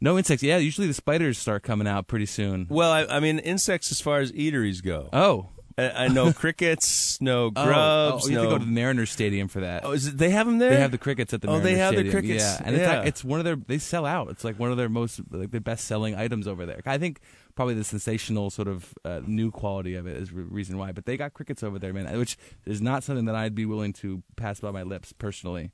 No 0.00 0.16
insects. 0.16 0.42
Yeah, 0.42 0.56
usually 0.56 0.86
the 0.86 0.94
spiders 0.94 1.36
start 1.36 1.62
coming 1.62 1.86
out 1.86 2.08
pretty 2.08 2.26
soon. 2.26 2.66
Well, 2.70 2.90
I, 2.90 3.04
I 3.04 3.20
mean 3.20 3.38
insects 3.38 3.92
as 3.92 4.00
far 4.00 4.20
as 4.20 4.32
eateries 4.32 4.82
go. 4.82 5.10
Oh. 5.12 5.48
I, 5.88 6.08
know 6.08 6.32
crickets, 6.34 7.20
no 7.20 7.50
grubs. 7.50 8.24
Oh, 8.24 8.26
oh 8.26 8.28
you 8.28 8.34
no... 8.34 8.40
have 8.40 8.50
to 8.50 8.54
go 8.54 8.58
to 8.58 8.64
the 8.64 8.70
Mariners 8.70 9.10
Stadium 9.10 9.48
for 9.48 9.60
that. 9.60 9.84
Oh, 9.84 9.92
is 9.92 10.08
it, 10.08 10.18
they 10.18 10.30
have 10.30 10.46
them 10.46 10.58
there? 10.58 10.70
They 10.70 10.80
have 10.80 10.90
the 10.90 10.98
crickets 10.98 11.32
at 11.32 11.40
the. 11.40 11.48
Oh, 11.48 11.52
Mariners 11.52 11.70
they 11.70 11.78
have 11.78 11.94
Stadium. 11.94 12.06
the 12.06 12.20
crickets. 12.20 12.44
Yeah, 12.44 12.62
and 12.64 12.76
yeah. 12.76 13.00
It's, 13.00 13.08
it's 13.08 13.24
one 13.24 13.40
of 13.40 13.44
their. 13.44 13.56
They 13.56 13.78
sell 13.78 14.06
out. 14.06 14.30
It's 14.30 14.44
like 14.44 14.58
one 14.58 14.70
of 14.70 14.76
their 14.76 14.88
most 14.88 15.20
like 15.30 15.50
the 15.50 15.60
best 15.60 15.86
selling 15.86 16.14
items 16.14 16.46
over 16.46 16.66
there. 16.66 16.80
I 16.86 16.98
think 16.98 17.20
probably 17.54 17.74
the 17.74 17.84
sensational 17.84 18.50
sort 18.50 18.68
of 18.68 18.94
uh, 19.04 19.20
new 19.26 19.50
quality 19.50 19.94
of 19.94 20.06
it 20.06 20.16
is 20.16 20.30
the 20.30 20.42
reason 20.42 20.78
why. 20.78 20.92
But 20.92 21.06
they 21.06 21.16
got 21.16 21.34
crickets 21.34 21.62
over 21.62 21.78
there, 21.78 21.92
man, 21.92 22.16
which 22.18 22.36
is 22.64 22.80
not 22.80 23.04
something 23.04 23.26
that 23.26 23.34
I'd 23.34 23.54
be 23.54 23.66
willing 23.66 23.92
to 23.94 24.22
pass 24.36 24.60
by 24.60 24.70
my 24.70 24.82
lips 24.82 25.12
personally. 25.12 25.70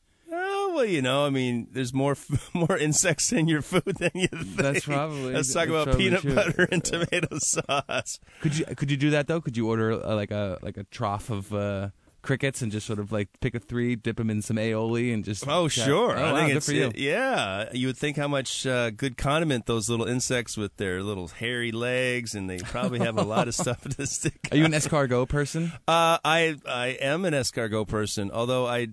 Well, 0.77 0.85
you 0.85 1.03
know, 1.03 1.25
I 1.27 1.31
mean, 1.31 1.69
there's 1.73 1.93
more 1.95 2.17
more 2.55 2.77
insects 2.77 3.33
in 3.33 3.49
your 3.49 3.63
food 3.63 3.97
than 3.99 4.11
you 4.15 4.29
think. 4.29 4.57
That's 4.57 4.85
probably. 4.85 5.33
Let's 5.35 5.53
talk 5.53 5.69
about 5.69 5.97
peanut 5.97 6.21
true. 6.21 6.35
butter 6.35 6.69
and 6.71 6.85
tomato 6.85 7.39
sauce. 7.39 8.19
Could 8.43 8.59
you 8.59 8.65
could 8.77 8.91
you 8.91 8.97
do 8.97 9.11
that 9.11 9.27
though? 9.27 9.41
Could 9.41 9.57
you 9.57 9.69
order 9.69 9.93
uh, 9.93 10.15
like 10.15 10.31
a 10.31 10.59
like 10.63 10.77
a 10.77 10.85
trough 10.85 11.31
of 11.31 11.53
uh, 11.53 11.89
crickets 12.23 12.61
and 12.61 12.73
just 12.73 12.87
sort 12.87 12.99
of 12.99 13.13
like 13.13 13.29
pick 13.41 13.55
a 13.55 13.61
three, 13.61 13.95
dip 13.97 14.17
them 14.17 14.31
in 14.31 14.43
some 14.43 14.57
aioli, 14.57 15.15
and 15.15 15.25
just 15.25 15.45
oh 15.49 15.69
chat? 15.69 15.87
sure, 15.87 16.11
Oh, 16.17 16.23
I 16.25 16.33
wow, 16.33 16.39
think 16.39 16.57
it's 16.57 16.67
for 16.67 16.73
you. 16.73 16.91
yeah. 16.95 17.69
You 17.73 17.87
would 17.89 17.97
think 17.97 18.17
how 18.17 18.29
much 18.29 18.67
uh, 18.67 18.91
good 18.91 19.17
condiment 19.17 19.67
those 19.67 19.89
little 19.89 20.07
insects 20.07 20.57
with 20.57 20.77
their 20.77 21.03
little 21.03 21.29
hairy 21.29 21.73
legs, 21.73 22.35
and 22.35 22.51
they 22.51 22.59
probably 22.59 22.99
have 22.99 23.17
a 23.17 23.23
lot 23.25 23.49
of 23.49 23.55
stuff 23.63 23.81
to 23.83 24.07
stick. 24.07 24.49
Are 24.51 24.57
you 24.57 24.65
an 24.65 24.73
escargot 24.73 25.29
person? 25.29 25.73
Uh, 25.89 26.19
I 26.25 26.57
I 26.69 26.87
am 27.01 27.25
an 27.25 27.33
escargot 27.35 27.89
person, 27.89 28.31
although 28.33 28.67
I 28.67 28.89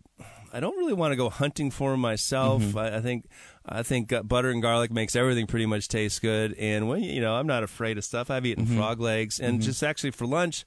I 0.53 0.59
don't 0.59 0.77
really 0.77 0.93
want 0.93 1.11
to 1.11 1.15
go 1.15 1.29
hunting 1.29 1.71
for 1.71 1.93
'em 1.93 1.99
myself. 2.01 2.61
Mm-hmm. 2.61 2.77
I, 2.77 2.97
I 2.97 3.01
think 3.01 3.25
I 3.65 3.81
think 3.83 4.13
uh, 4.13 4.23
butter 4.23 4.49
and 4.51 4.61
garlic 4.61 4.91
makes 4.91 5.15
everything 5.15 5.47
pretty 5.47 5.65
much 5.65 5.87
taste 5.87 6.21
good. 6.21 6.53
And 6.59 6.87
when 6.87 7.03
you 7.03 7.21
know, 7.21 7.35
I'm 7.35 7.47
not 7.47 7.63
afraid 7.63 7.97
of 7.97 8.03
stuff. 8.05 8.29
I've 8.29 8.45
eaten 8.45 8.65
Mm-hmm. 8.65 8.77
frog 8.77 8.99
legs, 8.99 9.39
and 9.39 9.61
just 9.61 9.81
actually 9.83 10.11
for 10.11 10.25
lunch, 10.27 10.63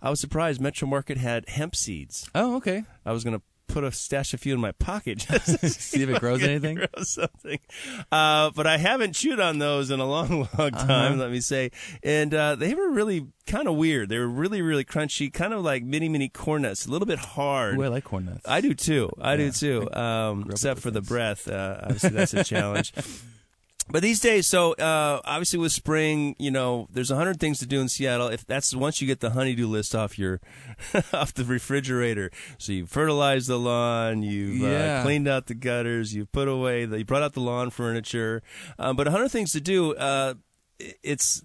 I 0.00 0.10
was 0.10 0.20
surprised 0.20 0.60
Metro 0.60 0.88
Market 0.88 1.18
had 1.18 1.48
hemp 1.48 1.76
seeds. 1.76 2.28
Oh, 2.34 2.56
okay. 2.56 2.84
I 3.04 3.12
was 3.12 3.24
gonna 3.24 3.42
put 3.68 3.84
a 3.84 3.92
stash 3.92 4.32
a 4.34 4.38
few 4.38 4.54
in 4.54 4.60
my 4.60 4.72
pocket 4.72 5.18
just 5.18 5.46
to 5.60 5.68
See 5.68 6.02
if 6.02 6.08
it 6.08 6.20
grows 6.20 6.42
anything? 6.42 6.74
grow 6.76 7.02
something. 7.02 7.58
Uh, 8.12 8.50
but 8.54 8.66
I 8.66 8.78
haven't 8.78 9.14
chewed 9.14 9.40
on 9.40 9.58
those 9.58 9.90
in 9.90 10.00
a 10.00 10.06
long, 10.06 10.48
long 10.58 10.74
Uh-huh. 10.74 10.86
time. 10.86 11.18
Let 11.18 11.30
me 11.30 11.40
say, 11.40 11.70
and 12.02 12.32
uh, 12.34 12.54
they 12.54 12.74
were 12.74 12.90
really 12.90 13.26
kind 13.46 13.68
of 13.68 13.76
weird. 13.76 14.08
They 14.08 14.18
were 14.18 14.28
really, 14.28 14.62
really 14.62 14.84
crunchy, 14.84 15.32
kind 15.32 15.52
of 15.52 15.62
like 15.62 15.82
mini, 15.84 16.08
mini 16.08 16.28
corn 16.28 16.62
nuts, 16.62 16.86
a 16.86 16.90
little 16.90 17.06
bit 17.06 17.18
hard. 17.18 17.76
Ooh, 17.78 17.82
I 17.82 17.88
like 17.88 18.04
corn 18.04 18.24
nuts. 18.26 18.42
I 18.46 18.60
do 18.60 18.74
too. 18.74 19.10
I 19.20 19.36
do 19.36 19.50
too. 19.50 19.92
Um, 19.92 20.46
except 20.50 20.80
for 20.80 20.90
the 20.90 21.02
breath. 21.02 21.48
Uh, 21.48 21.78
obviously, 21.82 22.10
that's 22.10 22.34
a 22.34 22.44
challenge. 22.44 22.92
But 23.88 24.02
these 24.02 24.18
days, 24.20 24.46
so 24.48 24.72
uh, 24.74 25.20
obviously 25.24 25.58
with 25.60 25.70
spring, 25.72 26.34
you 26.38 26.50
know, 26.50 26.88
there's 26.90 27.10
a 27.10 27.16
hundred 27.16 27.38
things 27.38 27.58
to 27.60 27.66
do 27.66 27.80
in 27.80 27.88
Seattle. 27.88 28.26
If 28.28 28.44
that's 28.44 28.74
once 28.74 29.00
you 29.00 29.06
get 29.06 29.20
the 29.20 29.30
honeydew 29.30 29.66
list 29.68 29.94
off 29.94 30.18
your 30.18 30.40
off 31.12 31.32
the 31.34 31.44
refrigerator, 31.44 32.30
so 32.58 32.72
you 32.72 32.86
fertilized 32.86 33.48
the 33.48 33.58
lawn, 33.58 34.22
you've 34.22 34.56
Yeah. 34.56 34.98
uh, 35.00 35.02
cleaned 35.04 35.28
out 35.28 35.46
the 35.46 35.54
gutters, 35.54 36.14
you've 36.14 36.32
put 36.32 36.48
away, 36.48 36.84
the, 36.84 36.98
you 36.98 37.04
brought 37.04 37.22
out 37.22 37.34
the 37.34 37.40
lawn 37.40 37.70
furniture. 37.70 38.42
Um, 38.78 38.96
but 38.96 39.06
a 39.06 39.10
hundred 39.12 39.30
things 39.30 39.52
to 39.52 39.60
do. 39.60 39.94
Uh, 39.94 40.34
it's 41.02 41.42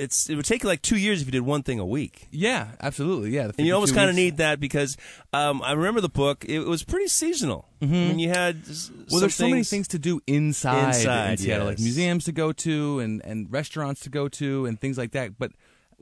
it's 0.00 0.28
it 0.30 0.34
would 0.36 0.44
take 0.44 0.64
like 0.64 0.82
two 0.82 0.96
years 0.96 1.20
if 1.20 1.26
you 1.28 1.32
did 1.32 1.42
one 1.42 1.62
thing 1.62 1.78
a 1.78 1.86
week. 1.86 2.28
Yeah, 2.30 2.68
absolutely. 2.80 3.30
Yeah, 3.30 3.50
And 3.56 3.66
you 3.66 3.74
almost 3.74 3.94
kind 3.94 4.08
of 4.10 4.16
need 4.16 4.38
that 4.38 4.58
because 4.60 4.96
um, 5.32 5.62
I 5.62 5.72
remember 5.72 6.00
the 6.00 6.08
book. 6.08 6.44
It 6.48 6.60
was 6.60 6.82
pretty 6.82 7.08
seasonal. 7.08 7.68
I 7.82 7.86
mean, 7.86 8.18
you 8.18 8.28
had 8.28 8.62
Mm-hmm. 8.62 9.04
Well, 9.10 9.20
there's 9.20 9.34
so 9.34 9.48
many 9.48 9.64
things- 9.64 9.88
to 9.88 9.98
do 9.98 10.20
inside, 10.26 10.94
Inside, 10.96 11.30
in 11.32 11.36
Seattle, 11.38 11.66
like 11.66 11.78
museums 11.78 12.24
to 12.24 12.32
go 12.32 12.52
to 12.52 13.00
and, 13.00 13.22
and 13.24 13.50
restaurants 13.52 14.00
to 14.02 14.10
go 14.10 14.28
to 14.28 14.66
and 14.66 14.80
things 14.80 14.98
like 14.98 15.12
that. 15.12 15.38
But 15.38 15.52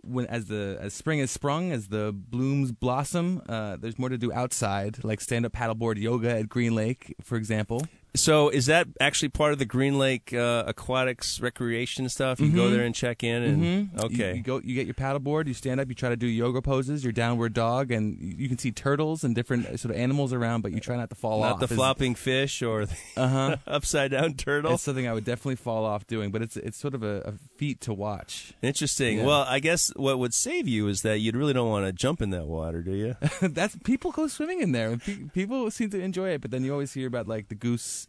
when 0.02 0.26
as 0.26 0.46
the 0.46 0.78
as 0.80 0.94
spring 0.94 1.18
has 1.20 1.30
sprung, 1.30 1.72
as 1.72 1.88
the 1.88 2.12
blooms 2.12 2.72
blossom, 2.72 3.42
uh, 3.48 3.76
there's 3.76 3.98
more 3.98 4.08
to 4.08 4.18
do 4.18 4.32
outside, 4.32 5.02
like 5.04 5.20
stand 5.20 5.44
up 5.46 5.52
paddleboard 5.52 5.98
yoga 5.98 6.30
at 6.38 6.48
Green 6.48 6.74
Lake, 6.74 7.14
for 7.22 7.36
example. 7.36 7.86
So 8.14 8.48
is 8.48 8.66
that 8.66 8.88
actually 9.00 9.28
part 9.28 9.52
of 9.52 9.58
the 9.58 9.64
Green 9.64 9.98
Lake 9.98 10.32
uh, 10.32 10.64
Aquatics 10.66 11.40
recreation 11.40 12.08
stuff? 12.08 12.40
You 12.40 12.50
go 12.50 12.70
there 12.70 12.82
and 12.82 12.94
check 12.94 13.22
in, 13.22 13.42
and 13.42 13.58
Mm-hmm. 13.62 14.00
Okay, 14.00 14.36
you, 14.36 14.42
go, 14.42 14.60
you 14.64 14.74
get 14.74 14.86
your 14.86 14.94
paddleboard, 14.94 15.46
you 15.46 15.54
stand 15.54 15.78
up, 15.80 15.88
you 15.88 15.94
try 15.94 16.08
to 16.08 16.16
do 16.16 16.26
yoga 16.26 16.62
poses, 16.62 17.04
your 17.04 17.12
downward 17.12 17.52
dog, 17.54 17.90
and 17.90 18.18
you 18.20 18.34
you 18.38 18.48
can 18.48 18.56
see 18.58 18.72
turtles 18.72 19.24
and 19.24 19.34
different 19.34 19.66
uh, 19.66 19.76
sort 19.76 19.94
of 19.94 20.00
animals 20.00 20.32
around, 20.32 20.62
but 20.62 20.72
you 20.72 20.80
try 20.80 20.96
not 20.96 21.10
to 21.10 21.14
fall 21.14 21.40
not 21.42 21.52
off. 21.54 21.58
the 21.60 21.64
It's- 21.64 21.76
flopping 21.76 22.14
fish 22.14 22.62
or 22.62 22.86
the 22.86 22.96
Uh-huh. 23.16 23.56
upside 23.66 24.10
down 24.12 24.34
turtle. 24.34 24.72
It's 24.74 24.82
something 24.82 25.06
I 25.06 25.12
would 25.12 25.24
definitely 25.24 25.56
fall 25.56 25.84
off 25.84 26.06
doing, 26.06 26.30
but 26.30 26.40
it's 26.42 26.56
it's 26.56 26.78
sort 26.78 26.94
of 26.94 27.02
a, 27.02 27.20
a 27.20 27.32
feat 27.56 27.80
to 27.82 27.92
watch. 27.94 28.52
Interesting. 28.62 29.18
Yeah. 29.18 29.24
Well, 29.26 29.44
I 29.46 29.60
guess 29.60 29.92
what 29.96 30.18
would 30.18 30.32
save 30.34 30.66
you 30.66 30.88
is 30.88 31.02
that 31.02 31.18
you 31.20 31.30
really 31.32 31.52
don't 31.52 31.68
want 31.70 31.86
to 31.86 31.92
jump 31.92 32.22
in 32.22 32.30
that 32.30 32.46
water, 32.46 32.82
do 32.82 32.92
you? 32.92 33.16
That's 33.42 33.76
people 33.84 34.10
go 34.12 34.26
swimming 34.28 34.60
in 34.60 34.72
there. 34.72 34.90
and 34.90 35.32
People 35.32 35.70
seem 35.70 35.90
to 35.90 36.00
enjoy 36.00 36.30
it, 36.30 36.40
but 36.40 36.50
then 36.50 36.64
you 36.64 36.72
always 36.72 36.92
hear 36.94 37.06
about 37.06 37.28
like 37.28 37.48
the 37.48 37.54
goose. 37.54 38.07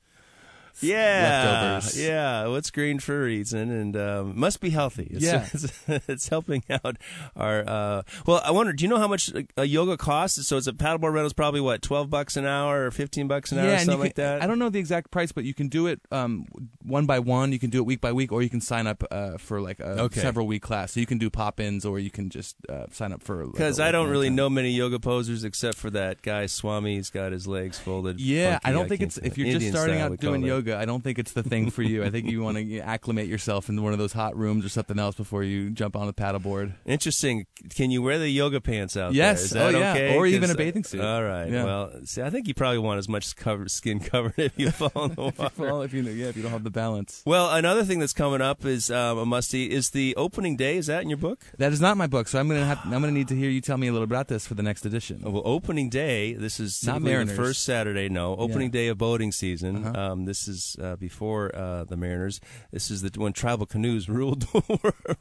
Yeah, 0.84 1.72
leftovers. 1.80 2.00
yeah. 2.02 2.48
What's 2.48 2.72
green 2.72 3.00
for 3.00 3.22
a 3.22 3.24
reason, 3.26 3.72
and 3.72 3.96
um, 3.98 4.39
must 4.39 4.60
be 4.60 4.70
healthy. 4.70 5.08
It's, 5.12 5.24
Yeah. 5.24 5.48
it's, 5.54 5.82
it's 6.08 6.28
helping 6.30 6.63
out 6.70 6.98
our. 7.36 7.68
Uh, 7.68 8.02
well, 8.26 8.42
I 8.44 8.52
wonder. 8.52 8.74
Do 8.74 8.84
you 8.84 8.89
know 8.89 8.98
how 9.00 9.08
much 9.08 9.32
a 9.58 9.65
yoga 9.65 9.98
costs? 9.98 10.48
So 10.48 10.58
it's 10.58 10.68
a 10.68 10.74
paddleboard 10.74 11.13
rental 11.13 11.26
is 11.26 11.34
probably 11.34 11.62
what 11.62 11.82
twelve 11.82 12.10
bucks 12.10 12.38
an 12.38 12.46
hour 12.46 12.86
or 12.86 12.92
fifteen 12.92 13.28
bucks 13.28 13.52
an 13.52 13.60
hour, 13.60 13.68
or 13.68 13.78
something 13.78 13.94
can, 13.94 14.00
like 14.00 14.15
that. 14.15 14.42
I 14.42 14.48
don't 14.48 14.60
know 14.60 14.70
the 14.70 14.80
exact 14.80 15.12
price, 15.12 15.32
but 15.32 15.44
you 15.44 15.54
can 15.54 15.68
do 15.68 15.88
it 15.88 16.00
um, 16.12 16.46
one 16.84 17.06
by 17.06 17.20
one. 17.20 17.52
You 17.52 17.60
can 17.60 17.70
do 17.70 17.80
it 17.80 17.86
week 17.86 18.02
by 18.02 18.12
week, 18.12 18.32
or 18.32 18.42
you 18.42 18.50
can 18.50 18.62
sign 18.62 18.88
up 18.88 19.04
uh, 19.12 19.38
for 19.38 19.62
like 19.62 19.80
a 19.80 20.00
Okay. 20.10 20.22
several 20.22 20.48
week 20.48 20.62
class. 20.63 20.94
So 20.94 21.00
you 21.00 21.06
can 21.06 21.18
do 21.18 21.30
pop 21.30 21.60
ins, 21.60 21.86
or 21.86 22.00
you 22.00 22.10
can 22.12 22.30
just 22.30 22.56
uh, 22.70 22.86
sign 22.92 23.12
up 23.12 23.22
for. 23.24 23.46
Because 23.46 23.80
I 23.80 23.92
don't 23.92 24.10
really 24.10 24.28
time. 24.28 24.36
know 24.36 24.50
many 24.50 24.72
yoga 24.72 25.00
posers 25.00 25.44
except 25.44 25.78
for 25.78 25.89
that 25.92 26.22
guy 26.22 26.46
Swami. 26.46 26.96
He's 26.96 27.10
got 27.10 27.32
his 27.32 27.48
legs 27.48 27.78
folded. 27.80 28.20
Yeah. 28.20 28.60
I 28.63 28.72
don't 28.72 28.88
think 28.89 29.02
it's 29.02 29.18
if 29.18 29.38
you're 29.38 29.48
Indian 29.48 29.62
just 29.62 29.74
starting 29.74 29.98
style, 29.98 30.13
out 30.13 30.20
doing 30.20 30.44
it. 30.44 30.48
Yoga. 30.69 30.82
I 30.82 30.86
don't 30.86 31.03
think 31.03 31.19
it's 31.19 31.34
the 31.34 31.43
thing 31.43 31.69
for 31.69 31.82
you. 31.84 32.03
I 32.03 32.10
think 32.10 32.27
you 32.29 32.41
want 32.41 32.58
to 32.58 32.79
acclimate 32.79 33.27
yourself 33.27 33.69
in 33.69 33.82
one 33.82 33.93
of 33.93 33.99
those 33.99 34.13
hot 34.13 34.36
rooms 34.38 34.65
or 34.65 34.69
something 34.69 34.97
else 34.99 35.15
before 35.15 35.43
you 35.43 35.69
jump 35.69 35.95
on 35.95 36.08
the 36.08 36.13
paddleboard. 36.13 36.73
Interesting. 36.86 37.45
Can 37.75 37.91
you 37.91 38.01
wear 38.01 38.17
the 38.19 38.29
yoga 38.29 38.62
pants 38.62 38.95
out 38.97 39.13
Yes. 39.13 39.49
there? 39.49 39.71
That 39.71 39.75
Oh, 39.75 39.79
yeah. 39.79 39.91
okay? 39.93 40.15
Or 40.15 40.25
even 40.27 40.49
a 40.49 40.55
bathing 40.55 40.84
suit. 40.84 41.01
All 41.01 41.23
right. 41.23 41.49
Yeah. 41.49 41.63
Well, 41.63 41.91
see, 42.05 42.21
I 42.21 42.29
think 42.29 42.47
you 42.47 42.53
probably 42.53 42.79
want 42.79 42.99
as 42.99 43.10
much 43.10 43.36
cover, 43.36 43.67
skin 43.69 43.99
covered 44.12 44.34
if 44.38 44.58
you 44.58 44.71
fall 44.71 45.05
in 45.05 45.15
the 45.15 45.21
water. 45.21 45.49
Well, 45.58 45.82
if 45.82 45.93
you 45.93 46.03
yeah, 46.03 46.27
if 46.27 46.38
you 46.38 46.43
don't 46.43 46.51
have 46.51 46.63
the 46.63 46.69
balance. 46.71 47.21
Well, 47.25 47.49
another 47.51 47.84
thing 47.84 47.99
that's 47.99 48.13
coming 48.13 48.41
up 48.41 48.65
is 48.65 48.89
um, 48.89 49.17
a 49.17 49.25
musty 49.25 49.69
is 49.71 49.89
the 49.91 50.15
opening 50.15 50.55
day. 50.55 50.77
Is 50.77 50.88
that 50.88 51.01
in 51.03 51.10
your 51.10 51.17
book? 51.17 51.39
That 51.58 51.71
is 51.73 51.82
not 51.82 51.97
my 51.97 52.08
book, 52.08 52.27
so 52.27 52.39
I'm 52.39 52.47
gonna 52.47 52.65
have 52.65 52.79
I'm 52.86 52.91
gonna 52.91 53.12
need 53.12 53.27
to 53.29 53.36
hear 53.36 53.49
you 53.49 53.62
tell 53.62 53.77
me 53.77 53.88
a 53.88 53.91
little 53.91 54.05
about 54.05 54.27
this 54.27 54.47
for 54.47 54.53
the 54.53 54.63
next 54.63 54.86
edition. 54.86 55.21
Well, 55.23 55.41
opening 55.45 55.89
day. 55.89 56.34
This 56.34 56.60
is 56.60 56.84
Not 56.86 57.01
Mariners. 57.01 57.36
first 57.36 57.63
Saturday. 57.63 58.10
No, 58.10 58.36
opening 58.38 58.71
day 58.71 58.88
of 58.88 58.97
boating 58.97 59.32
season. 59.32 59.86
Uh-huh. 59.86 60.12
Um, 60.13 60.25
this 60.25 60.47
is 60.47 60.59
uh, 60.82 60.95
before 60.95 61.56
uh, 61.56 61.84
the 61.86 61.98
Mariners. 61.98 62.39
This 62.72 62.89
is 62.91 63.02
the 63.02 63.12
when 63.19 63.34
tribal 63.34 63.65
canoes 63.65 64.08
ruled 64.17 64.45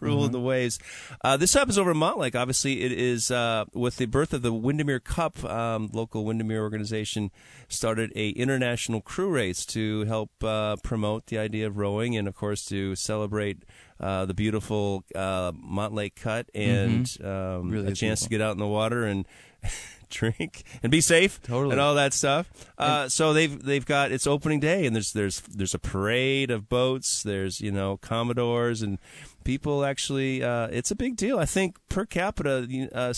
ruled 0.00 0.24
Mm-hmm. 0.28 0.32
the 0.32 0.40
waves. 0.40 0.78
Uh, 1.22 1.36
this 1.36 1.54
happens 1.54 1.78
over 1.78 1.90
in 1.92 1.96
Montlake. 1.96 2.34
Obviously, 2.34 2.82
it 2.82 2.92
is 2.92 3.30
uh, 3.30 3.64
with 3.72 3.96
the 3.96 4.06
birth 4.06 4.32
of 4.32 4.42
the 4.42 4.52
Windermere 4.52 5.00
Cup. 5.00 5.42
Um, 5.44 5.90
local 5.92 6.24
Windermere 6.24 6.62
organization 6.62 7.30
started 7.68 8.12
a 8.16 8.30
international 8.30 9.00
crew 9.00 9.30
race 9.30 9.64
to 9.66 10.04
help 10.04 10.30
uh, 10.42 10.76
promote 10.82 11.26
the 11.26 11.38
idea 11.38 11.66
of 11.66 11.76
rowing, 11.78 12.16
and 12.16 12.26
of 12.28 12.34
course 12.34 12.64
to 12.66 12.94
celebrate. 12.96 13.62
Uh, 14.00 14.24
the 14.26 14.32
beautiful 14.34 15.02
uh, 15.16 15.50
Montlake 15.50 16.14
Cut 16.14 16.48
and 16.54 17.00
um, 17.20 17.26
Mm-hmm. 17.28 17.70
Really 17.72 17.88
a 17.90 17.94
chance 17.96 18.20
to 18.20 18.28
get 18.28 18.40
out 18.40 18.52
in 18.52 18.58
the 18.58 18.66
water 18.68 19.02
and 19.04 19.26
drink 20.08 20.64
and 20.82 20.90
be 20.90 21.00
safe 21.00 21.40
Totally. 21.42 21.72
and 21.72 21.80
all 21.80 21.94
that 21.94 22.12
stuff. 22.12 22.50
Uh, 22.76 23.08
so 23.08 23.32
they've 23.32 23.62
they've 23.62 23.84
got 23.86 24.12
it's 24.12 24.26
opening 24.26 24.60
day 24.60 24.86
and 24.86 24.94
there's 24.94 25.12
there's 25.12 25.40
there's 25.42 25.74
a 25.74 25.78
parade 25.78 26.50
of 26.50 26.68
boats. 26.68 27.22
There's 27.22 27.60
you 27.60 27.70
know 27.72 27.96
commodores 27.98 28.82
and 28.82 28.98
people 29.44 29.84
actually. 29.84 30.42
Uh, 30.42 30.68
it's 30.70 30.90
a 30.90 30.96
big 30.96 31.16
deal. 31.16 31.38
I 31.38 31.44
think 31.46 31.76
per 31.88 32.04
capita, 32.06 32.66
the 32.66 32.88
uh, 32.92 33.08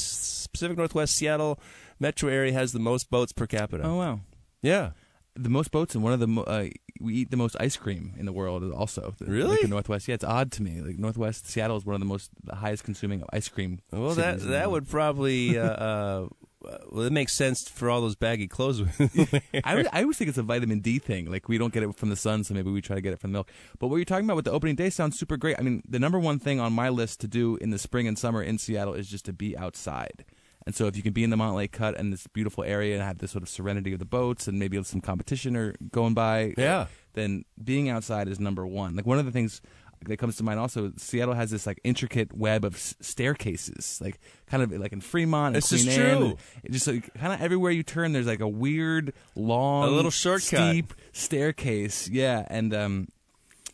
Pacific 0.53 0.77
Northwest 0.77 1.15
Seattle 1.17 1.59
metro 1.99 2.29
area 2.31 2.53
has 2.53 2.73
the 2.73 2.79
most 2.81 3.11
boats 3.11 3.33
per 3.33 3.47
capita. 3.47 3.85
Oh 3.85 3.97
wow. 3.97 4.21
yeah. 4.63 4.91
the 5.37 5.49
most 5.51 5.71
boats 5.71 5.95
and 5.95 6.03
one 6.03 6.13
of 6.13 6.21
the 6.21 6.27
mo- 6.27 6.43
uh, 6.43 6.67
we 7.01 7.15
eat 7.15 7.31
the 7.31 7.37
most 7.37 7.57
ice 7.61 7.77
cream 7.77 8.13
in 8.19 8.27
the 8.27 8.33
world 8.33 8.63
also 8.73 9.15
The- 9.19 9.27
Really? 9.27 9.51
like 9.53 9.61
the 9.63 9.69
northwest 9.69 10.09
yeah 10.09 10.15
it's 10.17 10.25
odd 10.25 10.51
to 10.53 10.63
me 10.63 10.81
like 10.83 10.99
northwest 10.99 11.47
seattle 11.49 11.77
is 11.79 11.87
one 11.87 11.95
of 11.95 12.01
the 12.01 12.07
most 12.07 12.31
the 12.45 12.57
highest 12.57 12.85
consuming 12.85 13.23
ice 13.33 13.49
cream 13.49 13.79
Well, 13.93 14.15
that 14.17 14.41
cities 14.41 14.43
in 14.45 14.51
the 14.51 14.57
that 14.57 14.71
would 14.71 14.89
probably. 14.89 15.57
Uh, 15.57 15.63
uh, 15.65 16.29
well, 16.91 17.05
it 17.05 17.13
makes 17.13 17.33
sense 17.33 17.69
for 17.69 17.91
all 17.91 18.01
those 18.01 18.15
baggy 18.17 18.47
clothes. 18.49 18.83
I, 19.65 19.73
always- 19.73 19.87
I 19.93 20.03
always 20.03 20.17
think 20.19 20.29
it's 20.29 20.39
a 20.39 20.43
vitamin 20.43 20.81
D 20.81 20.99
thing. 20.99 21.31
Like 21.31 21.49
we 21.49 21.59
don't 21.59 21.73
get 21.73 21.83
it 21.83 21.95
from 21.97 22.11
the 22.11 22.17
sun, 22.17 22.45
so 22.45 22.55
maybe 22.55 22.71
we 22.71 22.81
try 22.81 22.97
to 22.97 23.03
get 23.03 23.13
it 23.13 23.19
from 23.21 23.31
the 23.33 23.37
milk. 23.39 23.51
But 23.79 23.89
what 23.89 23.97
you're 23.97 24.05
talking 24.05 24.25
about 24.25 24.37
with 24.37 24.45
the 24.45 24.53
opening 24.53 24.75
day 24.77 24.91
sounds 24.91 25.19
super 25.19 25.37
great. 25.37 25.57
I 25.59 25.63
mean, 25.63 25.83
the 25.89 25.99
number 25.99 26.19
one 26.19 26.39
thing 26.39 26.61
on 26.61 26.73
my 26.73 26.89
list 26.89 27.21
to 27.21 27.29
do 27.29 27.57
in 27.57 27.71
the 27.71 27.79
spring 27.79 28.07
and 28.07 28.19
summer 28.19 28.43
in 28.43 28.59
Seattle 28.59 28.95
is 28.95 29.09
just 29.09 29.25
to 29.27 29.33
be 29.33 29.57
outside. 29.57 30.25
And 30.67 30.75
so 30.75 30.87
if 30.87 30.95
you 30.95 31.03
can 31.03 31.15
be 31.15 31.25
in 31.25 31.31
the 31.31 31.37
Montlake 31.37 31.73
Cut 31.73 31.97
and 31.99 32.13
this 32.13 32.27
beautiful 32.27 32.63
area 32.65 32.95
and 32.95 33.03
have 33.03 33.17
this 33.19 33.31
sort 33.31 33.43
of 33.43 33.49
serenity 33.49 33.95
of 33.95 33.99
the 33.99 34.05
boats 34.05 34.47
and 34.47 34.59
maybe 34.59 34.81
some 34.85 35.01
competition 35.01 35.57
or 35.57 35.75
going 35.91 36.13
by, 36.13 36.53
Yeah. 36.59 36.87
then 37.15 37.47
being 37.65 37.89
outside 37.89 38.29
is 38.29 38.39
number 38.39 38.67
one. 38.67 38.95
Like 38.95 39.07
one 39.07 39.19
of 39.19 39.25
the 39.25 39.33
things 39.33 39.63
that 40.07 40.17
comes 40.17 40.37
to 40.37 40.43
mind 40.43 40.59
also, 40.59 40.93
Seattle 40.97 41.35
has 41.35 41.51
this 41.51 41.67
like 41.67 41.79
intricate 41.85 42.33
web 42.33 42.65
of 42.65 42.75
s- 42.75 42.95
staircases, 43.01 44.01
like 44.03 44.19
kind 44.47 44.63
of 44.63 44.73
like 44.73 44.93
in 44.93 45.01
Fremont 45.01 45.49
and 45.55 45.57
This 45.57 45.73
is 45.73 45.85
Queen 45.85 45.97
true. 45.97 46.07
Anne. 46.29 46.37
It 46.65 46.73
just 46.73 46.87
like 46.87 47.13
kind 47.15 47.33
of 47.35 47.41
everywhere 47.43 47.71
you 47.71 47.83
turn, 47.83 48.13
there's 48.13 48.27
like 48.27 48.41
a 48.41 48.49
weird, 48.49 49.13
long, 49.35 49.89
A 49.89 49.91
little 49.91 50.11
shortcut. 50.11 50.43
steep 50.71 50.95
staircase. 51.13 52.09
Yeah, 52.09 52.45
and 52.49 52.73
um, 52.75 53.09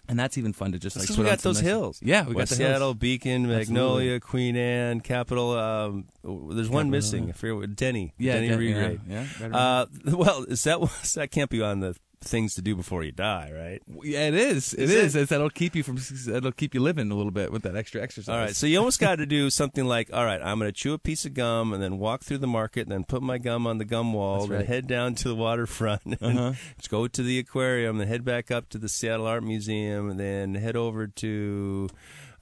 and 0.09 0.19
that's 0.19 0.37
even 0.39 0.53
fun 0.53 0.73
to 0.73 0.79
just 0.79 0.97
like. 0.97 1.09
Put 1.09 1.19
we 1.19 1.25
got 1.25 1.39
those 1.41 1.57
nice- 1.59 1.65
hills. 1.67 2.01
Yeah, 2.03 2.27
we 2.27 2.35
West 2.35 2.53
got 2.53 2.57
the 2.59 2.63
hills. 2.65 2.73
Seattle, 2.75 2.95
Beacon, 2.95 3.49
Magnolia, 3.49 4.21
Queen 4.21 4.57
Anne, 4.57 5.01
Capitol. 5.01 5.53
Um, 5.53 6.07
there's 6.25 6.69
one 6.69 6.91
missing. 6.91 7.25
yeah. 7.25 7.31
I 7.31 7.33
forget 7.33 7.57
what 7.57 7.77
Denny. 7.77 8.15
Yeah, 8.19 8.35
Denny 8.35 8.49
Den- 8.49 8.59
Regrade. 8.61 9.01
yeah, 9.09 9.27
yeah, 9.41 9.47
right 9.49 9.55
Uh, 9.55 9.87
well, 10.17 10.45
is 10.45 10.63
that 10.65 10.81
that 11.15 11.31
can't 11.31 11.51
be 11.51 11.63
on 11.63 11.81
the 11.81 11.97
things 12.23 12.55
to 12.55 12.63
do 12.63 12.75
before 12.75 13.05
you 13.05 13.13
die, 13.13 13.53
right? 13.55 13.83
Yeah, 14.05 14.29
it 14.29 14.35
is. 14.35 14.73
It 14.75 14.85
Is 14.85 14.91
is. 14.91 15.17
it? 15.17 15.21
It's, 15.23 15.31
that'll 15.31 15.51
keep 15.51 15.77
you 15.77 15.83
from. 15.83 15.99
That'll 16.27 16.51
keep 16.53 16.75
you 16.75 16.81
living 16.81 17.11
a 17.11 17.15
little 17.15 17.31
bit 17.31 17.53
with 17.53 17.63
that 17.63 17.77
extra 17.77 18.03
exercise. 18.03 18.33
All 18.33 18.39
right, 18.41 18.57
so 18.57 18.67
you 18.67 18.79
almost 18.79 18.99
got 19.01 19.17
to 19.17 19.27
do 19.27 19.51
something 19.51 19.85
like, 19.85 20.11
all 20.13 20.25
right, 20.25 20.41
I'm 20.43 20.59
going 20.59 20.69
to 20.69 20.73
chew 20.77 20.93
a 20.95 20.99
piece 20.99 21.25
of 21.25 21.35
gum 21.35 21.73
and 21.73 21.83
then 21.83 21.99
walk 21.99 22.23
through 22.25 22.39
the 22.39 22.47
market 22.47 22.83
and 22.83 22.91
then 22.93 23.05
put 23.05 23.23
my 23.23 23.39
gum 23.39 23.67
on 23.67 23.79
the 23.79 23.85
gum 23.85 24.13
wall, 24.13 24.47
That's 24.47 24.51
then 24.61 24.67
head 24.67 24.87
down 24.87 25.15
to 25.17 25.29
the 25.29 25.35
waterfront, 25.37 26.03
and 26.21 26.39
Uh-huh. 26.39 26.53
go 26.89 27.07
to 27.07 27.23
the 27.23 27.39
aquarium, 27.39 27.99
then 27.99 28.09
head 28.09 28.25
back 28.25 28.51
up 28.51 28.69
to 28.71 28.79
the 28.79 28.89
Seattle 28.89 29.27
Art 29.27 29.45
Museum, 29.45 30.11
and 30.11 30.19
then 30.19 30.55
head 30.55 30.77
over 30.77 31.07
to. 31.07 31.89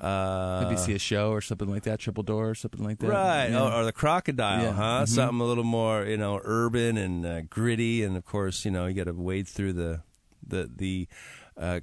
Uh, 0.00 0.62
maybe 0.64 0.76
see 0.76 0.92
a 0.94 0.98
show 0.98 1.30
or 1.30 1.40
something 1.40 1.68
like 1.68 1.84
that, 1.84 2.00
triple 2.00 2.22
door 2.22 2.50
or 2.50 2.54
something 2.54 2.82
like 2.84 2.98
that. 2.98 3.08
Right, 3.08 3.46
Yeah. 3.50 3.62
or, 3.62 3.72
or 3.72 3.84
the 3.84 3.92
crocodile, 3.92 4.62
Yeah, 4.62 4.72
huh? 4.72 5.02
mhm. 5.04 5.08
Something 5.08 5.40
a 5.40 5.44
little 5.44 5.64
more, 5.64 6.04
you 6.04 6.16
know, 6.16 6.40
urban 6.44 6.96
and 6.96 7.24
uh, 7.24 7.40
gritty, 7.42 8.02
and 8.02 8.16
of 8.16 8.24
course, 8.24 8.64
you 8.64 8.70
know, 8.70 8.86
you 8.86 8.94
got 8.94 9.04
to 9.04 9.12
wade 9.12 9.46
through 9.48 9.74
the 9.74 10.02
the 10.46 10.70
the 10.74 11.08
uh, 11.56 11.80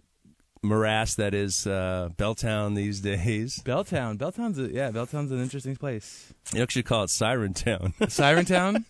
morass 0.61 1.15
that 1.15 1.33
is 1.33 1.65
uh, 1.65 2.09
Belltown 2.17 2.75
these 2.75 2.99
days. 3.11 3.61
Belltown. 3.65 4.17
Belltown's 4.17 4.59
a, 4.59 4.71
yeah. 4.71 4.91
Belltown's 4.91 5.31
an 5.31 5.41
interesting 5.41 5.75
place. 5.75 6.33
You 6.53 6.61
actually 6.61 6.83
call 6.83 7.03
it 7.03 7.09
Siren 7.09 7.53
Town. 7.53 7.93
Siren 8.09 8.45
Town. 8.45 8.85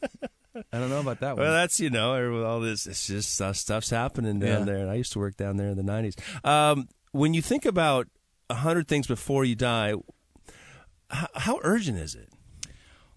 I 0.73 0.79
don't 0.79 0.89
know 0.89 0.99
about 0.99 1.21
that 1.21 1.37
one. 1.37 1.45
well, 1.45 1.53
that's 1.53 1.79
you 1.79 1.89
know, 1.89 2.11
with 2.33 2.43
all 2.43 2.59
this, 2.59 2.85
it's 2.87 3.07
just 3.07 3.39
uh, 3.41 3.53
stuff's 3.53 3.89
happening 3.89 4.39
down 4.39 4.59
Yeah. 4.59 4.65
there. 4.65 4.77
And 4.77 4.89
I 4.89 4.95
used 4.95 5.13
to 5.13 5.19
work 5.19 5.37
down 5.37 5.55
there 5.57 5.69
in 5.69 5.77
the 5.77 5.83
'90s. 5.83 6.15
Um, 6.45 6.89
when 7.13 7.33
you 7.33 7.41
think 7.41 7.65
about 7.65 8.07
a 8.51 8.55
hundred 8.55 8.87
things 8.87 9.07
before 9.07 9.45
you 9.45 9.55
die, 9.55 9.93
how, 11.09 11.27
how 11.35 11.59
urgent 11.63 11.97
is 11.97 12.15
it? 12.15 12.29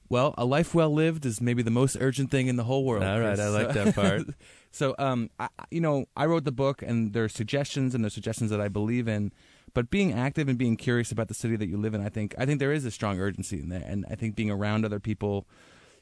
Well, 0.08 0.34
a 0.38 0.44
life 0.44 0.74
well 0.74 0.90
lived 0.92 1.26
is 1.26 1.40
maybe 1.40 1.62
the 1.62 1.70
most 1.70 1.96
urgent 2.00 2.30
thing 2.30 2.46
in 2.46 2.56
the 2.56 2.64
whole 2.64 2.84
world. 2.84 3.02
All 3.04 3.20
right, 3.20 3.38
I 3.38 3.48
like 3.48 3.72
that 3.72 3.94
part. 3.94 4.22
So, 4.70 4.96
um, 4.98 5.30
I, 5.38 5.46
you 5.70 5.80
know, 5.80 6.06
I 6.16 6.26
wrote 6.26 6.42
the 6.42 6.50
book, 6.50 6.82
and 6.82 7.12
there 7.12 7.22
are 7.22 7.28
suggestions, 7.28 7.94
and 7.94 8.02
there's 8.02 8.12
suggestions 8.12 8.50
that 8.50 8.60
I 8.60 8.66
believe 8.66 9.06
in. 9.06 9.30
But 9.72 9.88
being 9.88 10.12
active 10.12 10.48
and 10.48 10.58
being 10.58 10.76
curious 10.76 11.12
about 11.12 11.28
the 11.28 11.34
city 11.34 11.54
that 11.54 11.68
you 11.68 11.76
live 11.76 11.94
in, 11.94 12.04
I 12.04 12.08
think, 12.08 12.34
I 12.38 12.44
think 12.44 12.58
there 12.58 12.72
is 12.72 12.84
a 12.84 12.90
strong 12.90 13.20
urgency 13.20 13.60
in 13.60 13.68
there, 13.68 13.84
and 13.86 14.04
I 14.10 14.16
think 14.16 14.34
being 14.34 14.50
around 14.50 14.84
other 14.84 14.98
people, 14.98 15.46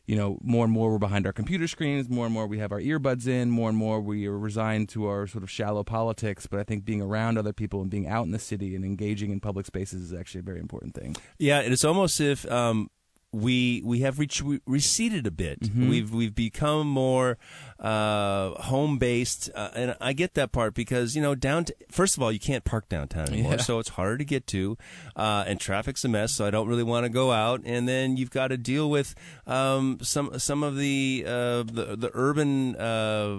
you 0.07 0.17
know, 0.17 0.39
more 0.43 0.65
and 0.65 0.73
more 0.73 0.91
we're 0.91 0.99
behind 0.99 1.27
our 1.27 1.33
computer 1.33 1.69
screens, 1.69 2.09
more 2.09 2.27
and 2.27 2.35
more 2.35 2.47
we 2.47 2.59
have 2.59 2.73
our 2.73 2.81
earbuds 2.81 3.27
in, 3.27 3.51
more 3.51 3.69
and 3.69 3.79
more 3.79 4.01
we 4.01 4.27
are 4.27 4.39
resigned 4.39 4.89
to 4.91 5.07
our 5.07 5.27
sort 5.27 5.45
of 5.45 5.51
shallow 5.51 5.85
politics. 5.85 6.47
But 6.47 6.61
I 6.61 6.65
think 6.65 6.85
being 6.85 7.01
around 7.01 7.39
other 7.39 7.53
people 7.53 7.81
and 7.83 7.91
being 7.91 8.09
out 8.09 8.27
in 8.27 8.33
the 8.33 8.39
city 8.39 8.75
and 8.75 8.85
engaging 8.85 9.31
in 9.31 9.41
public 9.41 9.67
spaces 9.67 10.03
is 10.03 10.13
actually 10.13 10.41
a 10.41 10.45
very 10.45 10.61
important 10.61 10.95
thing. 10.95 11.17
Yeah, 11.39 11.61
it's 11.61 11.85
almost 11.85 12.21
if 12.21 12.51
um, 12.51 12.91
we 13.33 13.81
we 13.85 14.01
have 14.01 14.19
re- 14.19 14.61
receded 14.67 15.27
a 15.27 15.31
bit. 15.31 15.61
Mm-hmm. 15.61 15.89
We've 15.89 16.13
we've 16.13 16.35
become 16.35 16.87
more 16.87 17.39
uh, 17.81 18.51
home 18.63 18.99
based, 18.99 19.49
uh, 19.55 19.71
and 19.75 19.97
I 20.01 20.13
get 20.13 20.35
that 20.35 20.53
part 20.53 20.75
because 20.75 21.17
you 21.17 21.23
know 21.23 21.35
down. 21.35 21.65
first 21.91 22.17
of 22.17 22.23
all, 22.23 22.31
you 22.31 22.39
can't 22.39 22.65
park 22.65 22.89
downtown 22.91 23.29
anymore, 23.31 23.53
Yeah. 23.53 23.57
so 23.59 23.79
it's 23.79 23.89
harder 23.91 24.19
to 24.19 24.25
get 24.25 24.47
to, 24.49 24.77
uh, 25.17 25.45
and 25.47 25.59
traffic's 25.59 26.05
a 26.05 26.09
mess. 26.09 26.33
So 26.33 26.45
I 26.47 26.51
don't 26.51 26.69
really 26.69 26.83
want 26.83 27.05
to 27.05 27.09
go 27.11 27.33
out, 27.33 27.63
and 27.65 27.89
then 27.89 28.17
you've 28.19 28.31
got 28.31 28.49
to 28.49 28.59
deal 28.59 28.91
with 28.91 29.15
um, 29.47 29.99
some 30.03 30.39
some 30.39 30.63
of 30.63 30.77
the 30.77 31.25
uh, 31.27 31.63
the, 31.63 31.97
the 31.97 32.11
urban. 32.13 32.77
Uh, 32.77 33.39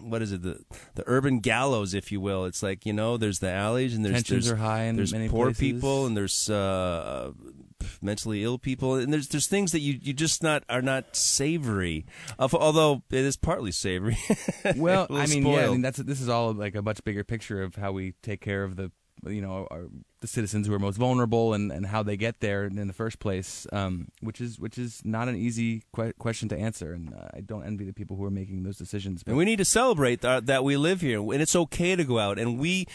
what 0.00 0.22
is 0.22 0.32
it 0.32 0.42
the 0.42 0.64
the 0.94 1.02
urban 1.06 1.40
gallows, 1.40 1.92
if 1.94 2.10
you 2.12 2.20
will? 2.20 2.44
It's 2.44 2.62
like 2.62 2.86
you 2.86 2.92
know, 2.92 3.16
there's 3.16 3.40
the 3.40 3.50
alleys 3.50 3.94
and 3.96 4.04
there's 4.04 4.14
Tensions 4.14 4.46
there's, 4.46 4.52
are 4.52 4.62
high 4.62 4.82
in 4.84 4.96
there's 4.96 5.12
many 5.12 5.28
poor 5.28 5.46
places. 5.48 5.60
people 5.60 6.06
and 6.06 6.16
there's 6.16 6.48
uh, 6.48 7.32
mentally 8.00 8.44
ill 8.44 8.58
people 8.58 8.94
and 8.94 9.12
there's 9.12 9.28
there's 9.28 9.46
things 9.46 9.72
that 9.72 9.80
you, 9.80 9.98
you 10.02 10.12
just 10.12 10.42
not 10.42 10.64
are 10.68 10.82
not 10.82 11.16
savory. 11.16 12.06
Of, 12.38 12.54
although 12.54 13.02
it 13.10 13.24
is 13.24 13.36
partly 13.36 13.72
savory. 13.72 14.18
Well, 14.76 15.06
I 15.10 15.26
mean, 15.26 15.46
yeah, 15.46 15.66
I 15.66 15.70
mean 15.70 15.82
that's 15.82 15.98
this 15.98 16.20
is 16.20 16.28
all 16.28 16.52
like 16.52 16.74
a 16.74 16.82
much 16.82 17.02
bigger 17.02 17.24
picture 17.24 17.62
of 17.62 17.76
how 17.76 17.92
we 17.92 18.14
take 18.22 18.40
care 18.40 18.64
of 18.64 18.76
the 18.76 18.92
you 19.26 19.40
know 19.40 19.66
our, 19.70 19.86
the 20.20 20.26
citizens 20.26 20.66
who 20.66 20.74
are 20.74 20.78
most 20.78 20.96
vulnerable 20.96 21.54
and, 21.54 21.70
and 21.70 21.86
how 21.86 22.02
they 22.02 22.16
get 22.16 22.40
there 22.40 22.64
in 22.64 22.86
the 22.86 22.92
first 22.92 23.18
place, 23.18 23.66
um, 23.72 24.08
which 24.20 24.40
is 24.40 24.58
which 24.58 24.78
is 24.78 25.02
not 25.04 25.28
an 25.28 25.36
easy 25.36 25.82
que- 25.94 26.12
question 26.18 26.48
to 26.48 26.58
answer, 26.58 26.92
and 26.92 27.14
uh, 27.14 27.28
I 27.34 27.40
don't 27.40 27.64
envy 27.64 27.84
the 27.84 27.92
people 27.92 28.16
who 28.16 28.24
are 28.24 28.30
making 28.30 28.64
those 28.64 28.76
decisions. 28.76 29.22
But 29.22 29.32
And 29.32 29.38
we 29.38 29.44
need 29.44 29.58
to 29.58 29.64
celebrate 29.64 30.20
that, 30.22 30.46
that 30.46 30.64
we 30.64 30.76
live 30.76 31.00
here, 31.00 31.20
and 31.20 31.42
it's 31.42 31.54
okay 31.54 31.94
to 31.94 32.04
go 32.04 32.18
out. 32.18 32.38
And 32.38 32.58
we, 32.58 32.86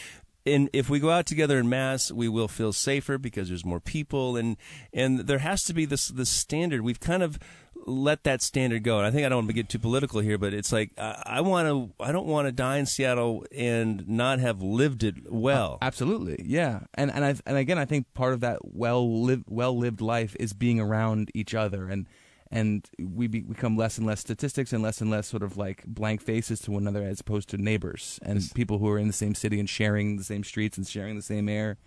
and 0.45 0.69
if 0.73 0.89
we 0.89 0.99
go 0.99 1.09
out 1.09 1.25
together 1.25 1.59
in 1.59 1.69
mass, 1.69 2.11
we 2.11 2.27
will 2.27 2.47
feel 2.47 2.73
safer 2.73 3.17
because 3.17 3.49
there's 3.49 3.65
more 3.65 3.79
people, 3.79 4.35
and 4.35 4.57
and 4.93 5.21
there 5.21 5.39
has 5.39 5.63
to 5.65 5.73
be 5.73 5.85
this 5.85 6.09
this 6.09 6.29
standard. 6.29 6.81
We've 6.81 6.99
kind 6.99 7.23
of 7.23 7.39
let 7.85 8.23
that 8.23 8.41
standard 8.41 8.83
go. 8.83 8.97
And 8.97 9.05
I 9.05 9.11
think 9.11 9.25
I 9.25 9.29
don't 9.29 9.39
want 9.39 9.49
to 9.49 9.53
get 9.53 9.69
too 9.69 9.79
political 9.79 10.21
here, 10.21 10.37
but 10.37 10.53
it's 10.53 10.71
like 10.71 10.91
I, 10.97 11.23
I 11.25 11.41
want 11.41 11.67
to. 11.67 12.03
I 12.03 12.11
don't 12.11 12.27
want 12.27 12.47
to 12.47 12.51
die 12.51 12.77
in 12.77 12.85
Seattle 12.85 13.45
and 13.55 14.07
not 14.07 14.39
have 14.39 14.61
lived 14.61 15.03
it 15.03 15.31
well. 15.31 15.77
Absolutely, 15.81 16.43
yeah, 16.45 16.81
and 16.93 17.11
and 17.11 17.23
I 17.23 17.35
and 17.45 17.57
again, 17.57 17.77
I 17.77 17.85
think 17.85 18.13
part 18.13 18.33
of 18.33 18.41
that 18.41 18.59
well 18.63 19.23
lived 19.23 19.45
well 19.47 19.77
lived 19.77 20.01
life 20.01 20.35
is 20.39 20.53
being 20.53 20.79
around 20.79 21.31
each 21.33 21.53
other, 21.53 21.87
and 21.87 22.07
and 22.53 22.87
we 22.99 23.25
be, 23.25 23.41
become 23.41 23.75
less 23.75 23.97
and 23.97 24.05
less 24.05 24.19
statistics 24.19 24.71
and 24.71 24.83
less 24.83 25.01
and 25.01 25.09
less 25.09 25.27
sort 25.27 25.41
of 25.41 25.57
like 25.57 25.83
blank 25.85 26.21
faces 26.21 26.59
to 26.61 26.71
one 26.71 26.83
another 26.83 27.03
as 27.03 27.19
opposed 27.19 27.49
to 27.49 27.57
neighbors 27.57 28.19
and 28.21 28.43
people 28.53 28.77
who 28.77 28.87
are 28.89 28.99
in 28.99 29.07
the 29.07 29.13
same 29.13 29.33
city 29.33 29.59
and 29.59 29.67
sharing 29.67 30.17
the 30.17 30.23
same 30.23 30.43
streets 30.43 30.77
and 30.77 30.87
sharing 30.87 31.15
the 31.15 31.23
same 31.23 31.49
air 31.49 31.77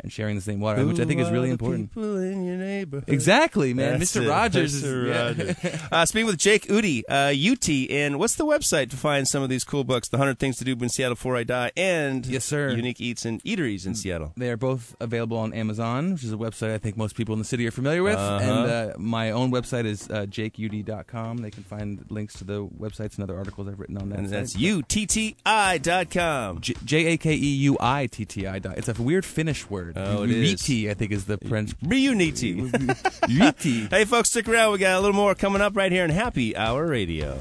and 0.00 0.12
sharing 0.12 0.36
the 0.36 0.42
same 0.42 0.60
water, 0.60 0.86
which 0.86 1.00
I 1.00 1.04
think 1.04 1.20
is 1.20 1.30
really 1.30 1.44
are 1.50 1.56
the 1.56 1.64
important. 1.64 1.90
People 1.90 2.18
in 2.18 2.44
your 2.44 2.56
neighborhood. 2.56 3.08
Exactly, 3.08 3.72
man. 3.74 3.98
That's 3.98 4.12
Mr. 4.16 4.22
it. 4.24 4.28
Rogers 4.28 4.82
Mr. 4.82 5.38
is 5.38 5.64
yeah. 5.64 5.78
Uh, 5.92 6.04
speaking 6.04 6.26
with 6.26 6.38
Jake 6.38 6.66
Uitti, 6.66 7.02
uh, 7.08 7.32
UT, 7.52 7.90
and 7.90 8.18
what's 8.18 8.34
the 8.36 8.44
website 8.44 8.90
to 8.90 8.96
find 8.96 9.26
some 9.26 9.42
of 9.42 9.48
these 9.48 9.64
cool 9.64 9.84
books? 9.84 10.08
The 10.08 10.16
100 10.18 10.38
Things 10.38 10.56
to 10.58 10.64
Do 10.64 10.72
in 10.80 10.88
Seattle 10.88 11.14
Before 11.14 11.36
I 11.36 11.44
Die, 11.44 11.70
and 11.76 12.26
Yes, 12.26 12.44
sir. 12.44 12.70
Unique 12.70 13.00
Eats 13.00 13.24
and 13.24 13.42
Eateries 13.44 13.86
in 13.86 13.94
Seattle. 13.94 14.32
They 14.36 14.50
are 14.50 14.56
both 14.56 14.94
available 15.00 15.38
on 15.38 15.52
Amazon, 15.52 16.12
which 16.12 16.24
is 16.24 16.32
a 16.32 16.36
website 16.36 16.72
I 16.74 16.78
think 16.78 16.96
most 16.96 17.14
people 17.16 17.32
in 17.32 17.38
the 17.38 17.44
city 17.44 17.66
are 17.66 17.70
familiar 17.70 18.02
with. 18.02 18.16
Uh-huh. 18.16 18.38
And 18.44 18.70
uh, 18.92 18.94
my 18.98 19.30
own 19.30 19.50
website 19.52 19.84
is 19.86 20.08
uh, 20.10 20.26
jakeuitti.com. 20.26 21.38
They 21.38 21.50
can 21.50 21.62
find 21.62 22.04
links 22.10 22.34
to 22.38 22.44
the 22.44 22.66
websites 22.66 23.14
and 23.14 23.22
other 23.22 23.36
articles 23.36 23.68
I've 23.68 23.78
written 23.78 23.96
on 23.96 24.08
that. 24.10 24.18
And 24.18 24.28
that's 24.28 24.52
site. 24.52 24.62
UTTI 24.62 25.80
dot 25.82 26.10
com. 26.10 26.60
J- 26.60 26.74
J 26.84 27.06
a 27.12 27.16
k 27.16 27.34
e 27.34 27.54
u 27.56 27.76
i 27.80 28.06
t 28.06 28.24
t 28.24 28.46
i. 28.46 28.58
dot- 28.58 28.76
It's 28.78 28.88
a 28.88 28.94
weird 29.00 29.24
Finnish 29.24 29.70
word. 29.70 29.85
Oh, 29.94 30.24
it 30.24 30.30
is. 30.30 30.52
Uniti, 30.62 30.90
I 30.90 30.94
think, 30.94 31.12
is 31.12 31.26
the 31.26 31.38
French. 31.48 31.78
Reuniti. 31.84 32.70
Uniti. 32.70 33.90
hey, 33.90 34.04
folks, 34.04 34.30
stick 34.30 34.48
around. 34.48 34.72
We 34.72 34.78
got 34.78 34.96
a 34.96 35.00
little 35.00 35.14
more 35.14 35.34
coming 35.34 35.62
up 35.62 35.76
right 35.76 35.92
here 35.92 36.04
in 36.04 36.10
Happy 36.10 36.56
Hour 36.56 36.86
Radio. 36.86 37.38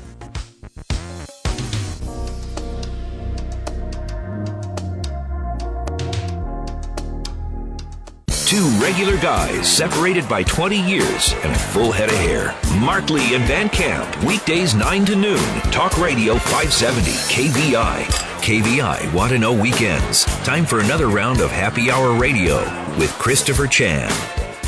Two 8.56 8.70
regular 8.80 9.18
guys 9.18 9.70
separated 9.70 10.30
by 10.30 10.42
20 10.42 10.80
years 10.80 11.34
and 11.44 11.52
a 11.52 11.60
full 11.60 11.92
head 11.92 12.08
of 12.08 12.16
hair. 12.16 12.56
Mark 12.80 13.10
Lee 13.10 13.36
and 13.36 13.44
Van 13.44 13.68
Camp, 13.68 14.24
weekdays 14.24 14.74
9 14.74 15.06
to 15.08 15.16
noon. 15.18 15.44
Talk 15.72 15.98
Radio 15.98 16.36
570, 16.36 17.12
KVI. 17.12 18.06
KVI 18.40 19.14
Want 19.14 19.34
to 19.34 19.40
Know 19.40 19.52
Weekends. 19.52 20.24
Time 20.46 20.66
for 20.66 20.80
another 20.80 21.08
round 21.10 21.42
of 21.42 21.52
Happy 21.52 21.92
Hour 21.92 22.18
Radio 22.18 22.60
with 22.98 23.12
Christopher 23.20 23.68
Chan. 23.68 24.10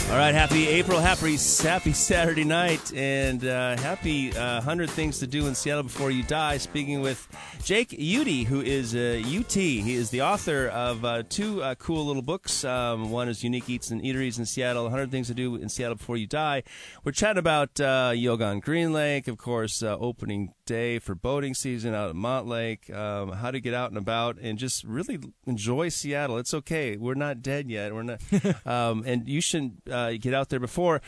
All 0.09 0.15
right, 0.15 0.33
happy 0.33 0.69
April, 0.69 1.01
happy 1.01 1.35
happy 1.61 1.91
Saturday 1.91 2.45
night, 2.45 2.93
and 2.95 3.43
uh, 3.45 3.75
happy 3.75 4.35
uh, 4.37 4.61
hundred 4.61 4.89
things 4.89 5.19
to 5.19 5.27
do 5.27 5.47
in 5.47 5.53
Seattle 5.53 5.83
before 5.83 6.11
you 6.11 6.23
die. 6.23 6.57
Speaking 6.59 7.01
with 7.01 7.27
Jake 7.61 7.89
Uitti, 7.89 8.45
who 8.45 8.61
is 8.61 8.95
uh, 8.95 9.21
UT. 9.25 9.51
He 9.51 9.95
is 9.95 10.09
the 10.09 10.21
author 10.21 10.69
of 10.69 11.03
uh, 11.03 11.23
two 11.27 11.61
uh, 11.61 11.75
cool 11.75 12.05
little 12.05 12.21
books. 12.21 12.63
Um, 12.63 13.11
one 13.11 13.27
is 13.27 13.43
Unique 13.43 13.69
Eats 13.69 13.91
and 13.91 14.01
Eateries 14.01 14.39
in 14.39 14.45
Seattle, 14.45 14.83
100 14.83 15.11
Things 15.11 15.27
to 15.27 15.33
Do 15.33 15.55
in 15.55 15.67
Seattle 15.67 15.95
Before 15.95 16.15
You 16.15 16.25
Die. 16.25 16.63
We're 17.03 17.11
chatting 17.11 17.39
about 17.39 17.77
uh, 17.81 18.13
yoga 18.15 18.45
on 18.45 18.61
Green 18.61 18.93
Lake, 18.93 19.27
of 19.27 19.37
course, 19.37 19.83
opening 19.83 20.53
day 20.65 20.99
for 20.99 21.15
boating 21.15 21.53
season 21.53 21.93
out 21.93 22.09
at 22.09 22.15
Montlake, 22.15 22.93
um, 22.95 23.31
how 23.31 23.49
to 23.51 23.59
get 23.59 23.73
out 23.73 23.89
and 23.89 23.97
about 23.97 24.37
and 24.37 24.59
just 24.59 24.83
really 24.83 25.19
enjoy 25.45 25.89
Seattle. 25.89 26.37
It's 26.37 26.53
okay. 26.53 26.95
We're 26.95 27.15
not 27.15 27.41
dead 27.41 27.69
yet. 27.69 27.93
We're 27.93 28.03
not, 28.03 28.21
um, 28.65 29.03
and 29.05 29.27
you 29.27 29.41
shouldn't 29.41 29.89
uh, 29.97 30.11
get 30.19 30.33
out 30.33 30.49
there 30.49 30.59
before. 30.59 31.01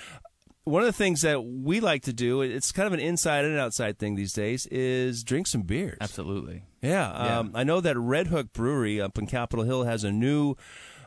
One 0.65 0.81
of 0.81 0.87
the 0.87 0.93
things 0.93 1.21
that 1.23 1.41
we 1.43 1.79
like 1.79 2.03
to 2.03 2.13
do, 2.13 2.41
it's 2.41 2.71
kind 2.71 2.85
of 2.85 2.93
an 2.93 2.99
inside 2.99 3.43
and 3.45 3.57
outside 3.57 3.97
thing 3.97 4.15
these 4.15 4.33
days, 4.33 4.67
is 4.67 5.23
drink 5.23 5.47
some 5.47 5.63
beers. 5.63 5.97
Absolutely. 5.99 6.63
Yeah, 6.81 6.89
Yeah. 7.25 7.39
um, 7.39 7.51
I 7.55 7.63
know 7.63 7.81
that 7.81 7.95
Redhook 7.95 8.53
Brewery 8.53 9.01
up 9.01 9.17
in 9.17 9.25
Capitol 9.25 9.65
Hill 9.65 9.83
has 9.85 10.03
a 10.03 10.11
new 10.11 10.55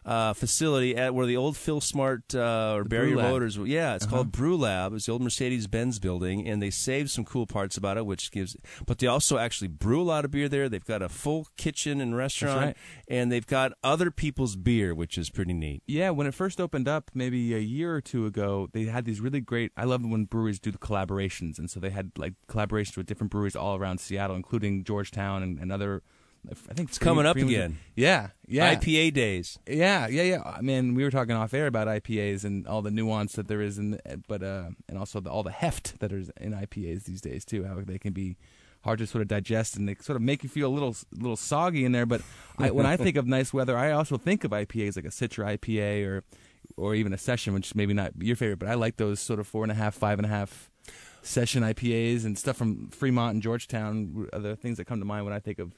uh, 0.04 0.32
facility 0.32 0.96
at 0.96 1.14
where 1.14 1.26
the 1.26 1.36
old 1.36 1.56
Phil 1.56 1.80
Smart 1.80 2.34
uh, 2.34 2.74
or 2.76 2.84
Lab. 2.84 3.14
Motors. 3.14 3.56
Yeah, 3.56 3.94
it's 3.94 4.06
called 4.06 4.32
Brewlab. 4.32 4.94
It's 4.94 5.06
the 5.06 5.12
old 5.12 5.22
Mercedes 5.22 5.66
Benz 5.66 5.98
building, 5.98 6.46
and 6.46 6.60
they 6.60 6.70
saved 6.70 7.10
some 7.10 7.24
cool 7.24 7.46
parts 7.46 7.76
about 7.76 7.96
it, 7.96 8.06
which 8.06 8.30
gives. 8.32 8.56
But 8.86 8.98
they 8.98 9.06
also 9.06 9.38
actually 9.38 9.68
brew 9.68 10.00
a 10.00 10.04
lot 10.04 10.24
of 10.24 10.30
beer 10.30 10.48
there. 10.48 10.68
They've 10.68 10.84
got 10.84 11.02
a 11.02 11.08
full 11.08 11.46
kitchen 11.56 12.00
and 12.00 12.16
restaurant, 12.16 12.60
right. 12.60 12.76
and 13.08 13.30
they've 13.30 13.46
got 13.46 13.72
other 13.84 14.10
people's 14.10 14.56
beer, 14.56 14.94
which 14.94 15.16
is 15.16 15.30
pretty 15.30 15.52
neat. 15.52 15.82
Yeah, 15.86 16.10
when 16.10 16.26
it 16.26 16.34
first 16.34 16.60
opened 16.60 16.88
up, 16.88 17.10
maybe 17.14 17.54
a 17.54 17.60
year 17.60 17.94
or 17.94 18.00
two 18.00 18.26
ago, 18.26 18.68
they 18.72 18.84
had 18.84 19.04
these 19.04 19.20
really 19.20 19.40
great. 19.40 19.72
I 19.76 19.84
love 19.84 20.02
when 20.04 20.24
breweries 20.24 20.58
do 20.58 20.70
the 20.70 20.78
collaborations, 20.78 21.58
and 21.58 21.70
so 21.70 21.78
they 21.78 21.90
had 21.90 22.12
like 22.16 22.34
collaborations 22.48 22.96
with 22.96 23.06
different 23.06 23.30
breweries 23.30 23.56
all 23.56 23.76
around 23.76 23.98
Seattle, 23.98 24.36
including 24.36 24.84
Georgetown 24.84 25.42
and, 25.42 25.58
and 25.58 25.70
other. 25.70 26.02
I 26.50 26.74
think 26.74 26.88
it's 26.88 26.98
coming 26.98 27.24
up 27.24 27.36
again. 27.36 27.78
Yeah, 27.94 28.30
yeah, 28.48 28.74
IPA 28.74 29.14
days. 29.14 29.58
Yeah, 29.66 30.08
yeah, 30.08 30.22
yeah. 30.22 30.42
I 30.44 30.60
mean, 30.60 30.94
we 30.94 31.04
were 31.04 31.10
talking 31.10 31.36
off 31.36 31.54
air 31.54 31.68
about 31.68 31.86
IPAs 31.86 32.44
and 32.44 32.66
all 32.66 32.82
the 32.82 32.90
nuance 32.90 33.34
that 33.34 33.46
there 33.46 33.60
is 33.60 33.78
in, 33.78 34.00
but 34.26 34.42
uh, 34.42 34.70
and 34.88 34.98
also 34.98 35.20
the, 35.20 35.30
all 35.30 35.44
the 35.44 35.52
heft 35.52 36.00
that 36.00 36.10
is 36.12 36.30
in 36.40 36.52
IPAs 36.52 37.04
these 37.04 37.20
days 37.20 37.44
too. 37.44 37.64
How 37.64 37.80
they 37.80 37.98
can 37.98 38.12
be 38.12 38.36
hard 38.82 38.98
to 38.98 39.06
sort 39.06 39.22
of 39.22 39.28
digest 39.28 39.76
and 39.76 39.88
they 39.88 39.94
sort 40.00 40.16
of 40.16 40.22
make 40.22 40.42
you 40.42 40.48
feel 40.48 40.68
a 40.68 40.74
little, 40.74 40.96
little 41.12 41.36
soggy 41.36 41.84
in 41.84 41.92
there. 41.92 42.06
But 42.06 42.20
I, 42.58 42.70
when 42.70 42.86
I 42.86 42.96
think 42.96 43.16
of 43.16 43.26
nice 43.26 43.52
weather, 43.52 43.76
I 43.76 43.92
also 43.92 44.18
think 44.18 44.44
of 44.44 44.50
IPAs 44.50 44.96
like 44.96 45.04
a 45.04 45.08
Citra 45.08 45.56
IPA 45.56 46.06
or, 46.06 46.24
or 46.76 46.94
even 46.94 47.12
a 47.12 47.18
Session, 47.18 47.54
which 47.54 47.68
is 47.68 47.74
maybe 47.74 47.94
not 47.94 48.12
your 48.18 48.36
favorite, 48.36 48.58
but 48.58 48.68
I 48.68 48.74
like 48.74 48.96
those 48.96 49.20
sort 49.20 49.38
of 49.38 49.46
four 49.46 49.62
and 49.62 49.70
a 49.70 49.76
half, 49.76 49.94
five 49.94 50.18
and 50.18 50.26
a 50.26 50.28
half 50.28 50.68
session 51.22 51.62
IPAs 51.62 52.24
and 52.24 52.36
stuff 52.36 52.56
from 52.56 52.88
Fremont 52.88 53.34
and 53.34 53.42
Georgetown. 53.42 54.28
Are 54.32 54.40
the 54.40 54.56
things 54.56 54.78
that 54.78 54.86
come 54.86 54.98
to 54.98 55.04
mind 55.04 55.24
when 55.24 55.34
I 55.34 55.38
think 55.38 55.60
of, 55.60 55.72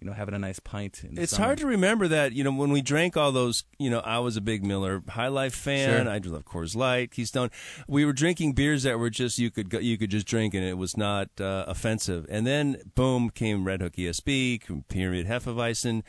you 0.00 0.06
know, 0.06 0.12
having 0.12 0.34
a 0.34 0.38
nice 0.38 0.60
pint. 0.60 1.02
In 1.04 1.14
the 1.16 1.22
It's 1.22 1.32
summer. 1.32 1.46
hard 1.46 1.58
to 1.58 1.66
remember 1.66 2.06
that, 2.08 2.32
you 2.32 2.44
know, 2.44 2.52
when 2.52 2.70
we 2.70 2.80
drank 2.82 3.16
all 3.16 3.32
those, 3.32 3.64
you 3.78 3.90
know, 3.90 3.98
I 4.00 4.18
was 4.20 4.36
a 4.36 4.40
big 4.40 4.64
Miller 4.64 5.02
High 5.08 5.28
Life 5.28 5.54
fan. 5.54 6.04
Sure. 6.04 6.08
I 6.12 6.18
love 6.18 6.44
Coors 6.44 6.76
Light, 6.76 7.10
Keystone. 7.10 7.50
We 7.88 8.04
were 8.04 8.12
drinking 8.12 8.52
beers 8.52 8.84
that 8.84 8.98
were 8.98 9.10
just 9.10 9.38
you 9.38 9.50
could 9.50 9.70
go, 9.70 9.78
you 9.78 9.98
could 9.98 10.10
just 10.10 10.26
drink 10.26 10.54
and 10.54 10.64
it 10.64 10.78
was 10.78 10.96
not 10.96 11.28
uh, 11.40 11.64
offensive. 11.66 12.26
And 12.30 12.46
then 12.46 12.80
boom 12.94 13.30
came 13.30 13.64
Redhook 13.64 13.96
ESB, 13.96 14.86
Pyramid 14.88 15.26
Hefeweizen, 15.26 16.02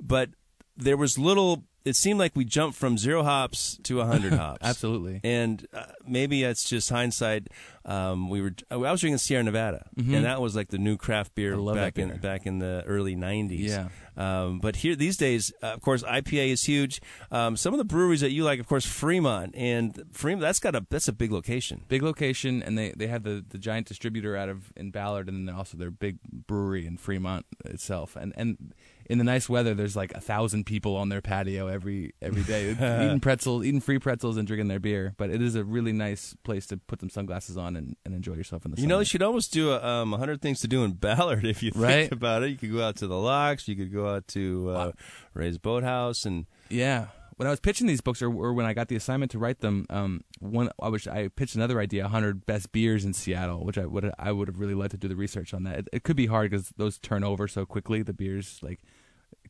but 0.00 0.30
there 0.76 0.96
was 0.96 1.18
little 1.18 1.64
it 1.86 1.94
seemed 1.94 2.18
like 2.18 2.32
we 2.34 2.44
jumped 2.44 2.76
from 2.76 2.98
zero 2.98 3.22
hops 3.22 3.78
to 3.84 4.00
hundred 4.00 4.32
hops. 4.34 4.58
Absolutely. 4.60 5.20
And 5.22 5.66
uh, 5.72 5.84
maybe 6.04 6.42
it's 6.42 6.68
just 6.68 6.90
hindsight. 6.90 7.46
Um, 7.84 8.28
we 8.28 8.42
were 8.42 8.52
I 8.70 8.76
was 8.76 9.00
drinking 9.00 9.18
Sierra 9.18 9.44
Nevada, 9.44 9.88
and 9.96 10.24
that 10.24 10.40
was 10.40 10.56
like 10.56 10.68
the 10.68 10.78
new 10.78 10.96
craft 10.96 11.34
beer 11.34 11.56
Mm-hmm. 11.56 11.74
Back 11.74 11.94
that 11.94 12.00
in 12.02 12.16
back 12.18 12.46
in 12.46 12.58
the 12.58 12.82
early 12.86 13.14
'90s. 13.14 13.60
Yeah. 13.60 13.88
Um, 14.16 14.58
but 14.58 14.76
here 14.76 14.96
these 14.96 15.16
days, 15.16 15.52
uh, 15.62 15.66
of 15.66 15.80
course, 15.82 16.02
IPA 16.02 16.48
is 16.48 16.62
huge. 16.64 17.00
Um, 17.30 17.56
some 17.56 17.74
of 17.74 17.78
the 17.78 17.84
breweries 17.84 18.22
that 18.22 18.30
you 18.30 18.44
like, 18.44 18.58
of 18.58 18.66
course, 18.66 18.86
Fremont, 18.86 19.54
and 19.54 20.02
Fremont 20.12 20.40
that's 20.40 20.58
got 20.58 20.74
a 20.74 20.84
that's 20.90 21.06
a 21.06 21.12
big 21.12 21.30
location. 21.30 21.82
Big 21.88 22.02
location, 22.02 22.62
and 22.62 22.76
they, 22.76 22.92
they 22.96 23.06
have 23.06 23.22
the, 23.22 23.44
the 23.48 23.58
giant 23.58 23.86
distributor 23.86 24.36
out 24.36 24.48
of 24.48 24.72
in 24.76 24.90
Ballard, 24.90 25.28
and 25.28 25.46
then 25.46 25.54
also 25.54 25.76
their 25.76 25.90
big 25.90 26.18
brewery 26.22 26.86
in 26.86 26.96
Fremont 26.96 27.46
itself. 27.64 28.16
And 28.16 28.32
and 28.36 28.74
in 29.08 29.18
the 29.18 29.24
nice 29.24 29.48
weather, 29.48 29.72
there's 29.74 29.94
like 29.96 30.12
a 30.14 30.20
thousand 30.20 30.64
people 30.66 30.96
on 30.96 31.08
their 31.08 31.20
patio 31.22 31.68
every 31.68 32.12
every 32.20 32.42
day 32.42 32.70
eating 33.04 33.20
pretzels, 33.20 33.64
eating 33.64 33.80
free 33.80 33.98
pretzels, 33.98 34.36
and 34.36 34.46
drinking 34.46 34.68
their 34.68 34.80
beer. 34.80 35.14
But 35.16 35.30
it 35.30 35.40
is 35.40 35.54
a 35.54 35.64
really 35.64 35.92
nice 35.92 36.34
place 36.44 36.66
to 36.66 36.76
put 36.76 37.00
some 37.00 37.10
sunglasses 37.10 37.56
on 37.56 37.76
and, 37.76 37.96
and 38.04 38.14
enjoy 38.14 38.34
yourself 38.34 38.64
in 38.64 38.72
the 38.72 38.76
sun. 38.76 38.82
You 38.82 38.84
sun. 38.84 38.88
know, 38.90 38.98
you 39.00 39.04
should 39.04 39.22
almost 39.22 39.52
do 39.52 39.70
a 39.72 39.82
um, 39.84 40.10
100 40.10 40.42
things 40.42 40.60
to 40.60 40.68
do 40.68 40.82
in 40.84 40.92
Ballard 40.92 41.44
if 41.54 41.62
you 41.62 41.70
think 41.70 41.84
Right. 41.84 42.12
about 42.12 42.42
it. 42.42 42.50
You 42.50 42.56
could 42.56 42.72
go 42.72 42.82
out 42.82 42.96
to 42.96 43.06
the 43.06 43.16
locks, 43.18 43.68
you 43.68 43.76
could 43.76 43.92
go 43.92 44.08
out 44.14 44.26
to 44.28 44.70
uh, 44.70 44.92
Ray's 45.34 45.58
Boathouse, 45.58 46.24
and 46.24 46.46
Yeah. 46.68 47.06
When 47.38 47.46
I 47.46 47.50
was 47.50 47.60
pitching 47.60 47.86
these 47.86 48.00
books, 48.00 48.22
or, 48.22 48.28
or 48.34 48.54
when 48.54 48.64
I 48.64 48.72
got 48.72 48.88
the 48.88 48.96
assignment 48.96 49.30
to 49.32 49.38
write 49.38 49.60
them, 49.60 49.84
um, 49.90 50.22
one 50.40 50.70
I 50.80 50.88
wish 50.88 51.06
I 51.06 51.28
pitched 51.28 51.54
another 51.54 51.78
idea: 51.80 52.04
100 52.04 52.46
best 52.46 52.72
beers 52.72 53.04
in 53.04 53.12
Seattle, 53.12 53.62
which 53.62 53.76
I 53.76 53.84
would 53.84 54.10
I 54.18 54.32
would 54.32 54.48
have 54.48 54.58
really 54.58 54.72
liked 54.72 54.92
to 54.92 54.96
do 54.96 55.06
the 55.06 55.16
research 55.16 55.52
on 55.52 55.64
that. 55.64 55.80
It, 55.80 55.88
it 55.92 56.02
could 56.02 56.16
be 56.16 56.26
hard 56.28 56.50
because 56.50 56.72
those 56.78 56.98
turn 56.98 57.24
over 57.24 57.46
so 57.46 57.66
quickly. 57.66 58.00
The 58.00 58.14
beers 58.14 58.58
like 58.62 58.80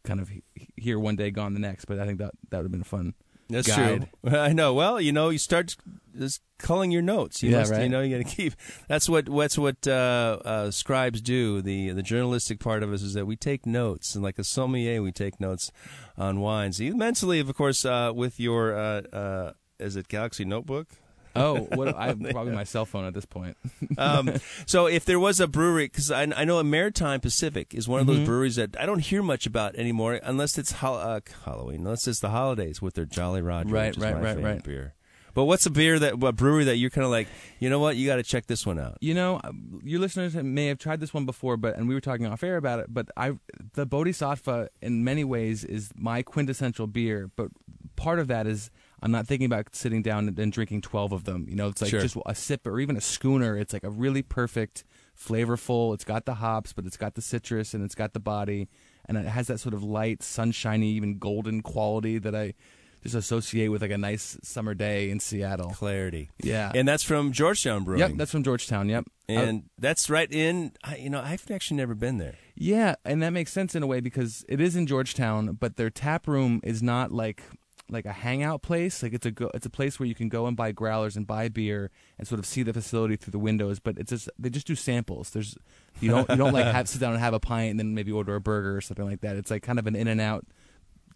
kind 0.07 0.20
of 0.20 0.28
he- 0.30 0.42
here 0.76 0.98
one 0.98 1.16
day, 1.16 1.30
gone 1.30 1.52
the 1.52 1.61
next. 1.61 1.84
But 1.84 1.98
I 1.98 2.07
think 2.07 2.18
that 2.20 2.32
that 2.50 2.57
would 2.59 2.64
have 2.64 2.72
been 2.72 2.80
a 2.80 2.84
fun. 2.84 3.12
that's 3.50 3.68
guide. 3.68 4.09
true. 4.24 4.38
I 4.38 4.52
know. 4.54 4.72
Well, 4.72 5.00
you 5.00 5.12
know, 5.12 5.28
you 5.28 5.38
start 5.38 5.76
just 6.18 6.40
culling 6.59 6.90
your 6.90 7.02
notes. 7.02 7.42
You 7.42 7.50
Yeah, 7.50 7.59
must, 7.59 7.74
You 7.80 7.88
know, 7.90 8.00
you 8.00 8.16
got 8.18 8.26
to 8.28 8.36
keep. 8.36 8.54
That's 8.88 9.09
what 9.09 9.28
what's 9.28 9.59
what 9.59 9.86
uh, 9.86 10.38
uh, 10.44 10.70
scribes 10.70 11.20
do. 11.20 11.61
The 11.61 11.90
the 11.90 12.02
journalistic 12.02 12.59
part 12.61 12.82
of 12.82 12.92
us 12.92 13.02
is 13.02 13.12
that 13.14 13.26
we 13.26 13.36
take 13.36 13.66
notes, 13.66 14.14
and 14.14 14.24
like 14.24 14.38
a 14.38 14.44
sommelier, 14.44 15.02
we 15.02 15.12
take 15.12 15.38
notes 15.40 15.70
on 16.16 16.40
wines. 16.40 16.80
You 16.80 16.96
mentally, 16.96 17.38
of 17.40 17.54
course, 17.54 17.84
uh, 17.84 18.12
with 18.14 18.40
your 18.40 18.74
uh, 18.76 19.02
uh, 19.12 19.52
is 19.78 19.96
it 19.96 20.09
Galaxy 20.09 20.44
Notebook? 20.44 20.88
Oh, 21.47 21.68
what 21.74 21.89
I 21.97 22.14
probably 22.14 22.53
my 22.53 22.64
cell 22.64 22.84
phone 22.87 23.05
at 23.05 23.14
this 23.14 23.26
point. 23.26 23.57
um, 23.99 24.32
so 24.66 24.87
if 24.87 25.05
there 25.05 25.20
was 25.20 25.39
a 25.41 25.47
brewery, 25.47 25.87
because 25.87 26.11
I, 26.11 26.22
I 26.22 26.45
know 26.45 26.59
a 26.59 26.64
Maritime 26.64 27.20
Pacific 27.20 27.74
is 27.74 27.87
one 27.89 28.01
of 28.01 28.07
Mm-hmm. 28.07 28.18
those 28.18 28.26
breweries 28.26 28.57
that 28.57 28.76
I 28.80 28.87
don't 28.87 29.01
hear 29.01 29.22
much 29.22 29.47
about 29.47 29.74
anymore, 29.76 30.20
unless 30.22 30.57
it's 30.59 30.72
hol- 30.72 30.97
uh, 30.99 31.20
Halloween, 31.45 31.80
unless 31.80 32.07
it's 32.09 32.20
the 32.20 32.30
holidays 32.30 32.80
with 32.80 32.95
their 32.95 33.05
Jolly 33.05 33.43
Roger, 33.43 33.68
Right, 33.74 33.97
right, 33.97 34.14
right, 34.20 34.41
right. 34.43 34.62
beer. 34.62 34.95
But 35.34 35.45
what's 35.45 35.66
a 35.66 35.70
beer 35.70 35.99
that 35.99 36.14
a 36.14 36.32
brewery 36.32 36.64
that 36.64 36.76
you're 36.78 36.89
kind 36.89 37.05
of 37.05 37.11
like, 37.11 37.28
you 37.59 37.68
know 37.68 37.78
what, 37.78 37.97
you 37.97 38.07
got 38.07 38.16
to 38.16 38.22
check 38.22 38.47
this 38.47 38.64
one 38.64 38.78
out. 38.78 38.97
You 39.03 39.12
know, 39.12 39.37
uh, 39.45 39.53
your 39.84 40.01
listeners 40.01 40.34
may 40.34 40.68
have 40.68 40.78
tried 40.78 40.99
this 40.99 41.12
one 41.12 41.26
before, 41.26 41.59
but 41.59 41.76
and 41.76 41.87
we 41.87 41.93
were 41.95 42.01
talking 42.01 42.24
off 42.24 42.43
air 42.43 42.57
about 42.57 42.78
it. 42.80 42.87
But 42.89 43.09
I, 43.18 43.32
the 43.74 43.87
Bodhizafa, 43.87 44.68
in 44.80 45.05
many 45.05 45.24
ways, 45.24 45.62
is 45.62 45.91
my 45.95 46.22
quintessential 46.22 46.87
beer. 46.87 47.30
But 47.37 47.49
part 47.97 48.18
of 48.18 48.28
that 48.28 48.47
is 48.47 48.70
I'm 49.03 49.11
not 49.11 49.26
thinking 49.26 49.47
about 49.47 49.74
sitting 49.76 50.03
down 50.03 50.26
and, 50.28 50.38
and 50.38 50.53
drinking 50.53 50.80
twelve 50.82 51.12
of 51.12 51.24
them. 51.24 51.47
You 51.49 51.57
know, 51.57 51.68
it's 51.68 51.82
like 51.82 51.90
Sure. 51.90 52.01
just 52.01 52.16
a 52.26 52.34
sip 52.34 52.66
or 52.66 52.80
even 52.80 52.97
a 52.97 53.01
schooner. 53.01 53.57
It's 53.59 53.72
like 53.72 53.84
a 53.84 53.90
really 53.90 54.22
perfect, 54.22 54.84
flavorful. 55.18 55.94
It's 55.94 56.05
got 56.05 56.24
the 56.24 56.34
hops, 56.34 56.72
but 56.72 56.86
it's 56.86 56.97
got 56.97 57.14
the 57.14 57.22
citrus 57.22 57.74
and 57.74 57.84
it's 57.84 57.94
got 57.94 58.12
the 58.14 58.20
body, 58.20 58.68
and 59.07 59.16
it 59.18 59.26
has 59.26 59.49
that 59.49 59.59
sort 59.59 59.74
of 59.74 59.82
light, 59.82 60.22
sunshiny, 60.22 60.88
even 60.90 61.18
golden 61.18 61.62
quality 61.62 62.18
that 62.18 62.34
I 62.34 62.55
just 63.03 63.14
associate 63.14 63.68
with 63.68 63.82
like 63.82 63.90
a 63.92 63.99
nice 63.99 64.36
summer 64.42 64.74
day 64.74 65.11
in 65.11 65.20
Seattle. 65.20 65.70
Clarity. 65.70 66.30
Yeah. 66.42 66.72
And 66.74 66.88
that's 66.88 67.05
from 67.05 67.30
Georgetown 67.32 67.84
Brewing. 67.84 68.01
Yep, 68.01 68.11
that's 68.16 68.32
from 68.32 68.42
Georgetown. 68.42 68.88
Yep, 68.88 69.05
I- 69.28 69.32
and 69.32 69.64
that's 69.78 70.11
right 70.11 70.30
in, 70.32 70.72
you 70.99 71.11
know, 71.11 71.20
I've 71.20 71.49
actually 71.51 71.76
never 71.76 71.94
been 71.94 72.18
there. 72.18 72.34
Yeah, 72.57 72.97
and 73.05 73.22
that 73.22 73.30
makes 73.30 73.53
sense 73.53 73.74
in 73.76 73.82
a 73.82 73.86
way 73.86 74.01
because 74.01 74.44
it 74.49 74.61
is 74.61 74.74
in 74.74 74.86
Georgetown, 74.88 75.53
but 75.61 75.76
their 75.76 75.90
tap 75.90 76.26
room 76.26 76.61
is 76.64 76.82
not 76.82 77.12
like 77.12 77.42
like 77.91 78.05
a 78.05 78.12
hangout 78.12 78.62
place. 78.62 79.03
Like 79.03 79.12
it's 79.12 79.26
a 79.26 79.30
go, 79.30 79.51
it's 79.55 79.66
a 79.66 79.70
place 79.70 79.99
where 79.99 80.07
you 80.07 80.14
can 80.14 80.28
go 80.28 80.47
and 80.47 80.57
buy 80.57 80.72
growlers 80.72 81.16
and 81.16 81.26
buy 81.26 81.49
beer 81.49 81.91
and 82.18 82.26
sort 82.26 82.39
of 82.39 82.47
see 82.47 82.62
the 82.62 82.72
facility 82.72 83.16
through 83.16 83.32
the 83.32 83.39
windows. 83.39 83.78
But 83.78 83.99
it's 83.99 84.11
just 84.11 84.28
they 84.39 84.51
just 84.51 84.66
do 84.66 84.74
samples. 84.74 85.30
There's 85.30 85.57
you 86.01 86.11
don't 86.11 86.28
you 86.28 86.37
don't 86.37 86.53
like 86.53 86.66
have 86.66 86.89
sit 86.89 87.01
down 87.01 87.12
and 87.12 87.20
have 87.20 87.34
a 87.34 87.41
pint 87.41 87.70
and 87.72 87.78
then 87.80 87.95
maybe 87.95 88.12
order 88.12 88.34
a 88.34 88.41
burger 88.41 88.76
or 88.76 88.80
something 88.80 89.07
like 89.07 89.20
that. 89.20 89.37
It's 89.37 89.51
like 89.51 89.62
kind 89.62 89.78
of 89.78 89.87
an 89.87 89.97
in 89.97 90.09
and 90.09 90.20
out 90.20 90.47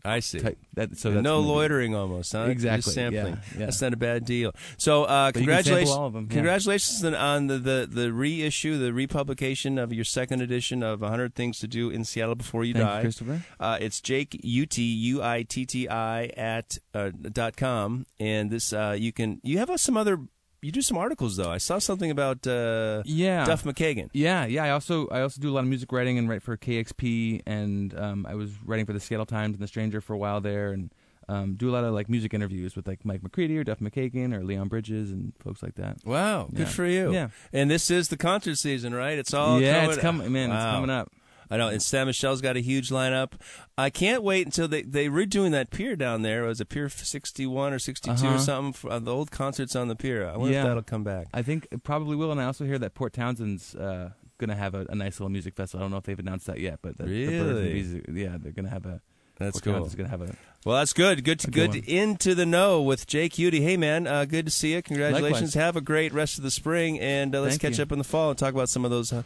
I 0.04 0.20
see. 0.20 0.40
type. 0.40 0.58
That 0.74 0.96
so 0.98 1.10
that's 1.10 1.22
no 1.24 1.40
loitering 1.40 1.94
almost, 1.94 2.32
huh? 2.32 2.44
Exactly, 2.44 2.82
Just 2.82 2.94
sampling. 2.94 3.34
yeah, 3.34 3.40
yeah. 3.58 3.66
That's 3.66 3.80
not 3.82 3.92
a 3.92 3.96
bad 3.96 4.24
deal. 4.24 4.52
So, 4.78 5.04
uh, 5.04 5.32
But 5.32 5.40
you 5.42 5.46
can 5.46 5.54
sample 5.64 5.64
congratulations, 5.64 5.90
all 5.90 6.06
of 6.06 6.16
'em, 6.16 6.26
yeah. 6.30 6.34
congratulations 6.34 7.04
on- 7.04 7.46
the, 7.48 7.58
the, 7.58 7.88
the 7.90 8.12
reissue, 8.12 8.78
the 8.78 8.92
republication 8.92 9.78
of 9.78 9.92
your 9.92 10.04
second 10.04 10.40
edition 10.42 10.82
of 10.82 11.00
100 11.00 11.34
Things 11.34 11.58
to 11.60 11.68
Do 11.68 11.90
in 11.90 12.04
Seattle 12.04 12.34
Before 12.34 12.64
You 12.64 12.74
Thank 12.74 12.84
you, 12.84 12.90
Die. 12.90 13.00
Christopher. 13.02 13.42
Uh, 13.58 13.78
it's 13.80 14.00
Jake 14.00 14.38
U 14.42 14.66
T 14.66 14.82
U 14.82 15.22
I 15.22 15.42
T 15.42 15.66
T 15.66 15.88
I 15.88 16.26
at 16.36 16.78
uh, 16.94 17.10
dot 17.32 17.56
com, 17.56 18.06
and 18.18 18.50
this 18.50 18.72
uh, 18.72 18.96
you 18.98 19.12
can 19.12 19.40
you 19.42 19.58
have 19.58 19.70
uh, 19.70 19.76
some 19.76 19.96
other 19.96 20.18
you 20.62 20.72
do 20.72 20.82
some 20.82 20.96
articles 20.98 21.36
though. 21.36 21.50
I 21.50 21.58
saw 21.58 21.78
something 21.78 22.10
about 22.10 22.46
uh, 22.46 23.02
Yeah. 23.04 23.44
Duff 23.44 23.64
McKagan. 23.64 24.10
Yeah, 24.12 24.44
yeah. 24.46 24.64
I 24.64 24.70
also 24.70 25.08
I 25.08 25.22
also 25.22 25.40
do 25.40 25.50
a 25.50 25.54
lot 25.54 25.60
of 25.60 25.68
music 25.68 25.90
writing 25.92 26.18
and 26.18 26.28
write 26.28 26.42
for 26.42 26.56
KEXP, 26.56 27.42
and 27.46 27.98
um, 27.98 28.26
I 28.28 28.34
was 28.34 28.50
writing 28.64 28.86
for 28.86 28.92
the 28.92 29.00
Seattle 29.00 29.26
Times 29.26 29.54
and 29.54 29.62
the 29.62 29.68
Stranger 29.68 30.00
for 30.00 30.14
a 30.14 30.18
while 30.18 30.40
there, 30.40 30.72
and 30.72 30.90
um, 31.28 31.54
do 31.54 31.70
a 31.70 31.72
lot 31.72 31.84
of 31.84 31.94
like 31.94 32.08
music 32.08 32.34
interviews 32.34 32.74
with 32.74 32.86
like 32.88 33.04
Mike 33.04 33.22
McCready 33.22 33.56
or 33.56 33.64
Duff 33.64 33.78
McKagan 33.78 34.34
or 34.34 34.42
Leon 34.42 34.68
Bridges 34.68 35.10
and 35.10 35.32
folks 35.38 35.62
like 35.62 35.76
that. 35.76 35.98
Wow, 36.04 36.48
good 36.52 36.68
for 36.68 36.84
you. 36.84 37.12
Yeah. 37.12 37.28
and 37.52 37.70
this 37.70 37.90
is 37.90 38.08
the 38.08 38.16
concert 38.16 38.56
season, 38.56 38.94
right? 38.94 39.16
It's 39.18 39.32
all 39.32 39.60
yeah, 39.60 39.74
coming, 39.80 39.90
it's 39.90 40.00
coming, 40.00 40.32
man. 40.32 40.50
It's 40.50 40.64
coming 40.64 40.90
up. 40.90 41.10
I 41.50 41.56
know, 41.56 41.68
and 41.68 41.82
Ste. 41.82 42.04
Michelle's 42.06 42.40
got 42.40 42.56
a 42.56 42.60
huge 42.60 42.90
lineup. 42.90 43.32
I 43.76 43.90
can't 43.90 44.22
wait 44.22 44.46
until 44.46 44.68
they 44.68 44.82
they 44.82 45.08
redoing 45.08 45.50
that 45.50 45.70
pier 45.70 45.96
down 45.96 46.22
there. 46.22 46.44
It 46.44 46.48
was 46.48 46.60
a 46.60 46.64
Pier 46.64 46.88
61 46.88 47.72
or 47.72 47.78
62 47.78 48.24
or 48.24 48.28
Uh-huh. 48.28 48.38
something? 48.38 48.72
For, 48.72 48.90
uh, 48.92 48.98
the 49.00 49.12
old 49.12 49.30
concerts 49.30 49.74
on 49.74 49.88
the 49.88 49.96
pier. 49.96 50.28
I 50.28 50.36
wonder 50.36 50.52
Yeah. 50.54 50.60
if 50.62 50.66
that'll 50.68 50.82
come 50.84 51.02
back. 51.04 51.26
I 51.34 51.42
think 51.42 51.66
it 51.72 51.82
probably 51.82 52.14
will, 52.16 52.30
and 52.30 52.40
I 52.40 52.44
also 52.44 52.64
hear 52.64 52.78
that 52.78 52.94
Port 52.94 53.12
Townsend's 53.12 53.74
uh, 53.74 54.10
gonna 54.38 54.54
have 54.54 54.74
a, 54.74 54.86
a 54.88 54.94
nice 54.94 55.18
little 55.18 55.28
music 55.30 55.54
festival. 55.56 55.80
I 55.80 55.84
don't 55.84 55.90
know 55.90 55.96
if 55.98 56.04
they've 56.04 56.18
announced 56.18 56.46
that 56.46 56.60
yet, 56.60 56.78
but 56.82 56.96
the, 56.98 57.04
the 57.04 57.26
Birds 57.26 57.32
and 57.40 57.48
Really? 57.48 57.72
Bees, 57.72 58.02
yeah, 58.14 58.36
they're 58.40 58.52
gonna 58.52 58.70
have 58.70 58.86
a. 58.86 59.00
That's 59.38 59.58
Port 59.58 59.76
cool. 59.78 59.88
Gonna 59.88 60.08
have 60.10 60.20
a. 60.20 60.34
Well, 60.66 60.76
that's 60.76 60.92
good. 60.92 61.24
Good, 61.24 61.42
A 61.44 61.50
good. 61.50 61.72
good 61.72 61.84
into 61.88 62.34
the 62.34 62.44
know 62.44 62.82
with 62.82 63.06
Jake 63.06 63.32
Uitti. 63.32 63.62
Hey, 63.62 63.78
man, 63.78 64.06
uh, 64.06 64.26
good 64.26 64.44
to 64.44 64.50
see 64.52 64.74
you. 64.74 64.82
Congratulations. 64.82 65.32
Likewise. 65.32 65.54
Have 65.54 65.76
a 65.76 65.80
great 65.80 66.12
rest 66.12 66.36
of 66.36 66.44
the 66.44 66.50
spring, 66.50 67.00
and 67.00 67.34
uh, 67.34 67.40
let's 67.40 67.54
Thank 67.54 67.62
catch 67.62 67.78
you. 67.78 67.82
up 67.84 67.90
in 67.92 67.98
the 67.98 68.04
fall 68.04 68.28
and 68.30 68.38
talk 68.38 68.52
about 68.52 68.68
some 68.68 68.84
of 68.84 68.90
those 68.90 69.12
uh, 69.14 69.22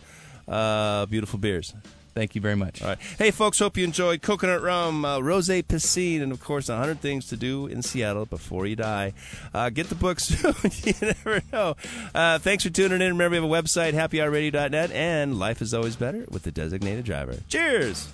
uh, 0.48 1.06
beautiful 1.06 1.38
beers. 1.40 1.74
Thank 2.14 2.34
you 2.34 2.40
very 2.40 2.54
much. 2.54 2.80
All 2.80 2.88
right. 2.88 2.98
Hey, 3.18 3.30
folks, 3.32 3.58
hope 3.58 3.76
you 3.76 3.84
enjoyed 3.84 4.22
coconut 4.22 4.62
rum, 4.62 5.04
uh, 5.04 5.18
rose 5.20 5.48
piscine, 5.48 6.22
and, 6.22 6.30
of 6.30 6.40
course, 6.40 6.68
100 6.68 7.00
Things 7.00 7.26
to 7.28 7.36
Do 7.36 7.66
in 7.66 7.82
Seattle 7.82 8.24
Before 8.24 8.66
You 8.66 8.76
Die. 8.76 9.12
Uh, 9.52 9.70
get 9.70 9.88
the 9.88 9.94
book 9.96 10.20
soon. 10.20 10.54
you 10.84 10.94
never 11.02 11.42
know. 11.52 11.74
Uh, 12.14 12.38
thanks 12.38 12.62
for 12.64 12.70
tuning 12.70 13.00
in. 13.00 13.08
Remember, 13.08 13.30
we 13.30 13.36
have 13.36 13.44
a 13.44 13.62
website, 13.62 13.94
happyhourradio.net, 13.94 14.92
and 14.92 15.38
life 15.38 15.60
is 15.60 15.74
always 15.74 15.96
better 15.96 16.24
with 16.30 16.44
the 16.44 16.52
designated 16.52 17.04
driver. 17.04 17.36
Cheers! 17.48 18.08